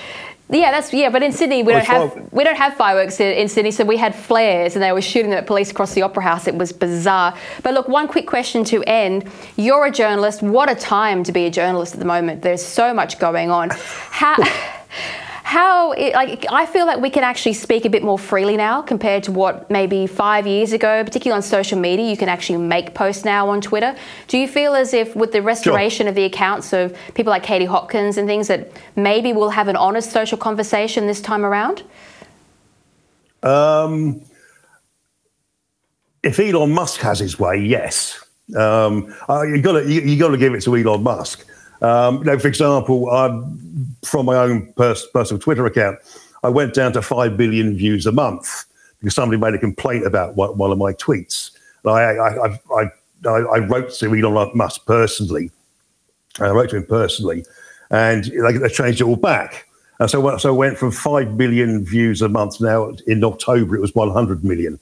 Yeah, 0.52 0.70
that's 0.70 0.92
yeah. 0.92 1.08
But 1.08 1.22
in 1.22 1.32
Sydney, 1.32 1.62
we 1.62 1.72
don't 1.72 1.84
have 1.86 2.28
we 2.30 2.44
don't 2.44 2.56
have 2.56 2.74
fireworks 2.74 3.18
in, 3.20 3.32
in, 3.32 3.48
Sydney, 3.48 3.70
so 3.70 3.84
we 3.84 3.96
had 3.96 4.14
flares, 4.14 4.76
and 4.76 4.82
they 4.82 4.92
were 4.92 5.00
shooting 5.00 5.32
at 5.32 5.46
police 5.46 5.70
across 5.70 5.94
the 5.94 6.02
Opera 6.02 6.22
House. 6.22 6.46
It 6.46 6.54
was 6.54 6.72
bizarre. 6.72 7.36
But 7.62 7.72
look, 7.72 7.88
one 7.88 8.06
quick 8.06 8.26
question 8.26 8.62
to 8.64 8.82
end: 8.84 9.30
You're 9.56 9.86
a 9.86 9.90
journalist. 9.90 10.42
What 10.42 10.70
a 10.70 10.74
time 10.74 11.24
to 11.24 11.32
be 11.32 11.46
a 11.46 11.50
journalist 11.50 11.94
at 11.94 12.00
the 12.00 12.06
moment. 12.06 12.42
There's 12.42 12.64
so 12.64 12.92
much 12.92 13.18
going 13.18 13.50
on. 13.50 13.70
How 13.70 14.36
how 15.52 15.92
it, 15.92 16.14
like 16.14 16.46
I 16.50 16.64
feel 16.64 16.86
like 16.86 17.00
we 17.00 17.10
can 17.10 17.24
actually 17.24 17.52
speak 17.52 17.84
a 17.84 17.90
bit 17.90 18.02
more 18.02 18.18
freely 18.18 18.56
now 18.56 18.80
compared 18.80 19.22
to 19.24 19.32
what 19.32 19.70
maybe 19.70 20.06
five 20.06 20.46
years 20.46 20.72
ago, 20.72 21.04
particularly 21.04 21.36
on 21.36 21.42
social 21.42 21.78
media. 21.78 22.06
You 22.08 22.16
can 22.16 22.30
actually 22.30 22.56
make 22.56 22.94
posts 22.94 23.22
now 23.26 23.50
on 23.50 23.60
Twitter. 23.60 23.94
Do 24.28 24.38
you 24.38 24.48
feel 24.48 24.74
as 24.74 24.94
if 24.94 25.14
with 25.14 25.32
the 25.32 25.42
restoration 25.42 26.04
sure. 26.04 26.08
of 26.08 26.14
the 26.14 26.24
accounts 26.24 26.72
of 26.72 26.96
people 27.12 27.30
like 27.30 27.42
Katie 27.42 27.66
Hopkins 27.66 28.16
and 28.16 28.26
things 28.26 28.48
that 28.48 28.72
maybe 28.96 29.34
we'll 29.34 29.50
have 29.50 29.68
an 29.68 29.76
honest 29.76 30.10
social 30.10 30.38
conversation 30.38 31.06
this 31.06 31.20
time 31.20 31.44
around? 31.44 31.82
Um, 33.42 34.22
if 36.22 36.40
Elon 36.40 36.72
Musk 36.72 37.00
has 37.02 37.18
his 37.18 37.38
way, 37.38 37.58
yes. 37.58 38.24
Um, 38.56 39.14
uh, 39.28 39.42
you 39.42 39.60
got 39.60 39.72
to 39.72 39.92
you, 39.92 40.00
you 40.00 40.18
got 40.18 40.30
to 40.30 40.38
give 40.38 40.54
it 40.54 40.62
to 40.62 40.74
Elon 40.76 41.02
Musk. 41.02 41.44
Um, 41.82 42.24
for 42.24 42.48
example, 42.48 43.10
I'm, 43.10 43.96
from 44.04 44.26
my 44.26 44.36
own 44.36 44.72
pers- 44.74 45.06
personal 45.12 45.40
Twitter 45.40 45.66
account, 45.66 45.98
I 46.42 46.48
went 46.48 46.74
down 46.74 46.92
to 46.94 47.02
5 47.02 47.36
billion 47.36 47.76
views 47.76 48.06
a 48.06 48.12
month 48.12 48.64
because 49.00 49.14
somebody 49.14 49.40
made 49.40 49.54
a 49.54 49.58
complaint 49.58 50.06
about 50.06 50.36
one, 50.36 50.56
one 50.56 50.70
of 50.70 50.78
my 50.78 50.92
tweets. 50.92 51.50
I, 51.84 51.90
I, 51.90 52.58
I, 52.76 52.90
I, 53.26 53.58
wrote 53.58 53.92
to 53.94 54.14
Elon 54.14 54.50
Musk 54.54 54.86
personally. 54.86 55.50
I 56.40 56.48
wrote 56.48 56.70
to 56.70 56.76
him 56.76 56.86
personally, 56.86 57.44
and 57.90 58.24
they, 58.24 58.52
they 58.52 58.68
changed 58.68 59.00
it 59.00 59.04
all 59.04 59.16
back. 59.16 59.66
And 59.98 60.08
so, 60.08 60.36
so 60.38 60.48
I 60.48 60.56
went 60.56 60.78
from 60.78 60.92
5 60.92 61.36
billion 61.36 61.84
views 61.84 62.22
a 62.22 62.28
month 62.28 62.60
now. 62.60 62.92
In 63.06 63.22
October, 63.24 63.76
it 63.76 63.80
was 63.80 63.94
100 63.94 64.44
million. 64.44 64.78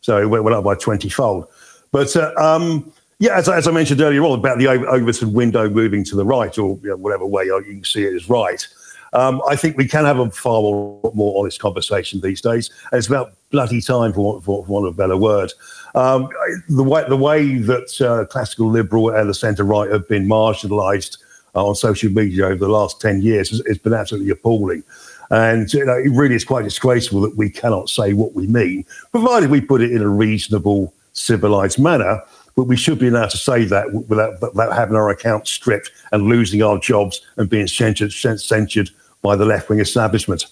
So 0.00 0.20
it 0.20 0.26
went, 0.26 0.42
went 0.44 0.56
up 0.56 0.64
by 0.64 0.74
20 0.74 1.08
fold. 1.08 1.46
But 1.92 2.14
uh, 2.16 2.32
um, 2.36 2.92
yeah, 3.22 3.38
as, 3.38 3.48
as 3.48 3.68
I 3.68 3.70
mentioned 3.70 4.00
earlier 4.00 4.24
on 4.24 4.36
about 4.36 4.58
the 4.58 4.66
Overton 4.66 5.32
window 5.32 5.70
moving 5.70 6.02
to 6.06 6.16
the 6.16 6.24
right, 6.24 6.58
or 6.58 6.76
you 6.82 6.88
know, 6.88 6.96
whatever 6.96 7.24
way 7.24 7.44
you 7.44 7.62
can 7.62 7.84
see 7.84 8.02
it 8.02 8.14
as 8.14 8.28
right. 8.28 8.66
Um, 9.12 9.40
I 9.48 9.54
think 9.54 9.76
we 9.76 9.86
can 9.86 10.04
have 10.04 10.18
a 10.18 10.28
far 10.32 10.60
more, 10.60 11.12
more 11.14 11.38
honest 11.38 11.60
conversation 11.60 12.20
these 12.20 12.40
days. 12.40 12.68
And 12.90 12.98
it's 12.98 13.06
about 13.06 13.34
bloody 13.50 13.80
time, 13.80 14.12
for, 14.12 14.40
for, 14.40 14.66
for 14.66 14.72
want 14.72 14.88
of 14.88 14.94
a 14.94 14.96
better 14.96 15.16
word. 15.16 15.52
Um, 15.94 16.30
the 16.68 16.82
way 16.82 17.04
the 17.08 17.16
way 17.16 17.58
that 17.58 18.00
uh, 18.00 18.26
classical 18.26 18.68
liberal 18.68 19.10
and 19.10 19.30
the 19.30 19.34
centre 19.34 19.62
right 19.62 19.88
have 19.88 20.08
been 20.08 20.26
marginalised 20.26 21.18
uh, 21.54 21.64
on 21.64 21.76
social 21.76 22.10
media 22.10 22.46
over 22.46 22.56
the 22.56 22.70
last 22.70 23.00
ten 23.00 23.22
years 23.22 23.50
has, 23.50 23.62
has 23.68 23.78
been 23.78 23.94
absolutely 23.94 24.30
appalling. 24.30 24.82
And 25.30 25.72
you 25.72 25.84
know, 25.84 25.96
it 25.96 26.10
really 26.10 26.34
is 26.34 26.44
quite 26.44 26.64
disgraceful 26.64 27.20
that 27.20 27.36
we 27.36 27.50
cannot 27.50 27.88
say 27.88 28.14
what 28.14 28.34
we 28.34 28.48
mean, 28.48 28.84
provided 29.12 29.48
we 29.48 29.60
put 29.60 29.80
it 29.80 29.92
in 29.92 30.02
a 30.02 30.08
reasonable, 30.08 30.92
civilised 31.12 31.78
manner 31.78 32.20
but 32.54 32.64
we 32.64 32.76
should 32.76 32.98
be 32.98 33.08
allowed 33.08 33.30
to 33.30 33.36
say 33.36 33.64
that 33.64 33.92
without, 33.92 34.40
without 34.40 34.72
having 34.72 34.96
our 34.96 35.10
accounts 35.10 35.50
stripped 35.50 35.90
and 36.12 36.24
losing 36.24 36.62
our 36.62 36.78
jobs 36.78 37.20
and 37.36 37.48
being 37.48 37.66
censured, 37.66 38.12
censured 38.12 38.90
by 39.22 39.36
the 39.36 39.44
left 39.44 39.68
wing 39.68 39.80
establishment. 39.80 40.46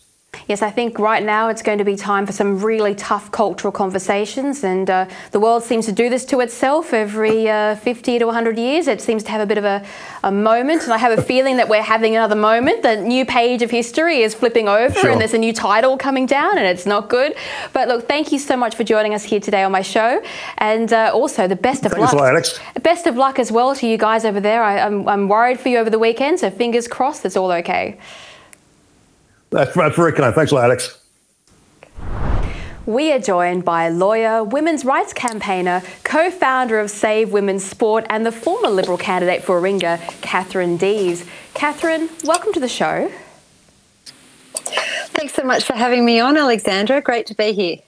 Yes, 0.51 0.63
I 0.63 0.71
think 0.71 0.99
right 0.99 1.23
now 1.23 1.49
it's 1.49 1.63
going 1.63 1.79
to 1.79 1.85
be 1.85 1.95
time 1.95 2.27
for 2.27 2.33
some 2.33 2.61
really 2.61 2.95
tough 2.95 3.31
cultural 3.31 3.71
conversations, 3.71 4.65
and 4.65 4.91
uh, 4.91 5.07
the 5.31 5.39
world 5.39 5.63
seems 5.63 5.87
to 5.87 5.93
do 5.93 6.09
this 6.09 6.25
to 6.27 6.41
itself 6.41 6.93
every 6.93 7.49
uh, 7.49 7.77
50 7.77 8.19
to 8.19 8.25
100 8.27 8.59
years. 8.59 8.89
It 8.89 9.01
seems 9.01 9.23
to 9.25 9.31
have 9.31 9.41
a 9.41 9.47
bit 9.47 9.59
of 9.59 9.65
a, 9.65 9.85
a 10.25 10.33
moment, 10.33 10.83
and 10.85 10.93
I 10.93 10.99
have 10.99 11.17
a 11.17 11.23
feeling 11.23 11.57
that 11.59 11.69
we're 11.69 11.83
having 11.83 12.17
another 12.17 12.35
moment. 12.35 12.83
The 12.83 12.97
new 12.97 13.25
page 13.25 13.63
of 13.63 13.71
history 13.71 14.23
is 14.23 14.35
flipping 14.35 14.69
over, 14.69 14.95
sure. 14.95 15.11
and 15.11 15.21
there's 15.21 15.35
a 15.35 15.39
new 15.39 15.53
title 15.53 15.97
coming 15.97 16.27
down, 16.27 16.59
and 16.59 16.67
it's 16.67 16.87
not 16.87 17.09
good. 17.09 17.35
But 17.73 17.89
look, 17.89 18.09
thank 18.09 18.33
you 18.33 18.39
so 18.39 18.57
much 18.57 18.75
for 18.75 18.85
joining 18.85 19.15
us 19.15 19.23
here 19.23 19.41
today 19.41 19.63
on 19.63 19.73
my 19.73 19.83
show, 19.83 20.23
and 20.59 20.93
uh, 20.93 21.13
also 21.13 21.47
the 21.47 21.57
best 21.57 21.87
of 21.87 21.93
Thanks 21.93 22.13
luck. 22.13 22.23
Alex. 22.23 22.59
Best 22.83 23.07
of 23.07 23.17
luck 23.17 23.39
as 23.39 23.53
well 23.53 23.75
to 23.77 23.87
you 23.87 23.97
guys 23.97 24.25
over 24.25 24.41
there. 24.41 24.63
I, 24.63 24.81
I'm, 24.81 25.09
I'm 25.09 25.29
worried 25.29 25.61
for 25.61 25.69
you 25.69 25.79
over 25.79 25.91
the 25.91 25.99
weekend, 25.99 26.41
so 26.41 26.51
fingers 26.51 26.89
crossed 26.89 27.25
it's 27.25 27.37
all 27.37 27.53
okay. 27.53 27.99
That's, 29.51 29.75
that's 29.75 29.97
very 29.97 30.13
kind. 30.13 30.35
Thanks 30.35 30.53
a 30.53 30.55
lot, 30.55 30.65
Alex. 30.65 30.97
We 32.87 33.13
are 33.13 33.19
joined 33.19 33.65
by 33.65 33.89
lawyer, 33.89 34.43
women's 34.43 34.85
rights 34.85 35.13
campaigner, 35.13 35.83
co 36.03 36.31
founder 36.31 36.81
of 36.81 36.91
Save 36.91 37.33
Women's 37.33 37.65
Sport, 37.65 38.07
and 38.09 38.25
the 38.25 38.33
former 38.33 38.69
Liberal 38.69 38.97
candidate 38.97 39.45
for 39.45 39.61
Warringah, 39.61 40.23
Katherine 40.23 40.79
Deves. 40.79 41.25
Katherine, 41.55 42.09
welcome 42.25 42.53
to 42.53 42.61
the 42.61 42.69
show. 42.69 43.11
Thanks 44.55 45.35
so 45.35 45.45
much 45.45 45.65
for 45.65 45.75
having 45.75 46.05
me 46.05 46.21
on, 46.21 46.37
Alexandra. 46.37 47.01
Great 47.01 47.27
to 47.27 47.35
be 47.35 47.53
here. 47.53 47.79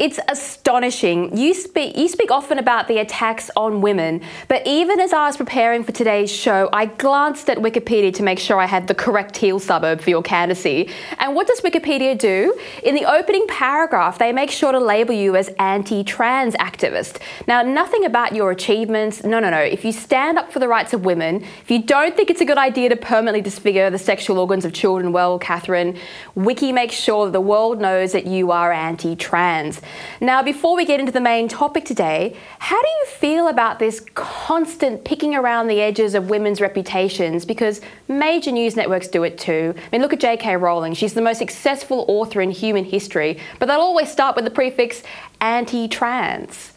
It's 0.00 0.18
astonishing. 0.28 1.36
You 1.36 1.52
speak 1.52 1.94
you 1.94 2.08
speak 2.08 2.30
often 2.30 2.58
about 2.58 2.88
the 2.88 2.96
attacks 2.96 3.50
on 3.54 3.82
women, 3.82 4.22
but 4.48 4.66
even 4.66 4.98
as 4.98 5.12
I 5.12 5.26
was 5.26 5.36
preparing 5.36 5.84
for 5.84 5.92
today's 5.92 6.32
show, 6.32 6.70
I 6.72 6.86
glanced 6.86 7.50
at 7.50 7.58
Wikipedia 7.58 8.14
to 8.14 8.22
make 8.22 8.38
sure 8.38 8.58
I 8.58 8.64
had 8.64 8.88
the 8.88 8.94
correct 8.94 9.34
teal 9.34 9.58
suburb 9.58 10.00
for 10.00 10.08
your 10.08 10.22
candidacy. 10.22 10.88
And 11.18 11.34
what 11.34 11.46
does 11.46 11.60
Wikipedia 11.60 12.16
do? 12.16 12.58
In 12.82 12.94
the 12.94 13.04
opening 13.04 13.46
paragraph, 13.46 14.16
they 14.18 14.32
make 14.32 14.50
sure 14.50 14.72
to 14.72 14.80
label 14.80 15.12
you 15.12 15.36
as 15.36 15.48
anti-trans 15.58 16.54
activist. 16.54 17.20
Now, 17.46 17.60
nothing 17.60 18.06
about 18.06 18.34
your 18.34 18.50
achievements. 18.50 19.22
No, 19.22 19.38
no, 19.38 19.50
no. 19.50 19.60
If 19.60 19.84
you 19.84 19.92
stand 19.92 20.38
up 20.38 20.50
for 20.50 20.60
the 20.60 20.68
rights 20.68 20.94
of 20.94 21.04
women, 21.04 21.42
if 21.42 21.70
you 21.70 21.82
don't 21.82 22.16
think 22.16 22.30
it's 22.30 22.40
a 22.40 22.46
good 22.46 22.56
idea 22.56 22.88
to 22.88 22.96
permanently 22.96 23.42
disfigure 23.42 23.90
the 23.90 23.98
sexual 23.98 24.38
organs 24.38 24.64
of 24.64 24.72
children, 24.72 25.12
well, 25.12 25.38
Katherine, 25.38 25.98
Wiki 26.34 26.72
makes 26.72 26.94
sure 26.94 27.26
that 27.26 27.32
the 27.32 27.40
world 27.42 27.82
knows 27.82 28.12
that 28.12 28.26
you 28.26 28.50
are 28.50 28.72
anti-trans. 28.72 29.82
Now, 30.20 30.42
before 30.42 30.76
we 30.76 30.84
get 30.84 31.00
into 31.00 31.12
the 31.12 31.20
main 31.20 31.48
topic 31.48 31.84
today, 31.84 32.36
how 32.58 32.80
do 32.80 32.88
you 32.88 33.06
feel 33.06 33.48
about 33.48 33.78
this 33.78 34.00
constant 34.14 35.04
picking 35.04 35.34
around 35.34 35.68
the 35.68 35.80
edges 35.80 36.14
of 36.14 36.28
women's 36.28 36.60
reputations? 36.60 37.44
Because 37.44 37.80
major 38.08 38.52
news 38.52 38.76
networks 38.76 39.08
do 39.08 39.22
it 39.22 39.38
too. 39.38 39.74
I 39.76 39.88
mean, 39.90 40.02
look 40.02 40.12
at 40.12 40.20
J.K. 40.20 40.56
Rowling. 40.56 40.94
She's 40.94 41.14
the 41.14 41.22
most 41.22 41.38
successful 41.38 42.04
author 42.08 42.40
in 42.40 42.50
human 42.50 42.84
history, 42.84 43.38
but 43.58 43.66
they'll 43.66 43.80
always 43.80 44.10
start 44.10 44.36
with 44.36 44.44
the 44.44 44.50
prefix 44.50 45.02
anti 45.40 45.88
trans. 45.88 46.72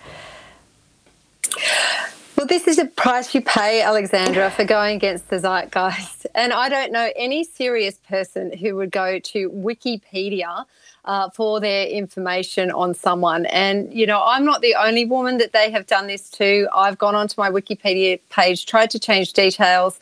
Well, 2.36 2.48
this 2.48 2.68
is 2.68 2.80
a 2.80 2.86
price 2.86 3.34
you 3.36 3.42
pay, 3.42 3.82
Alexandra, 3.82 4.50
for 4.50 4.66
going 4.66 4.96
against 4.96 5.30
the 5.30 5.38
zeitgeist. 5.38 6.26
And 6.34 6.52
I 6.52 6.68
don't 6.68 6.92
know 6.92 7.10
any 7.16 7.44
serious 7.44 7.96
person 8.10 8.52
who 8.58 8.76
would 8.76 8.92
go 8.92 9.20
to 9.20 9.50
Wikipedia 9.52 10.66
uh, 11.06 11.30
for 11.30 11.60
their 11.60 11.88
information 11.88 12.72
on 12.72 12.94
someone. 12.94 13.46
And, 13.48 13.94
you 13.94 14.06
know, 14.06 14.24
I'm 14.24 14.46
not 14.46 14.62
the 14.62 14.76
only 14.76 15.06
woman 15.06 15.38
that 15.38 15.54
they 15.54 15.70
have 15.72 15.88
done 15.88 16.08
this 16.08 16.30
to. 16.32 16.68
I've 16.74 16.98
gone 16.98 17.16
onto 17.16 17.36
my 17.38 17.50
Wikipedia 17.50 18.20
page, 18.30 18.66
tried 18.66 18.90
to 18.92 19.00
change 19.00 19.34
details 19.34 20.00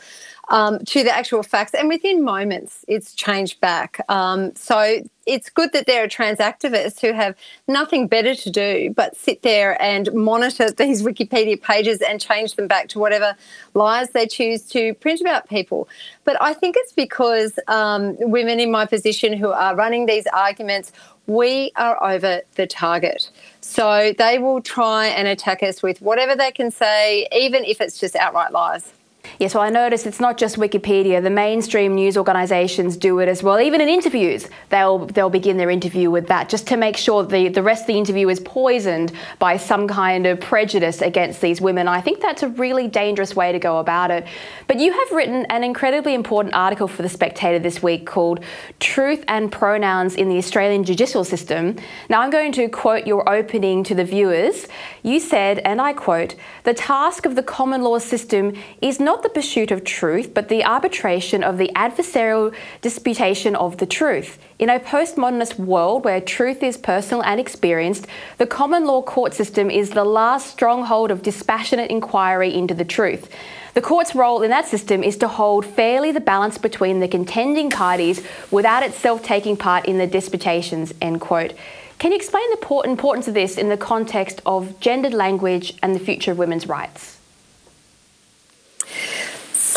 um, 0.52 0.80
to 0.80 1.02
the 1.04 1.16
actual 1.16 1.44
facts, 1.44 1.74
and 1.74 1.88
within 1.88 2.24
moments, 2.24 2.84
it's 2.88 3.16
changed 3.16 3.62
back. 3.62 4.04
Um, 4.10 4.54
so 4.54 5.02
it's 5.26 5.50
good 5.50 5.72
that 5.72 5.86
there 5.86 6.04
are 6.04 6.10
trans 6.10 6.40
activists 6.40 7.00
who 7.00 7.14
have 7.14 7.36
nothing 7.70 8.08
better 8.08 8.36
to 8.36 8.50
do 8.50 8.92
but 8.96 9.16
sit 9.16 9.44
there 9.44 9.82
and 9.82 10.12
monitor 10.14 10.70
these 10.78 11.04
Wikipedia 11.04 11.60
pages 11.62 12.02
and 12.02 12.20
change 12.20 12.56
them 12.56 12.68
back 12.68 12.90
to 12.90 13.00
whatever 13.00 13.36
lies 13.76 14.10
they 14.10 14.28
choose 14.28 14.64
to 14.64 14.94
print 14.96 15.22
about 15.22 15.48
people. 15.48 15.88
But 16.26 16.36
I 16.42 16.54
think 16.54 16.76
it's 16.78 16.92
because 16.92 17.58
um, 17.70 18.18
women 18.20 18.60
in 18.60 18.72
my 18.72 18.86
position 18.86 19.32
who 19.32 19.52
are 19.52 19.74
running 19.74 20.06
these 20.06 20.28
arguments, 20.28 20.92
we 21.28 21.72
are 21.78 22.04
over 22.04 22.42
the 22.56 22.68
target. 22.68 23.30
So 23.62 24.14
they 24.18 24.38
will 24.38 24.62
try 24.62 25.08
and 25.08 25.30
attack 25.30 25.64
us 25.64 25.82
with 25.82 26.02
whatever 26.02 26.36
they 26.36 26.52
can 26.52 26.72
say, 26.72 27.26
even 27.32 27.64
if 27.64 27.80
it's 27.80 27.98
just 27.98 28.18
outright 28.18 28.52
lies. 28.52 28.92
Yes, 29.42 29.56
well, 29.56 29.64
I 29.64 29.70
noticed 29.70 30.06
it's 30.06 30.20
not 30.20 30.38
just 30.38 30.58
Wikipedia. 30.58 31.24
The 31.24 31.32
mainstream 31.32 31.96
news 31.96 32.16
organisations 32.16 32.96
do 32.96 33.18
it 33.18 33.28
as 33.28 33.42
well. 33.42 33.60
Even 33.60 33.82
in 33.82 33.90
interviews, 33.90 34.48
they'll 34.70 35.08
they'll 35.08 35.32
begin 35.32 35.58
their 35.58 35.72
interview 35.72 36.12
with 36.12 36.28
that, 36.28 36.48
just 36.48 36.68
to 36.68 36.78
make 36.78 36.96
sure 36.96 37.24
the 37.24 37.48
the 37.48 37.64
rest 37.64 37.82
of 37.82 37.88
the 37.88 37.98
interview 37.98 38.30
is 38.30 38.40
poisoned 38.40 39.12
by 39.40 39.58
some 39.58 39.88
kind 39.88 40.28
of 40.28 40.40
prejudice 40.40 41.02
against 41.02 41.42
these 41.42 41.60
women. 41.60 41.88
I 41.88 42.02
think 42.02 42.22
that's 42.22 42.44
a 42.44 42.50
really 42.50 42.88
dangerous 42.88 43.36
way 43.36 43.52
to 43.52 43.58
go 43.58 43.80
about 43.80 44.12
it. 44.12 44.28
But 44.68 44.80
you 44.80 44.92
have 44.92 45.12
written 45.12 45.48
an 45.48 45.64
incredibly 45.64 46.14
important 46.14 46.54
article 46.54 46.88
for 46.88 47.02
the 47.02 47.10
Spectator 47.10 47.58
this 47.58 47.82
week 47.82 48.06
called 48.06 48.42
"Truth 48.80 49.24
and 49.28 49.52
Pronouns 49.52 50.14
in 50.14 50.30
the 50.30 50.38
Australian 50.38 50.84
Judicial 50.84 51.24
System." 51.24 51.78
Now, 52.10 52.22
I'm 52.22 52.30
going 52.30 52.52
to 52.52 52.70
quote 52.70 53.08
your 53.08 53.28
opening 53.28 53.84
to 53.86 53.96
the 53.96 54.06
viewers. 54.06 54.68
You 55.02 55.20
said, 55.20 55.58
and 55.60 55.82
I 55.82 55.94
quote, 55.94 56.36
"The 56.64 56.76
task 56.76 57.26
of 57.26 57.36
the 57.36 57.42
common 57.42 57.82
law 57.82 57.98
system 57.98 58.54
is 58.82 59.00
not." 59.00 59.12
not 59.12 59.24
the 59.24 59.31
pursuit 59.34 59.72
of 59.72 59.84
truth, 59.84 60.34
but 60.34 60.50
the 60.50 60.64
arbitration 60.64 61.44
of 61.44 61.58
the 61.58 61.72
adversarial 61.76 62.54
disputation 62.82 63.56
of 63.56 63.78
the 63.78 63.86
truth. 63.86 64.38
In 64.60 64.70
a 64.70 64.80
postmodernist 64.80 65.58
world 65.58 66.06
where 66.06 66.22
truth 66.22 66.62
is 66.62 66.78
personal 66.78 67.24
and 67.24 67.40
experienced, 67.40 68.08
the 68.38 68.46
common 68.46 68.86
law 68.86 69.02
court 69.02 69.34
system 69.34 69.70
is 69.70 69.92
the 69.92 70.04
last 70.04 70.48
stronghold 70.52 71.12
of 71.12 71.24
dispassionate 71.24 71.90
inquiry 71.90 72.54
into 72.54 72.74
the 72.74 72.86
truth. 72.86 73.30
The 73.74 73.82
court's 73.82 74.14
role 74.14 74.42
in 74.42 74.50
that 74.50 74.68
system 74.68 75.02
is 75.02 75.18
to 75.18 75.28
hold 75.28 75.66
fairly 75.66 76.12
the 76.12 76.20
balance 76.20 76.58
between 76.58 77.00
the 77.00 77.08
contending 77.08 77.70
parties 77.70 78.22
without 78.52 78.84
itself 78.84 79.24
taking 79.24 79.56
part 79.56 79.86
in 79.86 79.98
the 79.98 80.08
disputations. 80.08 80.94
End 81.02 81.22
quote. 81.22 81.54
Can 81.98 82.12
you 82.12 82.18
explain 82.18 82.50
the 82.50 82.82
importance 82.86 83.28
of 83.28 83.34
this 83.34 83.58
in 83.58 83.70
the 83.70 83.78
context 83.78 84.42
of 84.46 84.80
gendered 84.80 85.14
language 85.14 85.74
and 85.82 85.96
the 85.96 86.00
future 86.00 86.32
of 86.32 86.38
women's 86.38 86.68
rights? 86.68 87.20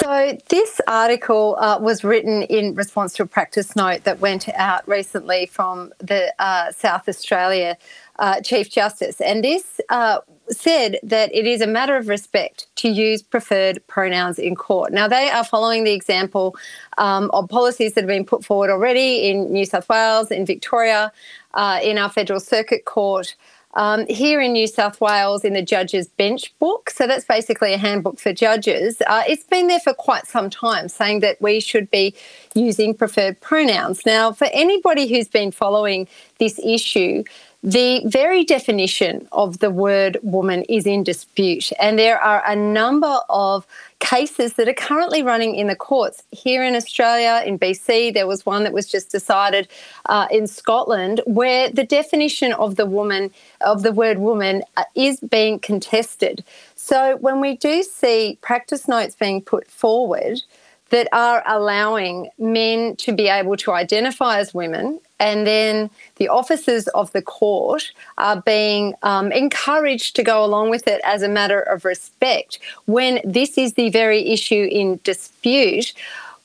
So, 0.05 0.37
this 0.51 0.83
article 0.87 1.57
uh, 1.59 1.79
was 1.81 2.05
written 2.05 2.43
in 2.43 2.75
response 2.75 3.15
to 3.15 3.23
a 3.23 3.27
practice 3.27 3.75
note 3.75 4.05
that 4.05 4.21
went 4.21 4.51
out 4.51 4.87
recently 4.87 5.47
from 5.47 5.95
the 5.99 6.31
uh, 6.39 6.73
South 6.73 7.09
Australia 7.09 7.79
uh, 8.19 8.43
Chief 8.43 8.71
Justice. 8.71 9.23
And 9.23 9.43
this 9.43 9.81
uh, 9.89 10.19
said 10.51 10.99
that 11.03 11.35
it 11.35 11.47
is 11.47 11.63
a 11.63 11.67
matter 11.67 11.97
of 11.97 12.09
respect 12.09 12.67
to 12.77 12.91
use 12.91 13.23
preferred 13.23 13.83
pronouns 13.87 14.39
in 14.39 14.57
court. 14.57 14.93
Now, 14.93 15.09
they 15.09 15.31
are 15.31 15.43
following 15.43 15.85
the 15.85 15.95
example 15.95 16.55
um, 16.99 17.31
of 17.33 17.49
policies 17.49 17.95
that 17.95 18.03
have 18.03 18.09
been 18.09 18.27
put 18.27 18.45
forward 18.45 18.69
already 18.69 19.31
in 19.31 19.51
New 19.51 19.65
South 19.65 19.89
Wales, 19.89 20.31
in 20.31 20.45
Victoria, 20.45 21.13
uh, 21.55 21.81
in 21.83 21.97
our 21.97 22.11
Federal 22.11 22.41
Circuit 22.41 22.85
Court. 22.85 23.35
Um, 23.75 24.07
here 24.07 24.41
in 24.41 24.53
New 24.53 24.67
South 24.69 25.01
Wales, 25.01 25.45
in 25.45 25.53
the 25.53 25.63
Judges 25.63 26.09
Bench 26.09 26.57
Book, 26.61 26.91
so 26.91 27.07
that's 27.07 27.25
basically 27.25 27.73
a 27.73 27.79
handbook 27.79 28.21
for 28.21 28.33
judges, 28.33 29.03
uh, 29.07 29.25
it's 29.27 29.45
been 29.45 29.67
there 29.67 29.81
for 29.81 29.93
quite 29.93 30.27
some 30.27 30.49
time, 30.49 30.89
saying 30.89 31.21
that 31.21 31.41
we 31.43 31.59
should 31.59 31.91
be 31.91 32.15
using 32.55 32.95
preferred 32.95 33.41
pronouns. 33.41 34.07
Now, 34.07 34.33
for 34.33 34.47
anybody 34.53 35.09
who's 35.09 35.29
been 35.29 35.51
following 35.51 36.07
this 36.39 36.61
issue, 36.65 37.25
the 37.65 38.03
very 38.05 38.45
definition 38.45 39.27
of 39.33 39.61
the 39.61 39.71
word 39.71 40.19
woman 40.23 40.65
is 40.69 40.85
in 40.85 41.03
dispute, 41.03 41.73
and 41.81 41.99
there 41.99 42.21
are 42.21 42.43
a 42.47 42.55
number 42.55 43.21
of 43.31 43.67
cases 44.01 44.53
that 44.55 44.69
are 44.69 44.75
currently 44.75 45.23
running 45.23 45.55
in 45.55 45.69
the 45.69 45.75
courts. 45.75 46.23
Here 46.31 46.63
in 46.63 46.75
Australia, 46.75 47.43
in 47.47 47.59
BC, 47.59 48.13
there 48.13 48.27
was 48.27 48.45
one 48.45 48.65
that 48.65 48.75
was 48.75 48.87
just 48.87 49.11
decided 49.11 49.67
uh, 50.05 50.27
in 50.31 50.47
Scotland 50.47 51.23
where 51.25 51.71
the 51.71 51.85
definition 51.85 52.53
of 52.53 52.77
the 52.77 52.85
woman, 52.85 53.31
of 53.63 53.83
the 53.83 53.93
word 53.93 54.19
woman, 54.19 54.63
uh, 54.77 54.85
is 54.95 55.21
being 55.21 55.59
contested. 55.59 56.45
So 56.75 57.17
when 57.17 57.41
we 57.41 57.57
do 57.57 57.83
see 57.83 58.37
practice 58.43 58.87
notes 58.87 59.15
being 59.15 59.41
put 59.41 59.71
forward, 59.71 60.43
that 60.91 61.09
are 61.13 61.43
allowing 61.47 62.31
men 62.39 62.97
to 62.97 63.13
be 63.13 63.29
able 63.29 63.57
to 63.57 63.73
identify 63.73 64.39
as 64.39 64.55
women 64.55 65.01
and 65.25 65.47
then 65.47 65.91
the 66.17 66.29
officers 66.29 66.87
of 66.89 67.11
the 67.13 67.23
court 67.23 67.93
are 68.19 68.43
being 68.43 68.95
um, 69.03 69.33
encouraged 69.33 70.17
to 70.17 70.23
go 70.23 70.45
along 70.45 70.69
with 70.69 70.87
it 70.87 71.01
as 71.03 71.23
a 71.23 71.29
matter 71.29 71.61
of 71.61 71.85
respect 71.85 72.59
when 72.87 73.21
this 73.25 73.57
is 73.57 73.73
the 73.73 73.89
very 73.89 74.29
issue 74.29 74.69
in 74.71 75.01
dispute. 75.03 75.95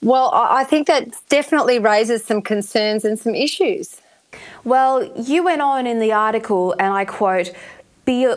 Well, 0.01 0.31
I 0.33 0.63
think 0.63 0.87
that 0.87 1.09
definitely 1.27 1.77
raises 1.79 2.23
some 2.23 2.41
concerns 2.41 3.03
and 3.03 3.19
some 3.19 3.35
issues. 3.35 3.99
Well, 4.63 5.11
you 5.17 5.43
went 5.43 5.61
on 5.61 5.85
in 5.85 5.99
the 5.99 6.13
article, 6.13 6.73
and 6.79 6.93
I 6.93 7.03
quote, 7.03 7.51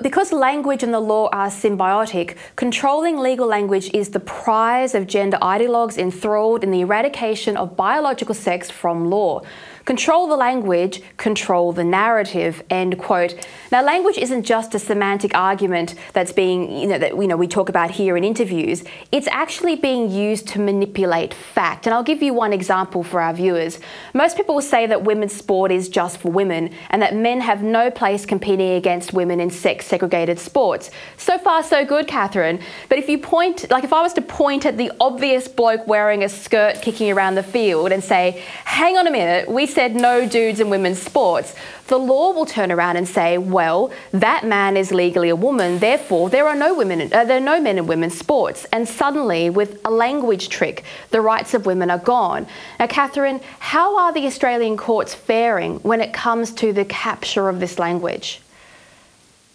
because 0.02 0.32
language 0.32 0.82
and 0.82 0.92
the 0.92 1.00
law 1.00 1.30
are 1.32 1.48
symbiotic, 1.48 2.36
controlling 2.56 3.16
legal 3.16 3.46
language 3.46 3.90
is 3.94 4.10
the 4.10 4.20
prize 4.20 4.94
of 4.94 5.06
gender 5.06 5.38
ideologues 5.40 5.96
enthralled 5.96 6.62
in 6.62 6.70
the 6.70 6.82
eradication 6.82 7.56
of 7.56 7.74
biological 7.74 8.34
sex 8.34 8.70
from 8.70 9.08
law. 9.08 9.40
Control 9.84 10.28
the 10.28 10.36
language, 10.36 11.02
control 11.16 11.72
the 11.72 11.84
narrative, 11.84 12.62
end 12.70 12.98
quote. 12.98 13.34
Now, 13.72 13.82
language 13.82 14.16
isn't 14.18 14.44
just 14.44 14.74
a 14.74 14.78
semantic 14.78 15.34
argument 15.34 15.94
that's 16.12 16.32
being, 16.32 16.70
you 16.70 16.86
know, 16.86 16.98
that 16.98 17.16
you 17.16 17.26
know, 17.26 17.36
we 17.36 17.48
talk 17.48 17.68
about 17.68 17.90
here 17.90 18.16
in 18.16 18.24
interviews. 18.24 18.84
It's 19.10 19.26
actually 19.28 19.76
being 19.76 20.10
used 20.10 20.46
to 20.48 20.60
manipulate 20.60 21.34
fact. 21.34 21.86
And 21.86 21.94
I'll 21.94 22.02
give 22.02 22.22
you 22.22 22.34
one 22.34 22.52
example 22.52 23.02
for 23.02 23.20
our 23.20 23.32
viewers. 23.32 23.80
Most 24.14 24.36
people 24.36 24.54
will 24.54 24.62
say 24.62 24.86
that 24.86 25.04
women's 25.04 25.34
sport 25.34 25.72
is 25.72 25.88
just 25.88 26.18
for 26.18 26.30
women 26.30 26.70
and 26.90 27.02
that 27.02 27.16
men 27.16 27.40
have 27.40 27.62
no 27.62 27.90
place 27.90 28.24
competing 28.24 28.72
against 28.72 29.12
women 29.12 29.40
in 29.40 29.50
sex 29.50 29.86
segregated 29.86 30.38
sports. 30.38 30.90
So 31.16 31.38
far, 31.38 31.62
so 31.62 31.84
good, 31.84 32.06
Katherine. 32.06 32.60
But 32.88 32.98
if 32.98 33.08
you 33.08 33.18
point, 33.18 33.70
like 33.70 33.84
if 33.84 33.92
I 33.92 34.02
was 34.02 34.12
to 34.14 34.22
point 34.22 34.66
at 34.66 34.76
the 34.76 34.92
obvious 35.00 35.48
bloke 35.48 35.86
wearing 35.86 36.22
a 36.22 36.28
skirt 36.28 36.82
kicking 36.82 37.10
around 37.10 37.34
the 37.34 37.42
field 37.42 37.90
and 37.90 38.02
say, 38.02 38.42
hang 38.64 38.96
on 38.96 39.06
a 39.06 39.10
minute, 39.10 39.48
we 39.48 39.66
said 39.74 39.94
no 39.94 40.26
dudes 40.26 40.60
in 40.60 40.70
women's 40.70 41.00
sports, 41.00 41.54
the 41.88 41.98
law 41.98 42.32
will 42.32 42.46
turn 42.46 42.70
around 42.70 42.96
and 42.96 43.08
say, 43.08 43.38
well, 43.38 43.90
that 44.12 44.44
man 44.44 44.76
is 44.76 44.92
legally 44.92 45.28
a 45.28 45.36
woman, 45.36 45.78
therefore 45.78 46.30
there 46.30 46.46
are 46.46 46.54
no 46.54 46.74
women, 46.74 47.12
uh, 47.12 47.24
there 47.24 47.36
are 47.36 47.40
no 47.40 47.60
men 47.60 47.78
in 47.78 47.86
women's 47.86 48.16
sports. 48.18 48.66
And 48.72 48.88
suddenly, 48.88 49.50
with 49.50 49.80
a 49.84 49.90
language 49.90 50.48
trick, 50.48 50.84
the 51.10 51.20
rights 51.20 51.54
of 51.54 51.66
women 51.66 51.90
are 51.90 51.98
gone. 51.98 52.46
Now, 52.78 52.86
Katherine, 52.86 53.40
how 53.58 53.98
are 53.98 54.12
the 54.12 54.26
Australian 54.26 54.76
courts 54.76 55.14
faring 55.14 55.78
when 55.80 56.00
it 56.00 56.12
comes 56.12 56.52
to 56.54 56.72
the 56.72 56.84
capture 56.84 57.48
of 57.48 57.60
this 57.60 57.78
language? 57.78 58.40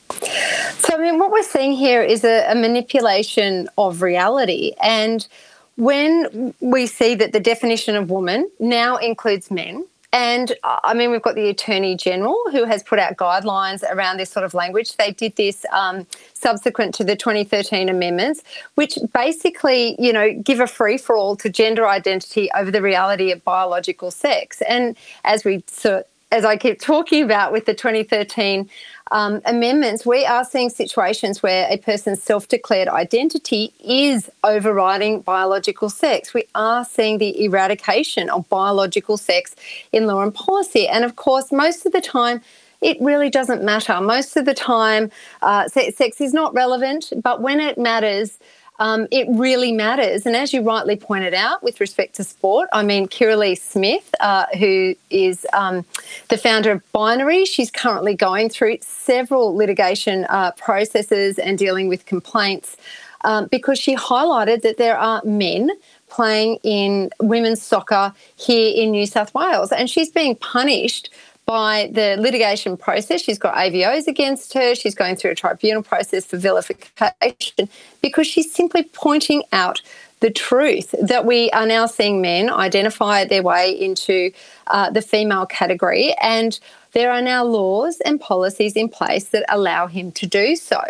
So, 0.10 0.96
I 0.96 0.98
mean, 1.00 1.20
what 1.20 1.32
we're 1.32 1.44
seeing 1.44 1.74
here 1.74 2.02
is 2.02 2.24
a, 2.24 2.52
a 2.52 2.56
manipulation 2.56 3.68
of 3.78 4.02
reality. 4.02 4.74
And 4.82 5.28
when 5.76 6.54
we 6.60 6.88
see 6.88 7.14
that 7.16 7.34
the 7.34 7.40
definition 7.40 7.96
of 7.96 8.10
woman 8.10 8.50
now 8.60 8.98
includes 8.98 9.52
men, 9.52 9.86
and 10.14 10.54
I 10.64 10.94
mean, 10.94 11.12
we've 11.12 11.22
got 11.22 11.36
the 11.36 11.50
Attorney 11.50 11.96
General 11.96 12.42
who 12.52 12.64
has 12.64 12.82
put 12.82 12.98
out 12.98 13.18
guidelines 13.18 13.84
around 13.92 14.18
this 14.18 14.30
sort 14.30 14.46
of 14.46 14.54
language. 14.54 14.96
They 14.96 15.12
did 15.12 15.36
this 15.36 15.66
um, 15.74 16.08
subsequent 16.34 16.96
to 16.96 17.04
the 17.04 17.18
2013 17.18 17.90
amendments, 17.90 18.42
which 18.76 18.98
basically, 19.14 20.02
you 20.02 20.14
know, 20.14 20.34
give 20.34 20.62
a 20.62 20.68
free 20.68 20.98
for 20.98 21.18
all 21.18 21.36
to 21.36 21.50
gender 21.50 21.88
identity 21.88 22.50
over 22.56 22.72
the 22.72 22.82
reality 22.82 23.32
of 23.32 23.44
biological 23.44 24.10
sex. 24.10 24.62
And 24.62 24.96
as 25.26 25.44
we 25.44 25.64
of, 25.68 26.04
as 26.32 26.46
I 26.46 26.56
keep 26.56 26.80
talking 26.80 27.24
about 27.24 27.52
with 27.52 27.66
the 27.66 27.74
2013 27.74 28.70
um, 29.12 29.42
amendments, 29.46 30.06
we 30.06 30.26
are 30.26 30.44
seeing 30.44 30.70
situations 30.70 31.42
where 31.42 31.68
a 31.70 31.78
person's 31.78 32.22
self 32.22 32.48
declared 32.48 32.88
identity 32.88 33.74
is 33.84 34.30
overriding 34.44 35.22
biological 35.22 35.90
sex. 35.90 36.34
We 36.34 36.44
are 36.56 36.84
seeing 36.84 37.18
the 37.18 37.44
eradication 37.44 38.30
of 38.30 38.48
biological 38.50 39.18
sex 39.18 39.56
in 39.92 40.08
law 40.08 40.22
and 40.22 40.34
policy. 40.34 40.88
And 40.88 41.04
of 41.04 41.16
course, 41.16 41.52
most 41.52 41.86
of 41.86 41.92
the 41.92 42.02
time, 42.02 42.42
it 42.82 42.98
really 43.02 43.30
doesn't 43.30 43.64
matter. 43.64 44.00
Most 44.02 44.38
of 44.38 44.46
the 44.46 44.54
time, 44.54 45.12
uh, 45.42 45.68
sex 45.68 46.22
is 46.22 46.34
not 46.34 46.54
relevant, 46.54 47.12
but 47.24 47.42
when 47.42 47.60
it 47.60 47.78
matters, 47.78 48.38
um, 48.80 49.08
it 49.12 49.28
really 49.30 49.72
matters. 49.72 50.26
And 50.26 50.36
as 50.36 50.54
you 50.54 50.62
rightly 50.62 50.96
pointed 50.96 51.34
out, 51.34 51.64
with 51.64 51.80
respect 51.80 52.16
to 52.16 52.24
sport, 52.24 52.70
I 52.74 52.84
mean, 52.84 53.08
Kirralie 53.08 53.58
Smith, 53.58 54.14
uh, 54.20 54.46
who 54.58 54.96
is 55.10 55.46
um, 55.54 55.86
the 56.30 56.38
founder 56.38 56.72
of 56.72 56.92
Binary, 56.92 57.46
she's 57.46 57.72
currently 57.72 58.16
going 58.16 58.50
through 58.50 58.78
several 58.82 59.56
litigation 59.56 60.26
uh, 60.30 60.52
processes 60.52 61.40
and 61.40 61.58
dealing 61.58 61.88
with 61.88 62.06
complaints 62.06 62.78
um, 63.24 63.48
because 63.48 63.80
she 63.80 63.96
highlighted 63.96 64.62
that 64.62 64.78
there 64.78 64.98
are 64.98 65.22
men 65.24 65.72
playing 66.10 66.58
in 66.64 67.10
women's 67.20 67.62
soccer 67.62 68.14
here 68.38 68.74
in 68.76 68.92
New 68.92 69.06
South 69.06 69.34
Wales, 69.34 69.72
and 69.72 69.90
she's 69.90 70.10
being 70.10 70.36
punished 70.36 71.10
by 71.48 71.90
the 71.94 72.18
litigation 72.20 72.76
process. 72.76 73.22
She's 73.22 73.40
got 73.40 73.56
AVOs 73.56 74.06
against 74.06 74.54
her. 74.54 74.76
She's 74.76 74.94
going 74.94 75.16
through 75.16 75.32
a 75.32 75.36
tribunal 75.36 75.82
process 75.82 76.26
for 76.26 76.36
vilification 76.36 77.70
because 78.02 78.28
she's 78.28 78.54
simply 78.54 78.84
pointing 78.84 79.44
out 79.54 79.82
the 80.20 80.30
truth 80.30 80.94
that 81.02 81.26
we 81.26 81.50
are 81.52 81.66
now 81.66 81.86
seeing 81.86 82.22
men 82.22 82.50
identify 82.50 83.24
their 83.24 83.44
way 83.44 83.72
into 83.72 84.32
uh, 84.68 84.90
the 84.90 85.02
female 85.02 85.46
category. 85.46 86.14
And 86.22 86.60
there 86.92 87.12
are 87.12 87.22
now 87.22 87.46
laws 87.46 88.02
and 88.04 88.20
policies 88.20 88.74
in 88.74 88.90
place 88.90 89.30
that 89.30 89.46
allow 89.48 89.88
him 89.88 90.12
to 90.14 90.26
do 90.26 90.58
so. 90.58 90.82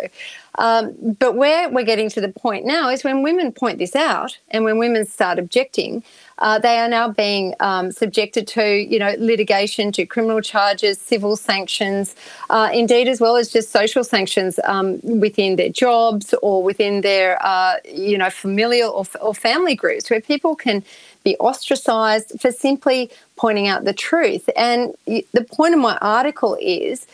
Um, 0.58 1.16
but 1.20 1.36
where 1.36 1.68
we're 1.70 1.84
getting 1.84 2.10
to 2.10 2.20
the 2.20 2.28
point 2.28 2.66
now 2.66 2.90
is 2.90 3.04
when 3.04 3.22
women 3.22 3.52
point 3.52 3.78
this 3.78 3.94
out 3.94 4.36
and 4.50 4.64
when 4.64 4.76
women 4.76 5.06
start 5.06 5.38
objecting, 5.38 6.02
uh, 6.38 6.58
they 6.58 6.78
are 6.78 6.88
now 6.88 7.08
being 7.08 7.54
um, 7.60 7.92
subjected 7.92 8.46
to, 8.48 8.64
you 8.64 8.98
know, 8.98 9.14
litigation, 9.18 9.92
to 9.92 10.04
criminal 10.04 10.40
charges, 10.40 11.00
civil 11.00 11.36
sanctions, 11.36 12.14
uh, 12.50 12.70
indeed 12.72 13.08
as 13.08 13.20
well 13.20 13.36
as 13.36 13.52
just 13.52 13.70
social 13.70 14.02
sanctions 14.02 14.58
um, 14.64 15.00
within 15.02 15.56
their 15.56 15.68
jobs 15.68 16.34
or 16.42 16.62
within 16.62 17.00
their, 17.02 17.38
uh, 17.44 17.74
you 17.84 18.18
know, 18.18 18.30
familial 18.30 18.90
or, 18.90 19.04
or 19.20 19.34
family 19.34 19.76
groups, 19.76 20.10
where 20.10 20.20
people 20.20 20.56
can 20.56 20.82
be 21.24 21.36
ostracised 21.38 22.40
for 22.40 22.50
simply 22.50 23.10
pointing 23.36 23.68
out 23.68 23.84
the 23.84 23.92
truth. 23.92 24.48
And 24.56 24.94
the 25.06 25.46
point 25.50 25.74
of 25.74 25.80
my 25.80 25.96
article 25.98 26.56
is 26.60 27.06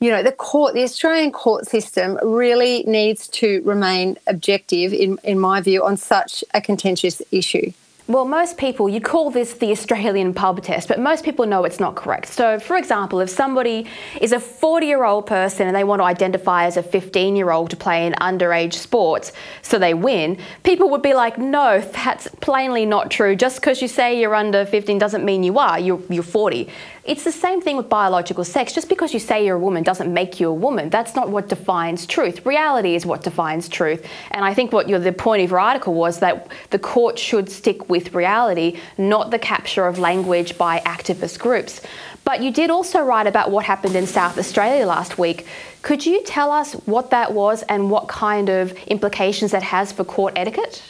you 0.00 0.10
know, 0.10 0.22
the 0.22 0.32
court, 0.32 0.74
the 0.74 0.82
Australian 0.82 1.32
court 1.32 1.66
system 1.66 2.18
really 2.22 2.82
needs 2.86 3.28
to 3.28 3.62
remain 3.62 4.18
objective, 4.26 4.92
in, 4.92 5.18
in 5.24 5.38
my 5.38 5.60
view, 5.60 5.84
on 5.84 5.96
such 5.96 6.44
a 6.52 6.60
contentious 6.60 7.22
issue. 7.32 7.72
Well, 8.08 8.24
most 8.24 8.56
people, 8.56 8.88
you'd 8.88 9.02
call 9.02 9.32
this 9.32 9.54
the 9.54 9.72
Australian 9.72 10.32
pub 10.32 10.62
test, 10.62 10.86
but 10.86 11.00
most 11.00 11.24
people 11.24 11.44
know 11.44 11.64
it's 11.64 11.80
not 11.80 11.96
correct. 11.96 12.28
So, 12.28 12.60
for 12.60 12.76
example, 12.76 13.18
if 13.18 13.28
somebody 13.28 13.84
is 14.20 14.30
a 14.30 14.38
40 14.38 14.86
year 14.86 15.02
old 15.02 15.26
person 15.26 15.66
and 15.66 15.74
they 15.74 15.82
want 15.82 15.98
to 15.98 16.04
identify 16.04 16.66
as 16.66 16.76
a 16.76 16.84
15 16.84 17.34
year 17.34 17.50
old 17.50 17.70
to 17.70 17.76
play 17.76 18.06
in 18.06 18.12
underage 18.14 18.74
sports 18.74 19.32
so 19.62 19.76
they 19.76 19.92
win, 19.92 20.38
people 20.62 20.88
would 20.90 21.02
be 21.02 21.14
like, 21.14 21.36
no, 21.36 21.80
that's 21.80 22.28
plainly 22.40 22.86
not 22.86 23.10
true. 23.10 23.34
Just 23.34 23.56
because 23.56 23.82
you 23.82 23.88
say 23.88 24.20
you're 24.20 24.36
under 24.36 24.64
15 24.64 24.98
doesn't 24.98 25.24
mean 25.24 25.42
you 25.42 25.58
are, 25.58 25.80
you're, 25.80 26.00
you're 26.08 26.22
40. 26.22 26.68
It's 27.06 27.24
the 27.24 27.32
same 27.32 27.60
thing 27.60 27.76
with 27.76 27.88
biological 27.88 28.44
sex. 28.44 28.72
Just 28.72 28.88
because 28.88 29.14
you 29.14 29.20
say 29.20 29.46
you're 29.46 29.56
a 29.56 29.60
woman 29.60 29.82
doesn't 29.82 30.12
make 30.12 30.40
you 30.40 30.48
a 30.48 30.54
woman. 30.54 30.90
That's 30.90 31.14
not 31.14 31.30
what 31.30 31.48
defines 31.48 32.06
truth. 32.06 32.44
Reality 32.44 32.94
is 32.94 33.06
what 33.06 33.22
defines 33.22 33.68
truth. 33.68 34.04
And 34.32 34.44
I 34.44 34.54
think 34.54 34.72
what 34.72 34.88
the 34.88 35.12
point 35.12 35.42
of 35.42 35.50
your 35.50 35.60
article 35.60 35.94
was 35.94 36.18
that 36.20 36.50
the 36.70 36.78
court 36.78 37.18
should 37.18 37.48
stick 37.50 37.88
with 37.88 38.14
reality, 38.14 38.78
not 38.98 39.30
the 39.30 39.38
capture 39.38 39.86
of 39.86 39.98
language 39.98 40.58
by 40.58 40.80
activist 40.80 41.38
groups. 41.38 41.80
But 42.24 42.42
you 42.42 42.50
did 42.50 42.70
also 42.70 43.00
write 43.00 43.28
about 43.28 43.52
what 43.52 43.64
happened 43.64 43.94
in 43.94 44.06
South 44.06 44.36
Australia 44.36 44.84
last 44.84 45.16
week. 45.16 45.46
Could 45.82 46.04
you 46.04 46.24
tell 46.24 46.50
us 46.50 46.72
what 46.86 47.10
that 47.10 47.32
was 47.32 47.62
and 47.68 47.88
what 47.88 48.08
kind 48.08 48.48
of 48.48 48.72
implications 48.88 49.52
that 49.52 49.62
has 49.62 49.92
for 49.92 50.02
court 50.02 50.32
etiquette? 50.34 50.82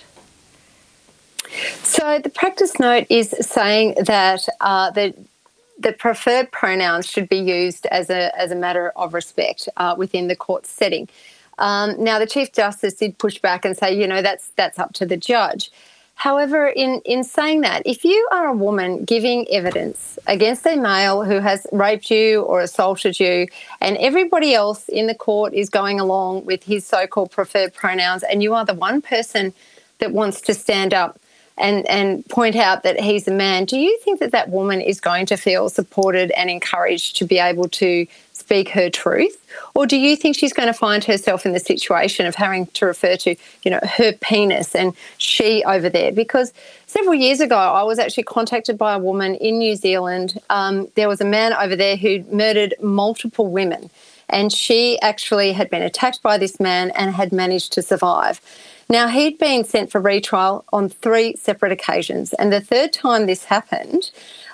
So 1.83 2.19
the 2.19 2.31
practice 2.31 2.79
note 2.79 3.07
is 3.11 3.35
saying 3.41 3.97
that 4.07 4.49
uh, 4.61 4.91
the 4.91 5.15
the 5.79 5.93
preferred 5.93 6.51
pronouns 6.53 7.07
should 7.07 7.29
be 7.29 7.39
used 7.39 7.87
as 7.87 8.11
a, 8.11 8.37
as 8.39 8.51
a 8.51 8.57
matter 8.57 8.93
of 8.97 9.15
respect 9.15 9.69
uh, 9.77 9.95
within 9.97 10.29
the 10.29 10.37
court 10.37 10.67
setting. 10.67 11.09
Um, 11.59 12.03
now, 12.03 12.19
the 12.19 12.27
Chief 12.27 12.53
Justice 12.53 12.95
did 12.95 13.19
push 13.19 13.39
back 13.39 13.65
and 13.65 13.77
say, 13.77 13.99
you 13.99 14.07
know, 14.07 14.23
that's 14.23 14.51
that's 14.57 14.79
up 14.79 14.93
to 14.95 15.07
the 15.07 15.17
judge. 15.17 15.71
However, 16.17 16.67
in, 16.67 17.03
in 17.05 17.25
saying 17.25 17.61
that, 17.61 17.83
if 17.85 18.03
you 18.03 18.27
are 18.33 18.47
a 18.47 18.55
woman 18.55 19.05
giving 19.05 19.47
evidence 19.49 20.19
against 20.27 20.67
a 20.67 20.75
male 20.77 21.25
who 21.25 21.41
has 21.41 21.67
raped 21.73 22.11
you 22.11 22.41
or 22.43 22.61
assaulted 22.61 23.21
you, 23.21 23.47
and 23.83 23.99
everybody 23.99 24.55
else 24.55 24.89
in 24.89 25.09
the 25.09 25.15
court 25.15 25.53
is 25.53 25.69
going 25.69 26.01
along 26.01 26.47
with 26.47 26.63
his 26.65 26.87
so 26.87 27.07
called 27.07 27.31
preferred 27.31 27.75
pronouns, 27.75 28.23
and 28.23 28.43
you 28.43 28.55
are 28.55 28.65
the 28.65 28.75
one 28.75 29.03
person 29.03 29.53
that 29.99 30.13
wants 30.13 30.41
to 30.43 30.55
stand 30.55 30.95
up 30.95 31.21
and 31.59 31.87
and 31.87 32.27
point 32.29 32.57
out 32.57 32.83
that 32.83 33.01
he's 33.01 33.27
a 33.27 33.33
man, 33.33 33.65
do 33.65 33.79
you 33.79 33.99
think 34.01 34.21
that 34.21 34.33
that 34.33 34.51
woman 34.51 34.81
is 34.81 35.01
going 35.01 35.27
to 35.27 35.37
feel 35.37 35.69
supported 35.69 36.31
and 36.33 36.51
encouraged 36.51 37.17
to 37.17 37.25
be 37.25 37.39
able 37.39 37.69
to 37.69 38.07
speak 38.33 38.69
her 38.69 38.91
truth, 38.91 39.43
or 39.75 39.87
do 39.87 39.97
you 39.97 40.15
think 40.17 40.37
she's 40.37 40.53
going 40.53 40.67
to 40.69 40.75
find 40.75 41.03
herself 41.03 41.47
in 41.47 41.53
the 41.53 41.61
situation 41.61 42.27
of 42.27 42.35
having 42.35 42.67
to 42.67 42.87
refer 42.87 43.17
to 43.17 43.35
you 43.65 43.71
know 43.71 43.81
her 43.97 44.13
penis 44.13 44.75
and 44.75 44.95
she 45.19 45.65
over 45.65 45.89
there? 45.89 46.13
Because 46.13 46.53
several 46.87 47.15
years 47.15 47.41
ago, 47.41 47.57
I 47.57 47.83
was 47.83 47.99
actually 47.99 48.25
contacted 48.25 48.77
by 48.77 48.95
a 48.95 48.99
woman 48.99 49.35
in 49.37 49.59
New 49.59 49.77
Zealand. 49.77 50.39
Um, 50.51 50.89
there 50.95 51.09
was 51.09 51.21
a 51.21 51.25
man 51.25 51.55
over 51.55 51.75
there 51.75 51.97
who 51.97 52.23
murdered 52.31 52.75
multiple 52.81 53.49
women. 53.49 53.91
And 54.29 54.53
she 54.53 55.01
actually 55.03 55.53
had 55.53 55.71
been 55.71 55.83
attacked 55.83 56.21
by 56.21 56.37
this 56.37 56.59
man 56.59 56.91
and 56.97 57.15
had 57.15 57.31
managed 57.31 57.73
to 57.75 57.83
survive. 57.83 58.41
Now, 58.89 59.09
he'd 59.09 59.39
been 59.39 59.65
sent 59.65 59.91
for 59.91 60.01
retrial 60.01 60.65
on 60.73 60.89
three 60.89 61.35
separate 61.37 61.73
occasions. 61.73 62.33
And 62.35 62.53
the 62.53 62.61
third 62.61 62.93
time 62.93 63.27
this 63.27 63.45
happened, 63.45 64.11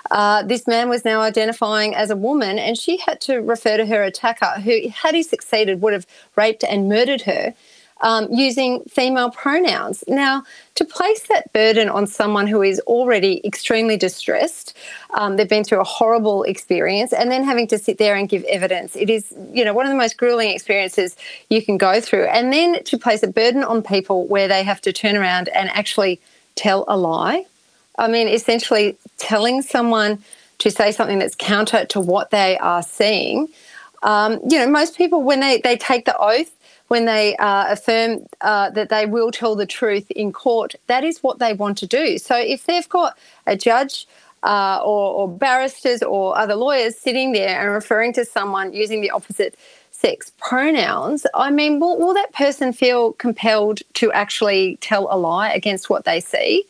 uh, 0.09 0.41
this 0.41 0.65
man 0.65 0.89
was 0.89 1.05
now 1.05 1.21
identifying 1.21 1.93
as 1.93 2.09
a 2.09 2.15
woman, 2.15 2.57
and 2.57 2.77
she 2.77 2.97
had 2.97 3.21
to 3.21 3.37
refer 3.37 3.77
to 3.77 3.85
her 3.85 4.03
attacker, 4.03 4.59
who, 4.61 4.89
had 4.89 5.13
he 5.13 5.21
succeeded, 5.21 5.81
would 5.81 5.93
have 5.93 6.07
raped 6.35 6.63
and 6.63 6.89
murdered 6.89 7.21
her. 7.21 7.53
Um, 8.01 8.27
using 8.31 8.83
female 8.89 9.29
pronouns. 9.29 10.03
Now, 10.07 10.43
to 10.75 10.85
place 10.85 11.27
that 11.27 11.51
burden 11.53 11.89
on 11.89 12.07
someone 12.07 12.47
who 12.47 12.61
is 12.61 12.79
already 12.81 13.45
extremely 13.45 13.97
distressed, 13.97 14.75
um, 15.13 15.37
they've 15.37 15.47
been 15.47 15.63
through 15.63 15.81
a 15.81 15.85
horrible 15.85 16.43
experience, 16.43 17.13
and 17.13 17.31
then 17.31 17.43
having 17.43 17.67
to 17.67 17.77
sit 17.77 17.97
there 17.97 18.15
and 18.15 18.27
give 18.27 18.43
evidence, 18.45 18.95
it 18.95 19.09
is, 19.09 19.33
you 19.53 19.63
know, 19.63 19.73
one 19.73 19.85
of 19.85 19.91
the 19.91 19.97
most 19.97 20.17
grueling 20.17 20.49
experiences 20.49 21.15
you 21.49 21.63
can 21.63 21.77
go 21.77 22.01
through. 22.01 22.25
And 22.25 22.51
then 22.51 22.83
to 22.83 22.97
place 22.97 23.23
a 23.23 23.27
burden 23.27 23.63
on 23.63 23.81
people 23.81 24.25
where 24.27 24.47
they 24.47 24.63
have 24.63 24.81
to 24.81 24.91
turn 24.91 25.15
around 25.15 25.49
and 25.49 25.69
actually 25.69 26.19
tell 26.55 26.85
a 26.87 26.97
lie. 26.97 27.45
I 27.97 28.07
mean, 28.07 28.27
essentially 28.27 28.97
telling 29.17 29.61
someone 29.61 30.23
to 30.59 30.71
say 30.71 30.91
something 30.91 31.19
that's 31.19 31.35
counter 31.35 31.85
to 31.85 31.99
what 31.99 32.31
they 32.31 32.57
are 32.57 32.81
seeing. 32.81 33.49
Um, 34.01 34.39
you 34.47 34.57
know, 34.57 34.67
most 34.67 34.97
people, 34.97 35.21
when 35.21 35.39
they, 35.39 35.61
they 35.61 35.77
take 35.77 36.05
the 36.05 36.17
oath, 36.17 36.51
when 36.87 37.05
they 37.05 37.35
uh, 37.37 37.65
affirm 37.69 38.25
uh, 38.41 38.69
that 38.71 38.89
they 38.89 39.05
will 39.05 39.31
tell 39.31 39.55
the 39.55 39.65
truth 39.65 40.09
in 40.11 40.31
court, 40.31 40.75
that 40.87 41.03
is 41.03 41.23
what 41.23 41.39
they 41.39 41.53
want 41.53 41.77
to 41.79 41.87
do. 41.87 42.17
So 42.17 42.35
if 42.35 42.65
they've 42.65 42.87
got 42.89 43.17
a 43.47 43.55
judge 43.55 44.07
uh, 44.43 44.81
or, 44.83 45.13
or, 45.13 45.29
barristers 45.29 46.03
or 46.03 46.37
other 46.37 46.55
lawyers 46.55 46.97
sitting 46.97 47.31
there 47.31 47.61
and 47.61 47.71
referring 47.71 48.11
to 48.11 48.25
someone 48.25 48.73
using 48.73 48.99
the 48.99 49.09
opposite 49.09 49.57
sex 49.91 50.33
pronouns, 50.37 51.25
I 51.33 51.49
mean, 51.49 51.79
will, 51.79 51.97
will 51.97 52.13
that 52.13 52.33
person 52.33 52.73
feel 52.73 53.13
compelled 53.13 53.79
to 53.93 54.11
actually 54.11 54.77
tell 54.81 55.07
a 55.09 55.17
lie 55.17 55.49
against 55.49 55.89
what 55.89 56.03
they 56.03 56.19
see? 56.19 56.65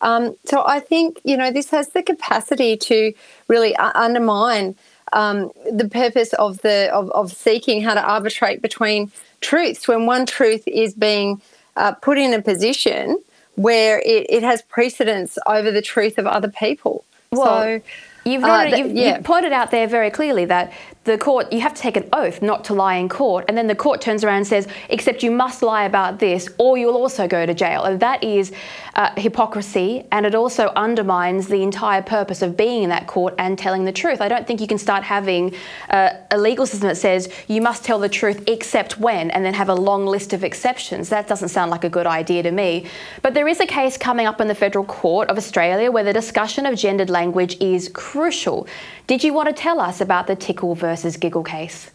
Um, 0.00 0.36
so 0.44 0.64
I 0.66 0.80
think, 0.80 1.20
you 1.24 1.36
know, 1.36 1.50
this 1.50 1.70
has 1.70 1.88
the 1.88 2.02
capacity 2.02 2.76
to 2.76 3.12
really 3.48 3.76
uh, 3.76 3.92
undermine 3.94 4.76
um, 5.12 5.50
the 5.70 5.88
purpose 5.88 6.32
of 6.34 6.60
the 6.62 6.90
of, 6.92 7.10
of 7.10 7.32
seeking 7.32 7.82
how 7.82 7.94
to 7.94 8.02
arbitrate 8.02 8.62
between 8.62 9.10
truths 9.40 9.86
when 9.88 10.06
one 10.06 10.26
truth 10.26 10.66
is 10.66 10.94
being 10.94 11.40
uh, 11.76 11.92
put 11.92 12.18
in 12.18 12.34
a 12.34 12.42
position 12.42 13.18
where 13.54 14.00
it, 14.00 14.26
it, 14.28 14.42
has 14.42 14.62
precedence 14.62 15.38
over 15.46 15.70
the 15.70 15.82
truth 15.82 16.16
of 16.18 16.26
other 16.26 16.48
people. 16.48 17.04
Well, 17.32 17.44
so, 17.44 17.80
you've, 18.24 18.44
uh, 18.44 18.70
you've, 18.76 18.92
yeah. 18.92 19.16
you've 19.16 19.24
pointed 19.24 19.52
out 19.52 19.72
there 19.72 19.88
very 19.88 20.10
clearly 20.10 20.44
that 20.44 20.72
the 21.08 21.18
court, 21.18 21.52
you 21.52 21.60
have 21.60 21.74
to 21.74 21.80
take 21.80 21.96
an 21.96 22.08
oath 22.12 22.42
not 22.42 22.64
to 22.64 22.74
lie 22.74 22.94
in 22.94 23.08
court. 23.08 23.44
And 23.48 23.56
then 23.56 23.66
the 23.66 23.74
court 23.74 24.00
turns 24.00 24.22
around 24.22 24.38
and 24.38 24.46
says, 24.46 24.68
except 24.88 25.22
you 25.22 25.30
must 25.30 25.62
lie 25.62 25.84
about 25.84 26.18
this 26.18 26.48
or 26.58 26.78
you'll 26.78 26.96
also 26.96 27.26
go 27.26 27.46
to 27.46 27.54
jail. 27.54 27.84
And 27.84 27.98
that 28.00 28.22
is 28.22 28.52
uh, 28.94 29.10
hypocrisy 29.16 30.04
and 30.12 30.26
it 30.26 30.34
also 30.34 30.68
undermines 30.76 31.48
the 31.48 31.62
entire 31.62 32.02
purpose 32.02 32.42
of 32.42 32.56
being 32.56 32.82
in 32.82 32.90
that 32.90 33.06
court 33.06 33.34
and 33.38 33.58
telling 33.58 33.84
the 33.84 33.92
truth. 33.92 34.20
I 34.20 34.28
don't 34.28 34.46
think 34.46 34.60
you 34.60 34.66
can 34.66 34.78
start 34.78 35.02
having 35.02 35.54
uh, 35.90 36.10
a 36.30 36.38
legal 36.38 36.66
system 36.66 36.88
that 36.88 36.96
says 36.96 37.32
you 37.48 37.62
must 37.62 37.84
tell 37.84 37.98
the 37.98 38.08
truth 38.08 38.44
except 38.46 38.98
when 38.98 39.30
and 39.30 39.44
then 39.44 39.54
have 39.54 39.68
a 39.68 39.74
long 39.74 40.04
list 40.04 40.32
of 40.32 40.44
exceptions. 40.44 41.08
That 41.08 41.26
doesn't 41.26 41.48
sound 41.48 41.70
like 41.70 41.84
a 41.84 41.90
good 41.90 42.06
idea 42.06 42.42
to 42.42 42.50
me. 42.50 42.86
But 43.22 43.34
there 43.34 43.48
is 43.48 43.60
a 43.60 43.66
case 43.66 43.96
coming 43.96 44.26
up 44.26 44.40
in 44.40 44.48
the 44.48 44.54
Federal 44.54 44.84
Court 44.84 45.30
of 45.30 45.38
Australia 45.38 45.90
where 45.90 46.04
the 46.04 46.12
discussion 46.12 46.66
of 46.66 46.76
gendered 46.76 47.08
language 47.08 47.56
is 47.60 47.88
crucial. 47.88 48.66
Did 49.06 49.24
you 49.24 49.32
want 49.32 49.48
to 49.48 49.54
tell 49.54 49.80
us 49.80 50.02
about 50.02 50.26
the 50.26 50.36
Tickle 50.36 50.74
versus 50.74 50.97
Giggle 51.16 51.44
case? 51.44 51.90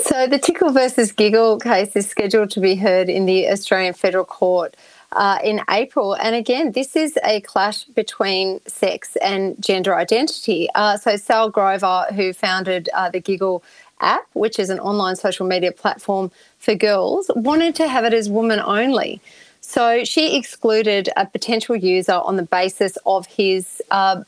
So, 0.00 0.26
the 0.26 0.38
Tickle 0.38 0.72
versus 0.72 1.12
Giggle 1.12 1.58
case 1.58 1.94
is 1.94 2.08
scheduled 2.08 2.50
to 2.50 2.60
be 2.60 2.74
heard 2.74 3.08
in 3.08 3.26
the 3.26 3.48
Australian 3.48 3.94
Federal 3.94 4.24
Court 4.24 4.76
uh, 5.12 5.38
in 5.44 5.60
April. 5.70 6.14
And 6.14 6.34
again, 6.34 6.72
this 6.72 6.96
is 6.96 7.16
a 7.24 7.40
clash 7.40 7.84
between 7.84 8.60
sex 8.66 9.16
and 9.22 9.54
gender 9.62 9.94
identity. 9.94 10.68
Uh, 10.74 10.96
so, 10.96 11.16
Sall 11.16 11.50
Grover, 11.50 12.06
who 12.14 12.32
founded 12.32 12.88
uh, 12.94 13.10
the 13.10 13.20
Giggle 13.20 13.62
app, 14.00 14.26
which 14.32 14.58
is 14.58 14.70
an 14.70 14.80
online 14.80 15.16
social 15.16 15.46
media 15.46 15.72
platform 15.72 16.30
for 16.58 16.74
girls, 16.74 17.30
wanted 17.34 17.74
to 17.76 17.88
have 17.88 18.04
it 18.04 18.12
as 18.12 18.28
woman 18.28 18.60
only. 18.60 19.20
So 19.60 20.04
she 20.04 20.36
excluded 20.36 21.08
a 21.16 21.24
potential 21.24 21.74
user 21.74 22.12
on 22.12 22.36
the 22.36 22.42
basis 22.42 22.98
of 23.06 23.26
his. 23.26 23.80
Uh, 23.90 24.22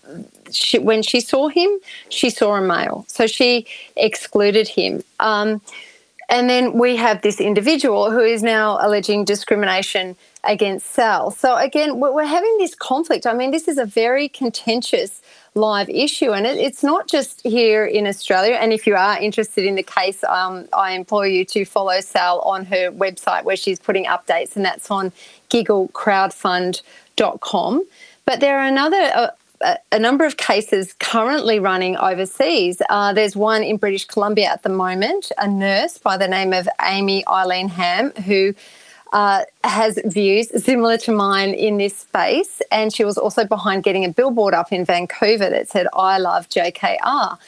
she, 0.52 0.78
when 0.78 1.02
she 1.02 1.20
saw 1.20 1.48
him, 1.48 1.70
she 2.08 2.30
saw 2.30 2.56
a 2.56 2.60
male, 2.60 3.04
so 3.08 3.26
she 3.26 3.66
excluded 3.96 4.68
him. 4.68 5.02
Um, 5.20 5.60
and 6.28 6.50
then 6.50 6.72
we 6.72 6.96
have 6.96 7.22
this 7.22 7.40
individual 7.40 8.10
who 8.10 8.18
is 8.20 8.42
now 8.42 8.78
alleging 8.80 9.24
discrimination 9.24 10.16
against 10.42 10.92
Sall. 10.92 11.30
So 11.30 11.54
again, 11.56 12.00
we're 12.00 12.24
having 12.24 12.58
this 12.58 12.74
conflict. 12.74 13.26
I 13.26 13.32
mean, 13.32 13.52
this 13.52 13.68
is 13.68 13.78
a 13.78 13.84
very 13.84 14.28
contentious 14.28 15.22
live 15.54 15.88
issue, 15.88 16.32
and 16.32 16.44
it, 16.46 16.58
it's 16.58 16.82
not 16.82 17.06
just 17.08 17.42
here 17.42 17.84
in 17.84 18.08
Australia. 18.08 18.56
And 18.56 18.72
if 18.72 18.86
you 18.86 18.96
are 18.96 19.20
interested 19.20 19.64
in 19.64 19.74
the 19.76 19.82
case, 19.82 20.24
um, 20.24 20.66
I 20.72 20.92
implore 20.92 21.26
you 21.26 21.44
to 21.46 21.64
follow 21.64 22.00
Sall 22.00 22.40
on 22.40 22.64
her 22.66 22.90
website 22.90 23.44
where 23.44 23.56
she's 23.56 23.78
putting 23.78 24.04
updates, 24.06 24.56
and 24.56 24.64
that's 24.64 24.90
on 24.90 25.12
gigglecrowdfund.com. 25.50 27.82
But 28.24 28.40
there 28.40 28.58
are 28.58 28.66
another. 28.66 29.12
Uh, 29.14 29.30
a 29.92 29.98
number 29.98 30.24
of 30.24 30.36
cases 30.36 30.94
currently 30.94 31.58
running 31.58 31.96
overseas. 31.96 32.80
Uh, 32.90 33.12
there's 33.12 33.36
one 33.36 33.62
in 33.62 33.76
British 33.76 34.04
Columbia 34.04 34.46
at 34.46 34.62
the 34.62 34.68
moment, 34.68 35.32
a 35.38 35.48
nurse 35.48 35.98
by 35.98 36.16
the 36.16 36.28
name 36.28 36.52
of 36.52 36.68
Amy 36.82 37.26
Eileen 37.28 37.68
Hamm, 37.68 38.10
who 38.24 38.54
uh, 39.12 39.42
has 39.64 39.98
views 40.04 40.48
similar 40.62 40.98
to 40.98 41.12
mine 41.12 41.54
in 41.54 41.78
this 41.78 41.96
space. 41.96 42.60
And 42.70 42.92
she 42.92 43.04
was 43.04 43.16
also 43.16 43.44
behind 43.44 43.82
getting 43.82 44.04
a 44.04 44.10
billboard 44.10 44.54
up 44.54 44.72
in 44.72 44.84
Vancouver 44.84 45.48
that 45.48 45.68
said, 45.68 45.86
I 45.94 46.18
love 46.18 46.48
JKR. 46.48 47.38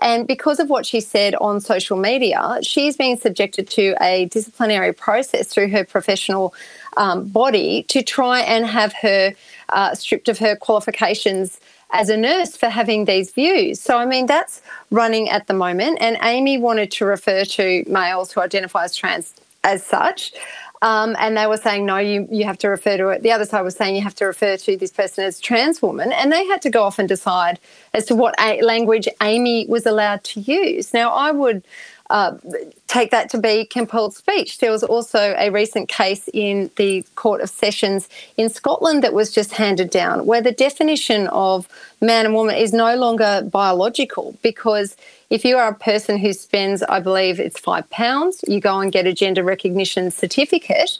And 0.00 0.28
because 0.28 0.60
of 0.60 0.70
what 0.70 0.86
she 0.86 1.00
said 1.00 1.34
on 1.36 1.60
social 1.60 1.96
media, 1.96 2.58
she's 2.62 2.96
being 2.96 3.18
subjected 3.18 3.68
to 3.70 3.96
a 4.00 4.26
disciplinary 4.26 4.92
process 4.92 5.48
through 5.48 5.70
her 5.70 5.84
professional 5.84 6.54
um, 6.98 7.26
body 7.28 7.84
to 7.84 8.02
try 8.02 8.40
and 8.40 8.66
have 8.66 8.92
her 8.92 9.32
uh, 9.70 9.94
stripped 9.94 10.28
of 10.28 10.38
her 10.38 10.54
qualifications 10.56 11.58
as 11.90 12.10
a 12.10 12.16
nurse 12.16 12.54
for 12.56 12.68
having 12.68 13.06
these 13.06 13.30
views. 13.30 13.80
So, 13.80 13.96
I 13.96 14.04
mean, 14.04 14.26
that's 14.26 14.60
running 14.90 15.30
at 15.30 15.46
the 15.46 15.54
moment. 15.54 15.98
And 16.02 16.18
Amy 16.22 16.58
wanted 16.58 16.90
to 16.92 17.06
refer 17.06 17.44
to 17.44 17.84
males 17.88 18.32
who 18.32 18.42
identify 18.42 18.84
as 18.84 18.94
trans 18.94 19.34
as 19.64 19.82
such. 19.82 20.34
Um, 20.80 21.16
and 21.18 21.36
they 21.36 21.46
were 21.46 21.56
saying, 21.56 21.86
no, 21.86 21.96
you, 21.96 22.28
you 22.30 22.44
have 22.44 22.58
to 22.58 22.68
refer 22.68 22.96
to 22.98 23.08
it. 23.08 23.22
The 23.22 23.32
other 23.32 23.44
side 23.44 23.62
was 23.62 23.74
saying 23.74 23.96
you 23.96 24.02
have 24.02 24.14
to 24.16 24.26
refer 24.26 24.56
to 24.58 24.76
this 24.76 24.92
person 24.92 25.24
as 25.24 25.40
trans 25.40 25.82
woman. 25.82 26.12
And 26.12 26.30
they 26.30 26.46
had 26.46 26.62
to 26.62 26.70
go 26.70 26.84
off 26.84 26.98
and 26.98 27.08
decide 27.08 27.58
as 27.94 28.04
to 28.06 28.14
what 28.14 28.38
language 28.38 29.08
Amy 29.20 29.66
was 29.66 29.86
allowed 29.86 30.22
to 30.24 30.40
use. 30.40 30.94
Now, 30.94 31.10
I 31.10 31.32
would 31.32 31.64
uh, 32.10 32.34
take 32.86 33.10
that 33.10 33.28
to 33.30 33.38
be 33.38 33.66
compelled 33.66 34.14
speech. 34.14 34.58
There 34.58 34.70
was 34.70 34.82
also 34.82 35.34
a 35.38 35.50
recent 35.50 35.88
case 35.88 36.28
in 36.32 36.70
the 36.76 37.04
Court 37.16 37.42
of 37.42 37.50
Sessions 37.50 38.08
in 38.36 38.48
Scotland 38.48 39.02
that 39.04 39.12
was 39.12 39.30
just 39.30 39.52
handed 39.52 39.90
down 39.90 40.24
where 40.24 40.40
the 40.40 40.52
definition 40.52 41.26
of 41.28 41.68
man 42.00 42.24
and 42.24 42.34
woman 42.34 42.56
is 42.56 42.72
no 42.72 42.96
longer 42.96 43.42
biological 43.50 44.36
because 44.42 44.96
if 45.28 45.44
you 45.44 45.58
are 45.58 45.68
a 45.68 45.74
person 45.74 46.16
who 46.16 46.32
spends, 46.32 46.82
I 46.82 47.00
believe 47.00 47.38
it's 47.38 47.60
five 47.60 47.88
pounds, 47.90 48.42
you 48.48 48.60
go 48.60 48.80
and 48.80 48.90
get 48.90 49.06
a 49.06 49.12
gender 49.12 49.44
recognition 49.44 50.10
certificate, 50.10 50.98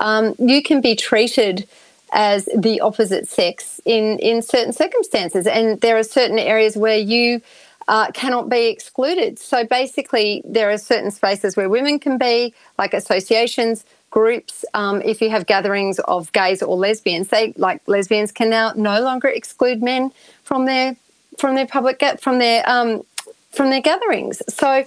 um, 0.00 0.34
you 0.38 0.62
can 0.62 0.82
be 0.82 0.94
treated 0.94 1.66
as 2.12 2.44
the 2.54 2.80
opposite 2.80 3.26
sex 3.26 3.80
in, 3.86 4.18
in 4.18 4.42
certain 4.42 4.74
circumstances. 4.74 5.46
And 5.46 5.80
there 5.80 5.96
are 5.96 6.02
certain 6.02 6.38
areas 6.38 6.76
where 6.76 6.98
you 6.98 7.40
uh, 7.88 8.10
cannot 8.12 8.48
be 8.48 8.66
excluded. 8.68 9.38
So 9.38 9.64
basically, 9.64 10.42
there 10.44 10.70
are 10.70 10.78
certain 10.78 11.10
spaces 11.10 11.56
where 11.56 11.68
women 11.68 11.98
can 11.98 12.18
be, 12.18 12.54
like 12.78 12.94
associations, 12.94 13.84
groups. 14.10 14.64
Um, 14.74 15.02
if 15.02 15.20
you 15.20 15.30
have 15.30 15.46
gatherings 15.46 15.98
of 16.00 16.30
gays 16.32 16.62
or 16.62 16.76
lesbians, 16.76 17.28
they 17.28 17.52
like 17.56 17.80
lesbians 17.88 18.30
can 18.30 18.50
now 18.50 18.72
no 18.76 19.00
longer 19.00 19.28
exclude 19.28 19.82
men 19.82 20.12
from 20.44 20.66
their 20.66 20.96
from 21.38 21.54
their 21.54 21.66
public 21.66 22.02
from 22.20 22.38
their 22.38 22.62
um, 22.68 23.02
from 23.50 23.70
their 23.70 23.80
gatherings. 23.80 24.42
So, 24.48 24.84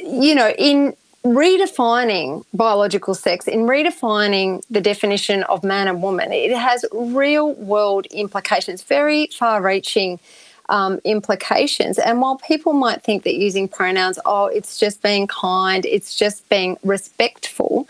you 0.00 0.34
know, 0.34 0.50
in 0.58 0.96
redefining 1.24 2.44
biological 2.54 3.14
sex, 3.14 3.46
in 3.46 3.60
redefining 3.60 4.62
the 4.70 4.80
definition 4.80 5.42
of 5.44 5.62
man 5.62 5.88
and 5.88 6.02
woman, 6.02 6.32
it 6.32 6.56
has 6.56 6.84
real 6.92 7.54
world 7.54 8.06
implications, 8.06 8.82
very 8.82 9.28
far 9.28 9.62
reaching 9.62 10.18
um, 10.68 11.00
implications. 11.04 11.98
And 11.98 12.20
while 12.20 12.36
people 12.36 12.72
might 12.72 13.02
think 13.02 13.24
that 13.24 13.34
using 13.34 13.68
pronouns, 13.68 14.18
oh, 14.24 14.46
it's 14.46 14.78
just 14.78 15.02
being 15.02 15.26
kind, 15.26 15.84
it's 15.86 16.14
just 16.14 16.48
being 16.48 16.76
respectful, 16.84 17.88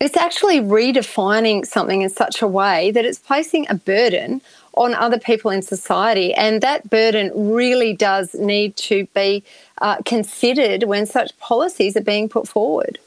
it's 0.00 0.16
actually 0.16 0.60
redefining 0.60 1.64
something 1.64 2.02
in 2.02 2.10
such 2.10 2.42
a 2.42 2.46
way 2.46 2.90
that 2.90 3.04
it's 3.04 3.18
placing 3.18 3.66
a 3.70 3.74
burden 3.74 4.40
on 4.76 4.92
other 4.94 5.18
people 5.18 5.50
in 5.50 5.62
society. 5.62 6.34
And 6.34 6.60
that 6.60 6.90
burden 6.90 7.30
really 7.34 7.94
does 7.94 8.34
need 8.34 8.76
to 8.76 9.06
be 9.14 9.44
uh, 9.80 9.96
considered 10.04 10.84
when 10.84 11.06
such 11.06 11.36
policies 11.38 11.96
are 11.96 12.02
being 12.02 12.28
put 12.28 12.48
forward. 12.48 12.98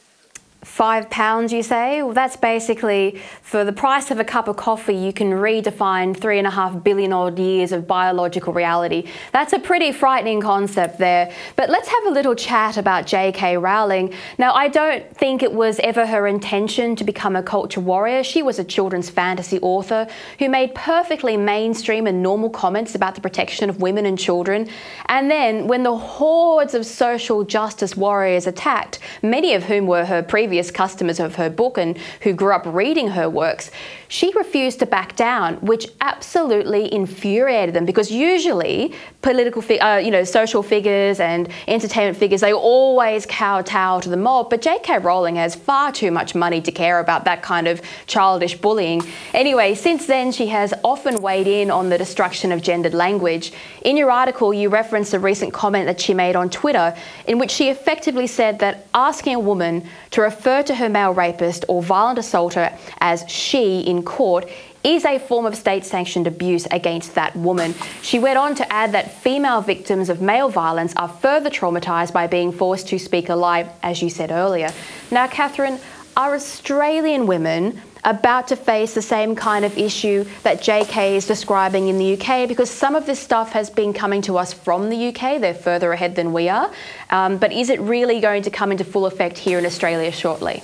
Five 0.68 1.10
pounds, 1.10 1.52
you 1.52 1.64
say? 1.64 2.04
Well, 2.04 2.14
that's 2.14 2.36
basically 2.36 3.20
for 3.42 3.64
the 3.64 3.72
price 3.72 4.12
of 4.12 4.20
a 4.20 4.24
cup 4.24 4.48
of 4.48 4.58
coffee, 4.58 4.94
you 4.94 5.12
can 5.12 5.32
redefine 5.32 6.16
three 6.16 6.38
and 6.38 6.46
a 6.46 6.52
half 6.52 6.84
billion 6.84 7.14
odd 7.14 7.40
years 7.40 7.72
of 7.72 7.88
biological 7.88 8.54
reality. 8.54 9.08
That's 9.32 9.54
a 9.54 9.60
pretty 9.60 9.92
frightening 9.92 10.40
concept 10.40 11.00
there. 11.00 11.34
But 11.56 11.72
let's 11.72 11.88
have 11.88 12.06
a 12.06 12.10
little 12.12 12.36
chat 12.36 12.78
about 12.78 13.08
J.K. 13.08 13.58
Rowling. 13.58 14.14
Now, 14.38 14.54
I 14.54 14.68
don't 14.68 15.04
think 15.18 15.42
it 15.42 15.52
was 15.52 15.80
ever 15.80 16.06
her 16.06 16.28
intention 16.28 16.96
to 16.98 17.04
become 17.04 17.36
a 17.36 17.42
culture 17.42 17.82
warrior. 17.82 18.24
She 18.24 18.44
was 18.44 18.60
a 18.60 18.64
children's 18.64 19.10
fantasy 19.10 19.60
author 19.62 20.06
who 20.38 20.48
made 20.48 20.76
perfectly 20.76 21.38
mainstream 21.38 22.06
and 22.06 22.22
normal 22.22 22.52
comments 22.52 22.94
about 22.94 23.16
the 23.16 23.22
protection 23.22 23.70
of 23.70 23.82
women 23.82 24.06
and 24.06 24.20
children. 24.20 24.70
And 25.08 25.32
then, 25.32 25.68
when 25.68 25.82
the 25.82 25.98
hordes 25.98 26.76
of 26.76 26.86
social 26.86 27.44
justice 27.44 27.98
warriors 27.98 28.46
attacked, 28.46 29.00
many 29.24 29.56
of 29.56 29.64
whom 29.64 29.88
were 29.88 30.06
her 30.06 30.22
previous 30.22 30.57
customers 30.72 31.20
of 31.20 31.36
her 31.36 31.50
book 31.50 31.78
and 31.78 31.98
who 32.22 32.34
grew 32.34 32.54
up 32.54 32.66
reading 32.66 33.10
her 33.10 33.30
works, 33.30 33.72
she 34.10 34.32
refused 34.36 34.80
to 34.80 34.86
back 34.86 35.16
down, 35.16 35.56
which 35.56 35.88
absolutely 36.02 36.94
infuriated 36.94 37.76
them 37.76 37.86
because 37.86 38.12
usually 38.12 38.94
political, 39.22 39.64
uh, 39.82 39.98
you 39.98 40.12
know, 40.12 40.24
social 40.24 40.64
figures 40.64 41.20
and 41.20 41.50
entertainment 41.68 42.18
figures, 42.18 42.42
they 42.42 42.54
always 42.54 43.26
kowtow 43.26 44.00
to 44.00 44.10
the 44.10 44.18
mob. 44.18 44.50
But 44.50 44.62
J.K. 44.62 45.00
Rowling 45.00 45.36
has 45.36 45.56
far 45.56 45.92
too 45.92 46.12
much 46.12 46.36
money 46.36 46.62
to 46.62 46.72
care 46.72 47.00
about 47.00 47.26
that 47.26 47.42
kind 47.42 47.68
of 47.68 47.82
childish 48.06 48.56
bullying. 48.58 49.02
Anyway, 49.34 49.76
since 49.76 50.06
then, 50.06 50.32
she 50.32 50.48
has 50.48 50.74
often 50.84 51.22
weighed 51.22 51.48
in 51.48 51.70
on 51.70 51.90
the 51.90 51.98
destruction 51.98 52.52
of 52.52 52.62
gendered 52.62 52.94
language. 52.94 53.52
In 53.84 53.98
your 53.98 54.12
article, 54.12 54.54
you 54.54 54.70
referenced 54.70 55.14
a 55.14 55.20
recent 55.20 55.54
comment 55.54 55.88
that 55.88 56.00
she 56.00 56.14
made 56.14 56.36
on 56.36 56.50
Twitter 56.50 56.96
in 57.28 57.40
which 57.40 57.52
she 57.52 57.70
effectively 57.70 58.28
said 58.28 58.60
that 58.60 58.88
asking 58.94 59.36
a 59.36 59.40
woman 59.40 59.88
to 60.12 60.22
refer 60.22 60.64
to 60.64 60.76
her 60.76 60.90
male 60.90 61.14
rapist 61.14 61.66
or 61.68 61.82
violent 61.84 62.20
assaulter 62.20 62.72
as 63.00 63.24
she 63.28 63.82
in 63.82 63.97
court 64.04 64.50
is 64.84 65.06
a 65.06 65.20
form 65.20 65.46
of 65.46 65.56
state 65.56 65.86
sanctioned 65.86 66.28
abuse 66.28 66.66
against 66.72 67.16
that 67.16 67.36
woman. 67.36 67.76
She 68.02 68.20
went 68.20 68.38
on 68.38 68.56
to 68.56 68.74
add 68.74 68.94
that 68.94 69.12
female 69.22 69.62
victims 69.62 70.10
of 70.10 70.22
male 70.22 70.50
violence 70.50 70.94
are 70.96 71.10
further 71.10 71.50
traumatised 71.50 72.14
by 72.14 72.28
being 72.28 72.52
forced 72.52 72.88
to 72.90 73.00
speak 73.00 73.30
a 73.30 73.36
lie, 73.36 73.70
as 73.84 74.02
you 74.02 74.10
said 74.10 74.32
earlier. 74.32 74.72
Now, 75.12 75.28
Katherine, 75.28 75.80
are 76.16 76.34
Australian 76.34 77.28
women 77.28 77.80
about 78.04 78.48
to 78.48 78.56
face 78.56 78.94
the 78.94 79.02
same 79.02 79.36
kind 79.36 79.66
of 79.66 79.78
issue 79.78 80.26
that 80.44 80.62
JK 80.62 81.16
is 81.16 81.28
describing 81.28 81.90
in 81.90 81.98
the 81.98 82.20
UK 82.20 82.48
because 82.48 82.70
some 82.70 82.96
of 82.96 83.06
this 83.06 83.20
stuff 83.20 83.52
has 83.52 83.70
been 83.70 83.94
coming 83.94 84.22
to 84.24 84.38
us 84.38 84.54
from 84.54 84.90
the 84.90 85.10
UK. 85.10 85.42
They're 85.42 85.54
further 85.54 85.92
ahead 85.92 86.16
than 86.16 86.34
we 86.34 86.50
are. 86.50 86.72
Um, 87.10 87.38
but 87.38 87.52
is 87.52 87.70
it 87.70 87.80
really 87.82 88.20
going 88.20 88.44
to 88.44 88.50
come 88.50 88.72
into 88.72 88.84
full 88.84 89.06
effect 89.06 89.38
here 89.38 89.60
in 89.60 89.66
Australia 89.66 90.12
shortly? 90.12 90.64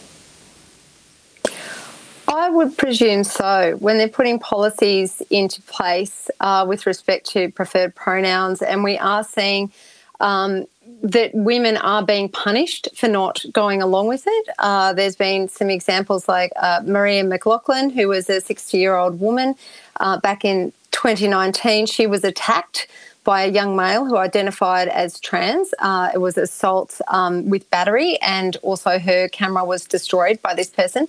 I 2.33 2.49
would 2.49 2.75
presume 2.79 3.23
so. 3.23 3.77
When 3.79 3.99
they're 3.99 4.07
putting 4.07 4.39
policies 4.39 5.21
into 5.29 5.61
place 5.61 6.31
uh, 6.39 6.65
with 6.67 6.87
respect 6.87 7.27
to 7.31 7.51
preferred 7.51 7.93
pronouns, 7.93 8.63
and 8.63 8.83
we 8.83 8.97
are 8.97 9.23
seeing 9.23 9.71
um, 10.19 10.65
that 11.03 11.29
women 11.35 11.77
are 11.77 12.03
being 12.03 12.29
punished 12.29 12.89
for 12.95 13.07
not 13.07 13.45
going 13.53 13.83
along 13.83 14.07
with 14.07 14.23
it. 14.25 14.49
Uh, 14.57 14.93
there's 14.93 15.15
been 15.15 15.47
some 15.47 15.69
examples 15.69 16.27
like 16.27 16.51
uh, 16.55 16.81
Maria 16.83 17.23
MacLachlan, 17.23 17.91
who 17.91 18.07
was 18.07 18.27
a 18.31 18.41
60 18.41 18.79
year 18.79 18.95
old 18.95 19.19
woman 19.19 19.53
uh, 19.99 20.19
back 20.19 20.43
in 20.43 20.73
2019. 20.89 21.85
She 21.85 22.07
was 22.07 22.23
attacked 22.23 22.87
by 23.23 23.43
a 23.43 23.51
young 23.51 23.75
male 23.75 24.05
who 24.05 24.17
identified 24.17 24.87
as 24.87 25.19
trans. 25.19 25.71
Uh, 25.77 26.09
it 26.11 26.17
was 26.17 26.35
assault 26.39 26.99
um, 27.09 27.47
with 27.47 27.69
battery, 27.69 28.17
and 28.23 28.57
also 28.63 28.97
her 28.97 29.27
camera 29.27 29.63
was 29.63 29.85
destroyed 29.85 30.41
by 30.41 30.55
this 30.55 30.71
person. 30.71 31.07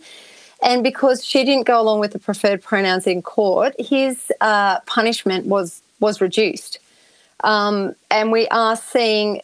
And 0.64 0.82
because 0.82 1.24
she 1.24 1.44
didn't 1.44 1.66
go 1.66 1.80
along 1.80 2.00
with 2.00 2.12
the 2.12 2.18
preferred 2.18 2.62
pronouns 2.62 3.06
in 3.06 3.22
court, 3.22 3.74
his 3.78 4.32
uh, 4.40 4.80
punishment 4.80 5.46
was 5.46 5.82
was 6.00 6.20
reduced. 6.20 6.78
Um, 7.44 7.94
and 8.10 8.32
we 8.32 8.48
are 8.48 8.74
seeing 8.74 9.42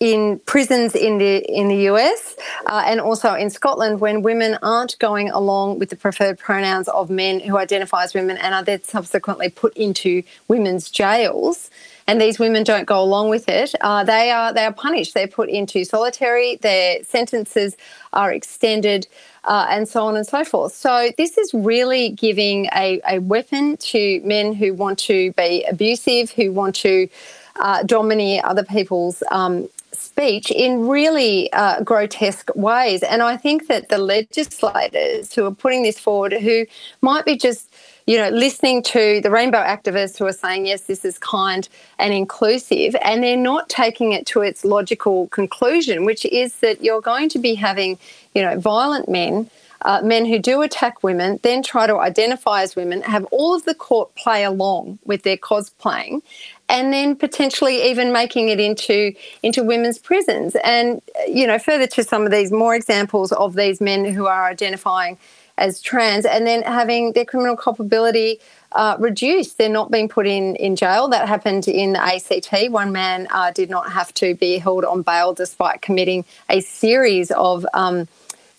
in 0.00 0.38
prisons 0.46 0.94
in 0.94 1.18
the 1.18 1.38
in 1.50 1.66
the 1.66 1.88
US 1.90 2.36
uh, 2.66 2.84
and 2.86 3.00
also 3.00 3.34
in 3.34 3.50
Scotland 3.50 4.00
when 4.00 4.22
women 4.22 4.56
aren't 4.62 4.96
going 5.00 5.28
along 5.30 5.80
with 5.80 5.90
the 5.90 5.96
preferred 5.96 6.38
pronouns 6.38 6.86
of 6.88 7.10
men 7.10 7.40
who 7.40 7.58
identify 7.58 8.04
as 8.04 8.14
women 8.14 8.36
and 8.38 8.54
are 8.54 8.62
then 8.62 8.80
subsequently 8.84 9.48
put 9.48 9.76
into 9.76 10.22
women's 10.46 10.88
jails 10.88 11.68
and 12.08 12.20
these 12.20 12.38
women 12.38 12.64
don't 12.64 12.86
go 12.86 13.02
along 13.02 13.28
with 13.28 13.48
it, 13.48 13.74
uh, 13.82 14.02
they 14.02 14.30
are 14.30 14.52
they 14.52 14.64
are 14.64 14.72
punished. 14.72 15.12
They're 15.12 15.28
put 15.28 15.50
into 15.50 15.84
solitary. 15.84 16.56
Their 16.56 17.04
sentences 17.04 17.76
are 18.14 18.32
extended, 18.32 19.06
uh, 19.48 19.66
and 19.70 19.88
so 19.88 20.06
on 20.06 20.16
and 20.16 20.26
so 20.26 20.44
forth. 20.44 20.74
So 20.74 21.10
this 21.16 21.36
is 21.36 21.52
really 21.54 22.10
giving 22.10 22.66
a, 22.66 23.00
a 23.08 23.18
weapon 23.18 23.78
to 23.78 24.20
men 24.22 24.52
who 24.52 24.74
want 24.74 24.98
to 25.00 25.32
be 25.32 25.64
abusive, 25.64 26.30
who 26.30 26.52
want 26.52 26.76
to 26.76 27.08
uh, 27.56 27.82
domineer 27.82 28.42
other 28.44 28.62
people's 28.62 29.22
um, 29.30 29.68
speech 29.92 30.50
in 30.50 30.86
really 30.86 31.50
uh, 31.54 31.82
grotesque 31.82 32.54
ways. 32.54 33.02
And 33.02 33.22
I 33.22 33.36
think 33.36 33.68
that 33.68 33.88
the 33.88 33.98
legislators 33.98 35.32
who 35.34 35.46
are 35.46 35.54
putting 35.54 35.82
this 35.82 35.98
forward, 35.98 36.34
who 36.34 36.66
might 37.00 37.24
be 37.24 37.36
just 37.36 37.74
you 38.08 38.16
know, 38.16 38.30
listening 38.30 38.82
to 38.82 39.20
the 39.20 39.30
rainbow 39.30 39.58
activists 39.58 40.16
who 40.16 40.24
are 40.24 40.32
saying, 40.32 40.64
yes, 40.64 40.84
this 40.84 41.04
is 41.04 41.18
kind 41.18 41.68
and 41.98 42.14
inclusive, 42.14 42.96
and 43.02 43.22
they're 43.22 43.36
not 43.36 43.68
taking 43.68 44.12
it 44.12 44.24
to 44.24 44.40
its 44.40 44.64
logical 44.64 45.28
conclusion, 45.28 46.06
which 46.06 46.24
is 46.24 46.54
that 46.60 46.82
you're 46.82 47.02
going 47.02 47.28
to 47.28 47.38
be 47.38 47.54
having, 47.54 47.98
you 48.34 48.40
know, 48.40 48.58
violent 48.58 49.10
men. 49.10 49.50
Uh, 49.82 50.00
men 50.02 50.26
who 50.26 50.40
do 50.40 50.60
attack 50.62 51.04
women, 51.04 51.38
then 51.44 51.62
try 51.62 51.86
to 51.86 51.98
identify 51.98 52.62
as 52.62 52.74
women, 52.74 53.00
have 53.02 53.24
all 53.26 53.54
of 53.54 53.64
the 53.64 53.74
court 53.76 54.12
play 54.16 54.42
along 54.42 54.98
with 55.04 55.22
their 55.22 55.36
cosplaying, 55.36 56.20
and 56.68 56.92
then 56.92 57.14
potentially 57.14 57.88
even 57.88 58.12
making 58.12 58.48
it 58.48 58.58
into 58.58 59.14
into 59.44 59.62
women's 59.62 59.96
prisons. 59.96 60.56
And 60.64 61.00
you 61.28 61.46
know, 61.46 61.60
further 61.60 61.86
to 61.86 62.02
some 62.02 62.24
of 62.24 62.32
these 62.32 62.50
more 62.50 62.74
examples 62.74 63.30
of 63.30 63.54
these 63.54 63.80
men 63.80 64.04
who 64.04 64.26
are 64.26 64.46
identifying 64.46 65.16
as 65.58 65.82
trans, 65.82 66.24
and 66.24 66.46
then 66.46 66.62
having 66.62 67.12
their 67.12 67.24
criminal 67.24 67.56
culpability 67.56 68.40
uh, 68.72 68.96
reduced. 68.98 69.58
They're 69.58 69.68
not 69.68 69.90
being 69.90 70.08
put 70.08 70.26
in, 70.26 70.56
in 70.56 70.76
jail. 70.76 71.08
That 71.08 71.28
happened 71.28 71.68
in 71.68 71.92
the 71.92 72.02
ACT. 72.02 72.70
One 72.70 72.92
man 72.92 73.26
uh, 73.30 73.50
did 73.50 73.70
not 73.70 73.90
have 73.90 74.12
to 74.14 74.34
be 74.34 74.58
held 74.58 74.84
on 74.84 75.02
bail 75.02 75.32
despite 75.32 75.82
committing 75.82 76.24
a 76.48 76.60
series 76.60 77.30
of 77.30 77.66
um, 77.74 78.08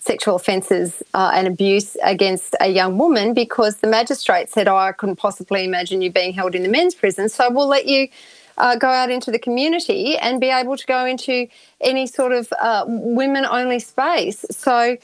sexual 0.00 0.36
offences 0.36 1.02
uh, 1.14 1.30
and 1.34 1.46
abuse 1.46 1.96
against 2.02 2.56
a 2.60 2.68
young 2.68 2.98
woman 2.98 3.34
because 3.34 3.76
the 3.76 3.86
magistrate 3.86 4.48
said, 4.48 4.66
Oh, 4.66 4.76
I 4.76 4.92
couldn't 4.92 5.16
possibly 5.16 5.64
imagine 5.64 6.02
you 6.02 6.10
being 6.10 6.32
held 6.32 6.54
in 6.54 6.62
the 6.62 6.68
men's 6.68 6.94
prison, 6.94 7.28
so 7.28 7.50
we'll 7.50 7.68
let 7.68 7.86
you. 7.86 8.08
Uh, 8.58 8.76
go 8.76 8.88
out 8.88 9.10
into 9.10 9.30
the 9.30 9.38
community 9.38 10.18
and 10.18 10.38
be 10.38 10.50
able 10.50 10.76
to 10.76 10.84
go 10.84 11.06
into 11.06 11.46
any 11.80 12.06
sort 12.06 12.30
of 12.30 12.52
uh, 12.60 12.84
women 12.86 13.46
only 13.46 13.78
space. 13.78 14.44
So 14.50 14.98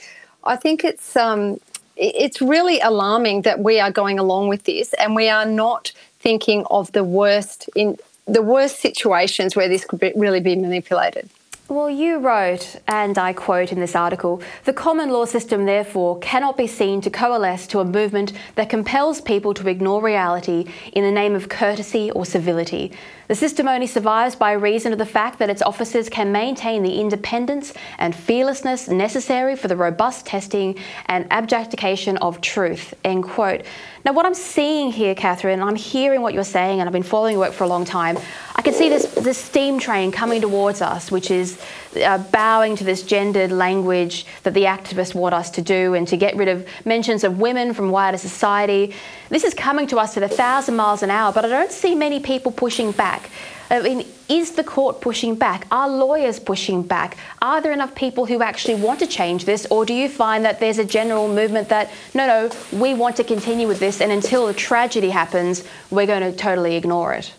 I 0.45 0.57
think 0.57 0.85
it's 0.85 1.17
um, 1.17 1.59
it's 1.97 2.41
really 2.41 2.81
alarming 2.81 3.43
that 3.43 3.61
we 3.61 3.81
are 3.81 3.91
going 3.91 4.19
along 4.19 4.49
with 4.49 4.65
this 4.65 4.93
and 4.95 5.15
we 5.15 5.29
are 5.29 5.47
not 5.47 5.93
thinking 6.21 6.65
of 6.71 6.93
the 6.93 7.05
worst 7.05 7.69
in 7.75 7.99
the 8.27 8.43
worst 8.43 8.81
situations 8.81 9.55
where 9.55 9.69
this 9.69 9.85
could 9.85 10.01
be, 10.01 10.13
really 10.17 10.41
be 10.41 10.57
manipulated. 10.57 11.31
Well, 11.69 11.91
you 11.91 12.19
wrote, 12.19 12.77
and 12.87 13.19
I 13.19 13.33
quote 13.33 13.73
in 13.73 13.81
this 13.81 13.97
article 13.97 14.41
the 14.63 14.73
common 14.73 15.11
law 15.11 15.25
system, 15.25 15.65
therefore, 15.65 16.17
cannot 16.21 16.57
be 16.57 16.69
seen 16.69 17.01
to 17.01 17.11
coalesce 17.11 17.67
to 17.69 17.81
a 17.81 17.85
movement 17.85 18.33
that 18.55 18.71
compels 18.71 19.21
people 19.21 19.53
to 19.55 19.69
ignore 19.69 20.01
reality 20.01 20.67
in 20.93 21.03
the 21.03 21.11
name 21.11 21.35
of 21.35 21.49
courtesy 21.49 22.09
or 22.13 22.25
civility. 22.25 22.93
The 23.27 23.35
system 23.35 23.67
only 23.67 23.89
survives 23.89 24.37
by 24.37 24.53
reason 24.53 24.93
of 24.93 24.99
the 25.01 25.07
fact 25.07 25.41
that 25.41 25.51
its 25.51 25.61
officers 25.61 26.09
can 26.09 26.31
maintain 26.31 26.85
the 26.85 27.01
independence 27.01 27.75
and 27.99 28.15
fearlessness 28.15 28.87
necessary 28.87 29.57
for 29.57 29.67
the 29.67 29.77
robust 29.77 30.25
testing 30.25 30.77
and 31.07 31.27
abjuration 31.33 32.17
of 32.19 32.41
truth. 32.41 32.95
End 33.03 33.25
quote. 33.25 33.63
Now, 34.07 34.13
what 34.13 34.25
I'm 34.25 34.35
seeing 34.35 34.93
here, 34.93 35.17
Katherine, 35.17 35.59
and 35.59 35.69
I'm 35.69 35.75
hearing 35.75 36.23
what 36.23 36.33
you're 36.33 36.45
saying, 36.45 36.79
and 36.79 36.89
I've 36.89 36.93
been 36.93 37.03
following 37.03 37.33
your 37.33 37.41
work 37.41 37.53
for 37.53 37.65
a 37.65 37.67
long 37.67 37.85
time. 37.85 38.17
I 38.55 38.63
can 38.63 38.73
see 38.73 38.89
this, 38.89 39.05
this 39.15 39.37
steam 39.37 39.81
train 39.81 40.13
coming 40.13 40.41
towards 40.41 40.81
us, 40.81 41.11
which 41.11 41.29
is 41.29 41.61
uh, 42.01 42.19
bowing 42.19 42.77
to 42.77 42.85
this 42.85 43.03
gendered 43.03 43.51
language 43.51 44.25
that 44.45 44.55
the 44.55 44.63
activists 44.63 45.13
want 45.13 45.35
us 45.35 45.51
to 45.51 45.61
do 45.61 45.95
and 45.95 46.07
to 46.07 46.17
get 46.17 46.37
rid 46.37 46.47
of 46.47 46.65
mentions 46.85 47.25
of 47.25 47.41
women 47.41 47.75
from 47.75 47.91
wider 47.91 48.17
society. 48.17 48.95
This 49.29 49.43
is 49.43 49.55
coming 49.55 49.89
to 49.89 49.99
us 49.99 50.17
at 50.17 50.23
a 50.23 50.29
thousand 50.29 50.77
miles 50.77 51.03
an 51.03 51.11
hour, 51.11 51.33
but 51.33 51.45
I 51.45 51.49
don't 51.49 51.73
see 51.73 51.97
many 51.97 52.21
people 52.21 52.53
pushing 52.53 52.93
back. 52.93 53.29
I 53.71 53.81
mean, 53.81 54.07
is 54.29 54.53
the 54.53 54.65
court 54.65 55.01
pushing 55.01 55.35
back? 55.35 55.67
Are 55.71 55.89
lawyers 55.89 56.39
pushing 56.39 56.83
back? 56.83 57.17
Are 57.43 57.61
there 57.61 57.73
enough 57.73 57.95
people 57.95 58.27
who 58.27 58.43
actually 58.43 58.77
want 58.77 59.01
to 59.01 59.07
change 59.07 59.45
this? 59.45 59.67
Or 59.71 59.85
do 59.85 59.95
you 59.95 60.09
find 60.09 60.45
that 60.45 60.61
there's 60.61 60.79
a 60.79 60.85
general 60.85 61.29
movement 61.29 61.69
that, 61.69 61.91
no, 62.15 62.27
no, 62.27 62.79
we 62.79 62.95
want 62.95 63.17
to 63.17 63.25
continue 63.25 63.67
with 63.67 63.81
this, 63.81 64.01
and 64.01 64.13
until 64.13 64.49
a 64.49 64.55
tragedy 64.55 65.11
happens, 65.11 65.65
we're 65.91 66.07
going 66.07 66.23
to 66.23 66.37
totally 66.37 66.77
ignore 66.77 67.13
it? 67.15 67.33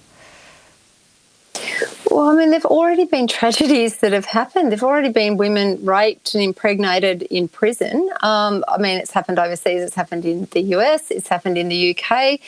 Well, 2.09 2.29
I 2.29 2.35
mean, 2.35 2.49
there've 2.49 2.65
already 2.65 3.05
been 3.05 3.27
tragedies 3.27 3.97
that 3.97 4.11
have 4.11 4.25
happened. 4.25 4.71
There've 4.71 4.83
already 4.83 5.09
been 5.09 5.37
women 5.37 5.83
raped 5.85 6.33
and 6.33 6.43
impregnated 6.43 7.23
in 7.23 7.47
prison. 7.47 8.09
Um, 8.21 8.65
I 8.67 8.77
mean, 8.79 8.97
it's 8.97 9.11
happened 9.11 9.37
overseas, 9.39 9.83
it's 9.83 9.95
happened 9.95 10.25
in 10.25 10.45
the 10.45 10.61
US, 10.77 11.11
it's 11.11 11.27
happened 11.27 11.57
in 11.57 11.69
the 11.69 11.95
UK. 11.95 12.39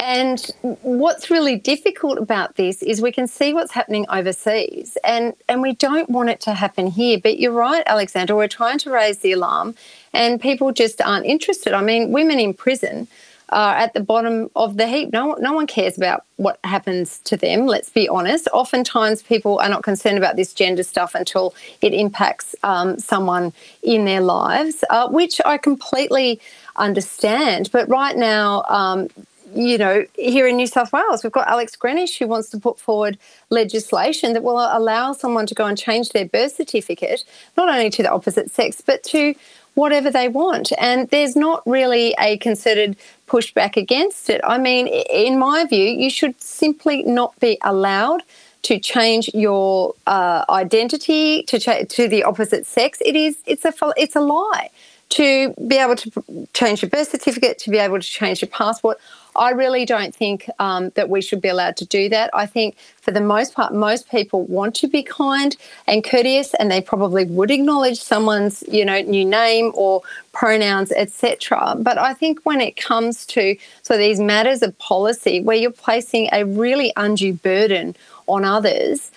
And 0.00 0.40
what's 0.62 1.30
really 1.30 1.56
difficult 1.56 2.18
about 2.18 2.54
this 2.54 2.82
is 2.82 3.02
we 3.02 3.12
can 3.12 3.26
see 3.26 3.52
what's 3.52 3.72
happening 3.72 4.06
overseas 4.08 4.96
and, 5.02 5.34
and 5.48 5.60
we 5.60 5.74
don't 5.74 6.08
want 6.08 6.28
it 6.30 6.40
to 6.42 6.54
happen 6.54 6.86
here. 6.86 7.18
But 7.20 7.40
you're 7.40 7.52
right, 7.52 7.82
Alexandra, 7.86 8.36
we're 8.36 8.48
trying 8.48 8.78
to 8.78 8.90
raise 8.90 9.18
the 9.18 9.32
alarm 9.32 9.74
and 10.12 10.40
people 10.40 10.72
just 10.72 11.02
aren't 11.02 11.26
interested. 11.26 11.74
I 11.74 11.82
mean, 11.82 12.12
women 12.12 12.38
in 12.38 12.54
prison 12.54 13.08
are 13.50 13.74
at 13.74 13.94
the 13.94 14.00
bottom 14.00 14.50
of 14.54 14.76
the 14.76 14.86
heap. 14.86 15.12
No, 15.12 15.32
no 15.40 15.52
one 15.52 15.66
cares 15.66 15.96
about 15.96 16.24
what 16.36 16.58
happens 16.64 17.18
to 17.20 17.36
them, 17.36 17.66
let's 17.66 17.90
be 17.90 18.08
honest. 18.08 18.46
Oftentimes, 18.52 19.22
people 19.22 19.58
are 19.58 19.68
not 19.68 19.82
concerned 19.82 20.18
about 20.18 20.36
this 20.36 20.52
gender 20.52 20.82
stuff 20.82 21.14
until 21.14 21.54
it 21.80 21.94
impacts 21.94 22.54
um, 22.62 22.98
someone 22.98 23.52
in 23.82 24.04
their 24.04 24.20
lives, 24.20 24.84
uh, 24.90 25.08
which 25.08 25.40
I 25.44 25.56
completely 25.56 26.40
understand. 26.76 27.70
But 27.72 27.88
right 27.88 28.16
now, 28.16 28.64
um, 28.68 29.08
you 29.54 29.78
know, 29.78 30.04
here 30.14 30.46
in 30.46 30.56
New 30.56 30.66
South 30.66 30.92
Wales, 30.92 31.22
we've 31.22 31.32
got 31.32 31.48
Alex 31.48 31.76
Greenwich 31.76 32.18
who 32.18 32.26
wants 32.26 32.50
to 32.50 32.58
put 32.58 32.78
forward 32.78 33.18
legislation 33.50 34.32
that 34.32 34.42
will 34.42 34.58
allow 34.58 35.12
someone 35.12 35.46
to 35.46 35.54
go 35.54 35.66
and 35.66 35.76
change 35.76 36.10
their 36.10 36.26
birth 36.26 36.56
certificate, 36.56 37.24
not 37.56 37.68
only 37.68 37.90
to 37.90 38.02
the 38.02 38.10
opposite 38.10 38.50
sex, 38.50 38.80
but 38.80 39.02
to 39.04 39.34
whatever 39.74 40.10
they 40.10 40.28
want. 40.28 40.72
And 40.78 41.08
there's 41.10 41.36
not 41.36 41.62
really 41.66 42.14
a 42.18 42.36
concerted 42.38 42.96
pushback 43.28 43.76
against 43.76 44.28
it. 44.28 44.40
I 44.44 44.58
mean, 44.58 44.88
in 44.88 45.38
my 45.38 45.64
view, 45.64 45.86
you 45.86 46.10
should 46.10 46.40
simply 46.40 47.02
not 47.04 47.38
be 47.38 47.58
allowed 47.62 48.22
to 48.62 48.78
change 48.78 49.30
your 49.34 49.94
uh, 50.06 50.44
identity 50.50 51.44
to 51.44 51.58
cha- 51.60 51.84
to 51.88 52.08
the 52.08 52.24
opposite 52.24 52.66
sex. 52.66 52.98
It 53.04 53.14
is 53.14 53.38
it's 53.46 53.64
a 53.64 53.72
it's 53.96 54.16
a 54.16 54.20
lie 54.20 54.70
to 55.10 55.54
be 55.66 55.76
able 55.76 55.96
to 55.96 56.46
change 56.52 56.82
your 56.82 56.90
birth 56.90 57.10
certificate, 57.10 57.58
to 57.60 57.70
be 57.70 57.78
able 57.78 57.98
to 57.98 58.06
change 58.06 58.42
your 58.42 58.48
passport. 58.48 58.98
I 59.36 59.50
really 59.50 59.84
don't 59.84 60.14
think 60.14 60.50
um, 60.58 60.90
that 60.90 61.08
we 61.08 61.22
should 61.22 61.40
be 61.40 61.48
allowed 61.48 61.76
to 61.76 61.86
do 61.86 62.08
that. 62.08 62.28
I 62.34 62.44
think 62.44 62.76
for 63.00 63.12
the 63.12 63.20
most 63.20 63.54
part, 63.54 63.72
most 63.72 64.10
people 64.10 64.42
want 64.44 64.74
to 64.76 64.88
be 64.88 65.02
kind 65.02 65.56
and 65.86 66.02
courteous, 66.02 66.54
and 66.54 66.70
they 66.70 66.80
probably 66.80 67.24
would 67.24 67.50
acknowledge 67.50 68.00
someone's, 68.00 68.64
you 68.68 68.84
know, 68.84 69.00
new 69.02 69.24
name 69.24 69.70
or 69.74 70.02
pronouns, 70.32 70.90
etc. 70.92 71.76
But 71.78 71.98
I 71.98 72.14
think 72.14 72.40
when 72.44 72.60
it 72.60 72.76
comes 72.76 73.24
to 73.26 73.56
so 73.82 73.96
these 73.96 74.18
matters 74.18 74.62
of 74.62 74.76
policy, 74.78 75.40
where 75.40 75.56
you're 75.56 75.70
placing 75.70 76.28
a 76.32 76.44
really 76.44 76.92
undue 76.96 77.34
burden 77.34 77.96
on 78.26 78.44
others. 78.44 79.10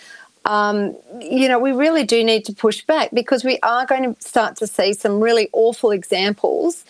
Um, 0.45 0.95
you 1.19 1.47
know, 1.47 1.59
we 1.59 1.71
really 1.71 2.03
do 2.03 2.23
need 2.23 2.45
to 2.45 2.53
push 2.53 2.83
back 2.83 3.09
because 3.13 3.43
we 3.43 3.59
are 3.61 3.85
going 3.85 4.15
to 4.15 4.21
start 4.21 4.55
to 4.57 4.67
see 4.67 4.93
some 4.93 5.19
really 5.19 5.49
awful 5.53 5.91
examples 5.91 6.83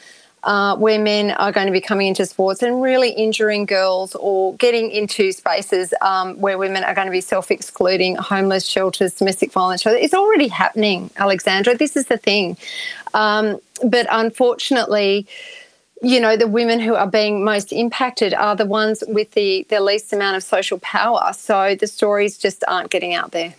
uh, 0.44 0.76
where 0.78 1.00
men 1.00 1.32
are 1.32 1.52
going 1.52 1.68
to 1.68 1.72
be 1.72 1.82
coming 1.82 2.08
into 2.08 2.26
sports 2.26 2.64
and 2.64 2.82
really 2.82 3.12
injuring 3.12 3.66
girls 3.66 4.16
or 4.16 4.56
getting 4.56 4.90
into 4.90 5.32
spaces 5.32 5.94
um, 6.02 6.40
where 6.40 6.58
women 6.58 6.84
are 6.84 6.96
going 6.96 7.06
to 7.06 7.12
be 7.12 7.22
self 7.22 7.52
excluding, 7.52 8.16
homeless 8.16 8.66
shelters, 8.66 9.14
domestic 9.14 9.52
violence. 9.52 9.86
It's 9.86 10.14
already 10.14 10.48
happening, 10.48 11.12
Alexandra. 11.18 11.78
This 11.78 11.96
is 11.96 12.08
the 12.08 12.18
thing. 12.18 12.58
Um, 13.14 13.60
but 13.84 14.08
unfortunately, 14.10 15.28
you 16.02 16.20
know, 16.20 16.36
the 16.36 16.48
women 16.48 16.80
who 16.80 16.96
are 16.96 17.08
being 17.08 17.44
most 17.44 17.72
impacted 17.72 18.34
are 18.34 18.56
the 18.56 18.66
ones 18.66 19.04
with 19.08 19.32
the, 19.32 19.66
the 19.70 19.80
least 19.80 20.12
amount 20.12 20.36
of 20.36 20.44
social 20.44 20.80
power. 20.80 21.32
So 21.34 21.76
the 21.76 21.88
stories 21.88 22.38
just 22.38 22.64
aren't 22.68 22.90
getting 22.90 23.14
out 23.14 23.32
there. 23.32 23.54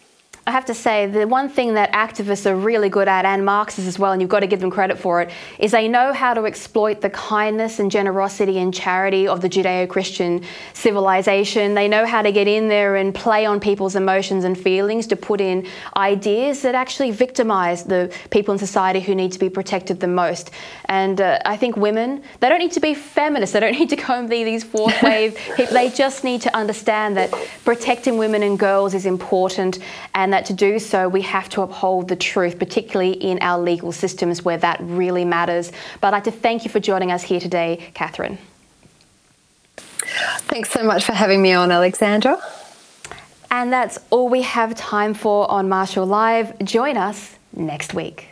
I 0.45 0.51
have 0.51 0.65
to 0.65 0.75
say, 0.75 1.07
the 1.07 1.29
one 1.29 1.49
thing 1.49 1.75
that 1.75 1.93
activists 1.93 2.47
are 2.47 2.57
really 2.57 2.89
good 2.89 3.07
at, 3.07 3.25
and 3.25 3.45
Marxists 3.45 3.87
as 3.87 3.97
well, 3.97 4.11
and 4.11 4.21
you've 4.21 4.29
got 4.29 4.41
to 4.41 4.49
give 4.49 4.59
them 4.59 4.73
credit 4.73 4.99
for 4.99 5.23
it, 5.23 5.31
is 5.61 5.71
they 5.71 5.87
know 5.87 6.13
how 6.13 6.35
to 6.35 6.47
exploit 6.47 7.01
the 7.01 7.11
kindness 7.11 7.79
and 7.79 7.93
generosity 7.93 8.59
and 8.59 8.75
charity 8.75 9.29
of 9.29 9.41
the 9.41 9.49
Judeo 9.49 9.89
Christian 9.89 10.43
civilization. 10.73 11.75
They 11.75 11.87
know 11.87 12.07
how 12.07 12.23
to 12.23 12.33
get 12.33 12.49
in 12.49 12.67
there 12.67 12.97
and 12.97 13.15
play 13.15 13.47
on 13.47 13.61
people's 13.61 13.95
emotions 13.95 14.43
and 14.43 14.59
feelings 14.59 15.07
to 15.09 15.17
put 15.17 15.41
in 15.41 15.65
ideas 15.97 16.63
that 16.63 16.75
actually 16.75 17.13
victimize 17.13 17.85
the 17.85 18.13
people 18.31 18.51
in 18.51 18.59
society 18.59 18.99
who 18.99 19.15
need 19.15 19.31
to 19.31 19.39
be 19.39 19.49
protected 19.49 20.01
the 20.01 20.09
most. 20.09 20.51
And 20.93 21.21
uh, 21.21 21.39
I 21.45 21.57
think 21.57 21.77
women, 21.77 22.23
they 22.41 22.49
don't 22.49 22.59
need 22.59 22.73
to 22.73 22.81
be 22.81 22.95
feminists, 22.95 23.53
they 23.53 23.61
don't 23.61 23.79
need 23.79 23.91
to 23.91 23.97
go 23.97 24.15
and 24.15 24.29
be 24.29 24.45
these 24.45 24.65
fourth 24.65 25.01
wave 25.09 25.39
people. 25.57 25.75
They 25.75 25.91
just 25.91 26.25
need 26.25 26.41
to 26.43 26.57
understand 26.57 27.17
that 27.17 27.31
protecting 27.65 28.19
women 28.19 28.43
and 28.43 28.59
girls 28.59 28.95
is 28.95 29.07
important. 29.07 29.79
And 30.15 30.33
and 30.33 30.33
that 30.33 30.47
to 30.47 30.55
do 30.55 30.79
so, 30.79 31.09
we 31.09 31.21
have 31.23 31.49
to 31.51 31.63
uphold 31.63 32.07
the 32.07 32.17
truth, 32.17 32.59
particularly 32.59 33.13
in 33.13 33.39
our 33.43 33.61
legal 33.61 33.91
systems 33.91 34.43
where 34.43 34.57
that 34.59 34.79
really 34.81 35.25
matters. 35.25 35.73
But 36.01 36.15
I'd 36.15 36.19
like 36.19 36.25
to 36.25 36.31
thank 36.31 36.65
you 36.65 36.71
for 36.71 36.79
joining 36.79 37.11
us 37.11 37.23
here 37.23 37.41
today, 37.41 37.91
Katherine. 37.93 38.39
Thanks 40.47 40.71
so 40.71 40.85
much 40.85 41.05
for 41.05 41.13
having 41.13 41.43
me 41.43 41.53
on, 41.53 41.73
Alexandra. 41.73 42.41
And 43.51 43.73
that's 43.73 43.99
all 44.11 44.29
we 44.29 44.43
have 44.43 44.77
time 44.77 45.13
for 45.13 45.51
on 45.51 45.69
Marshall 45.69 46.07
Live. 46.07 46.57
Join 46.61 46.97
us 46.97 47.37
next 47.53 47.93
week. 47.93 48.32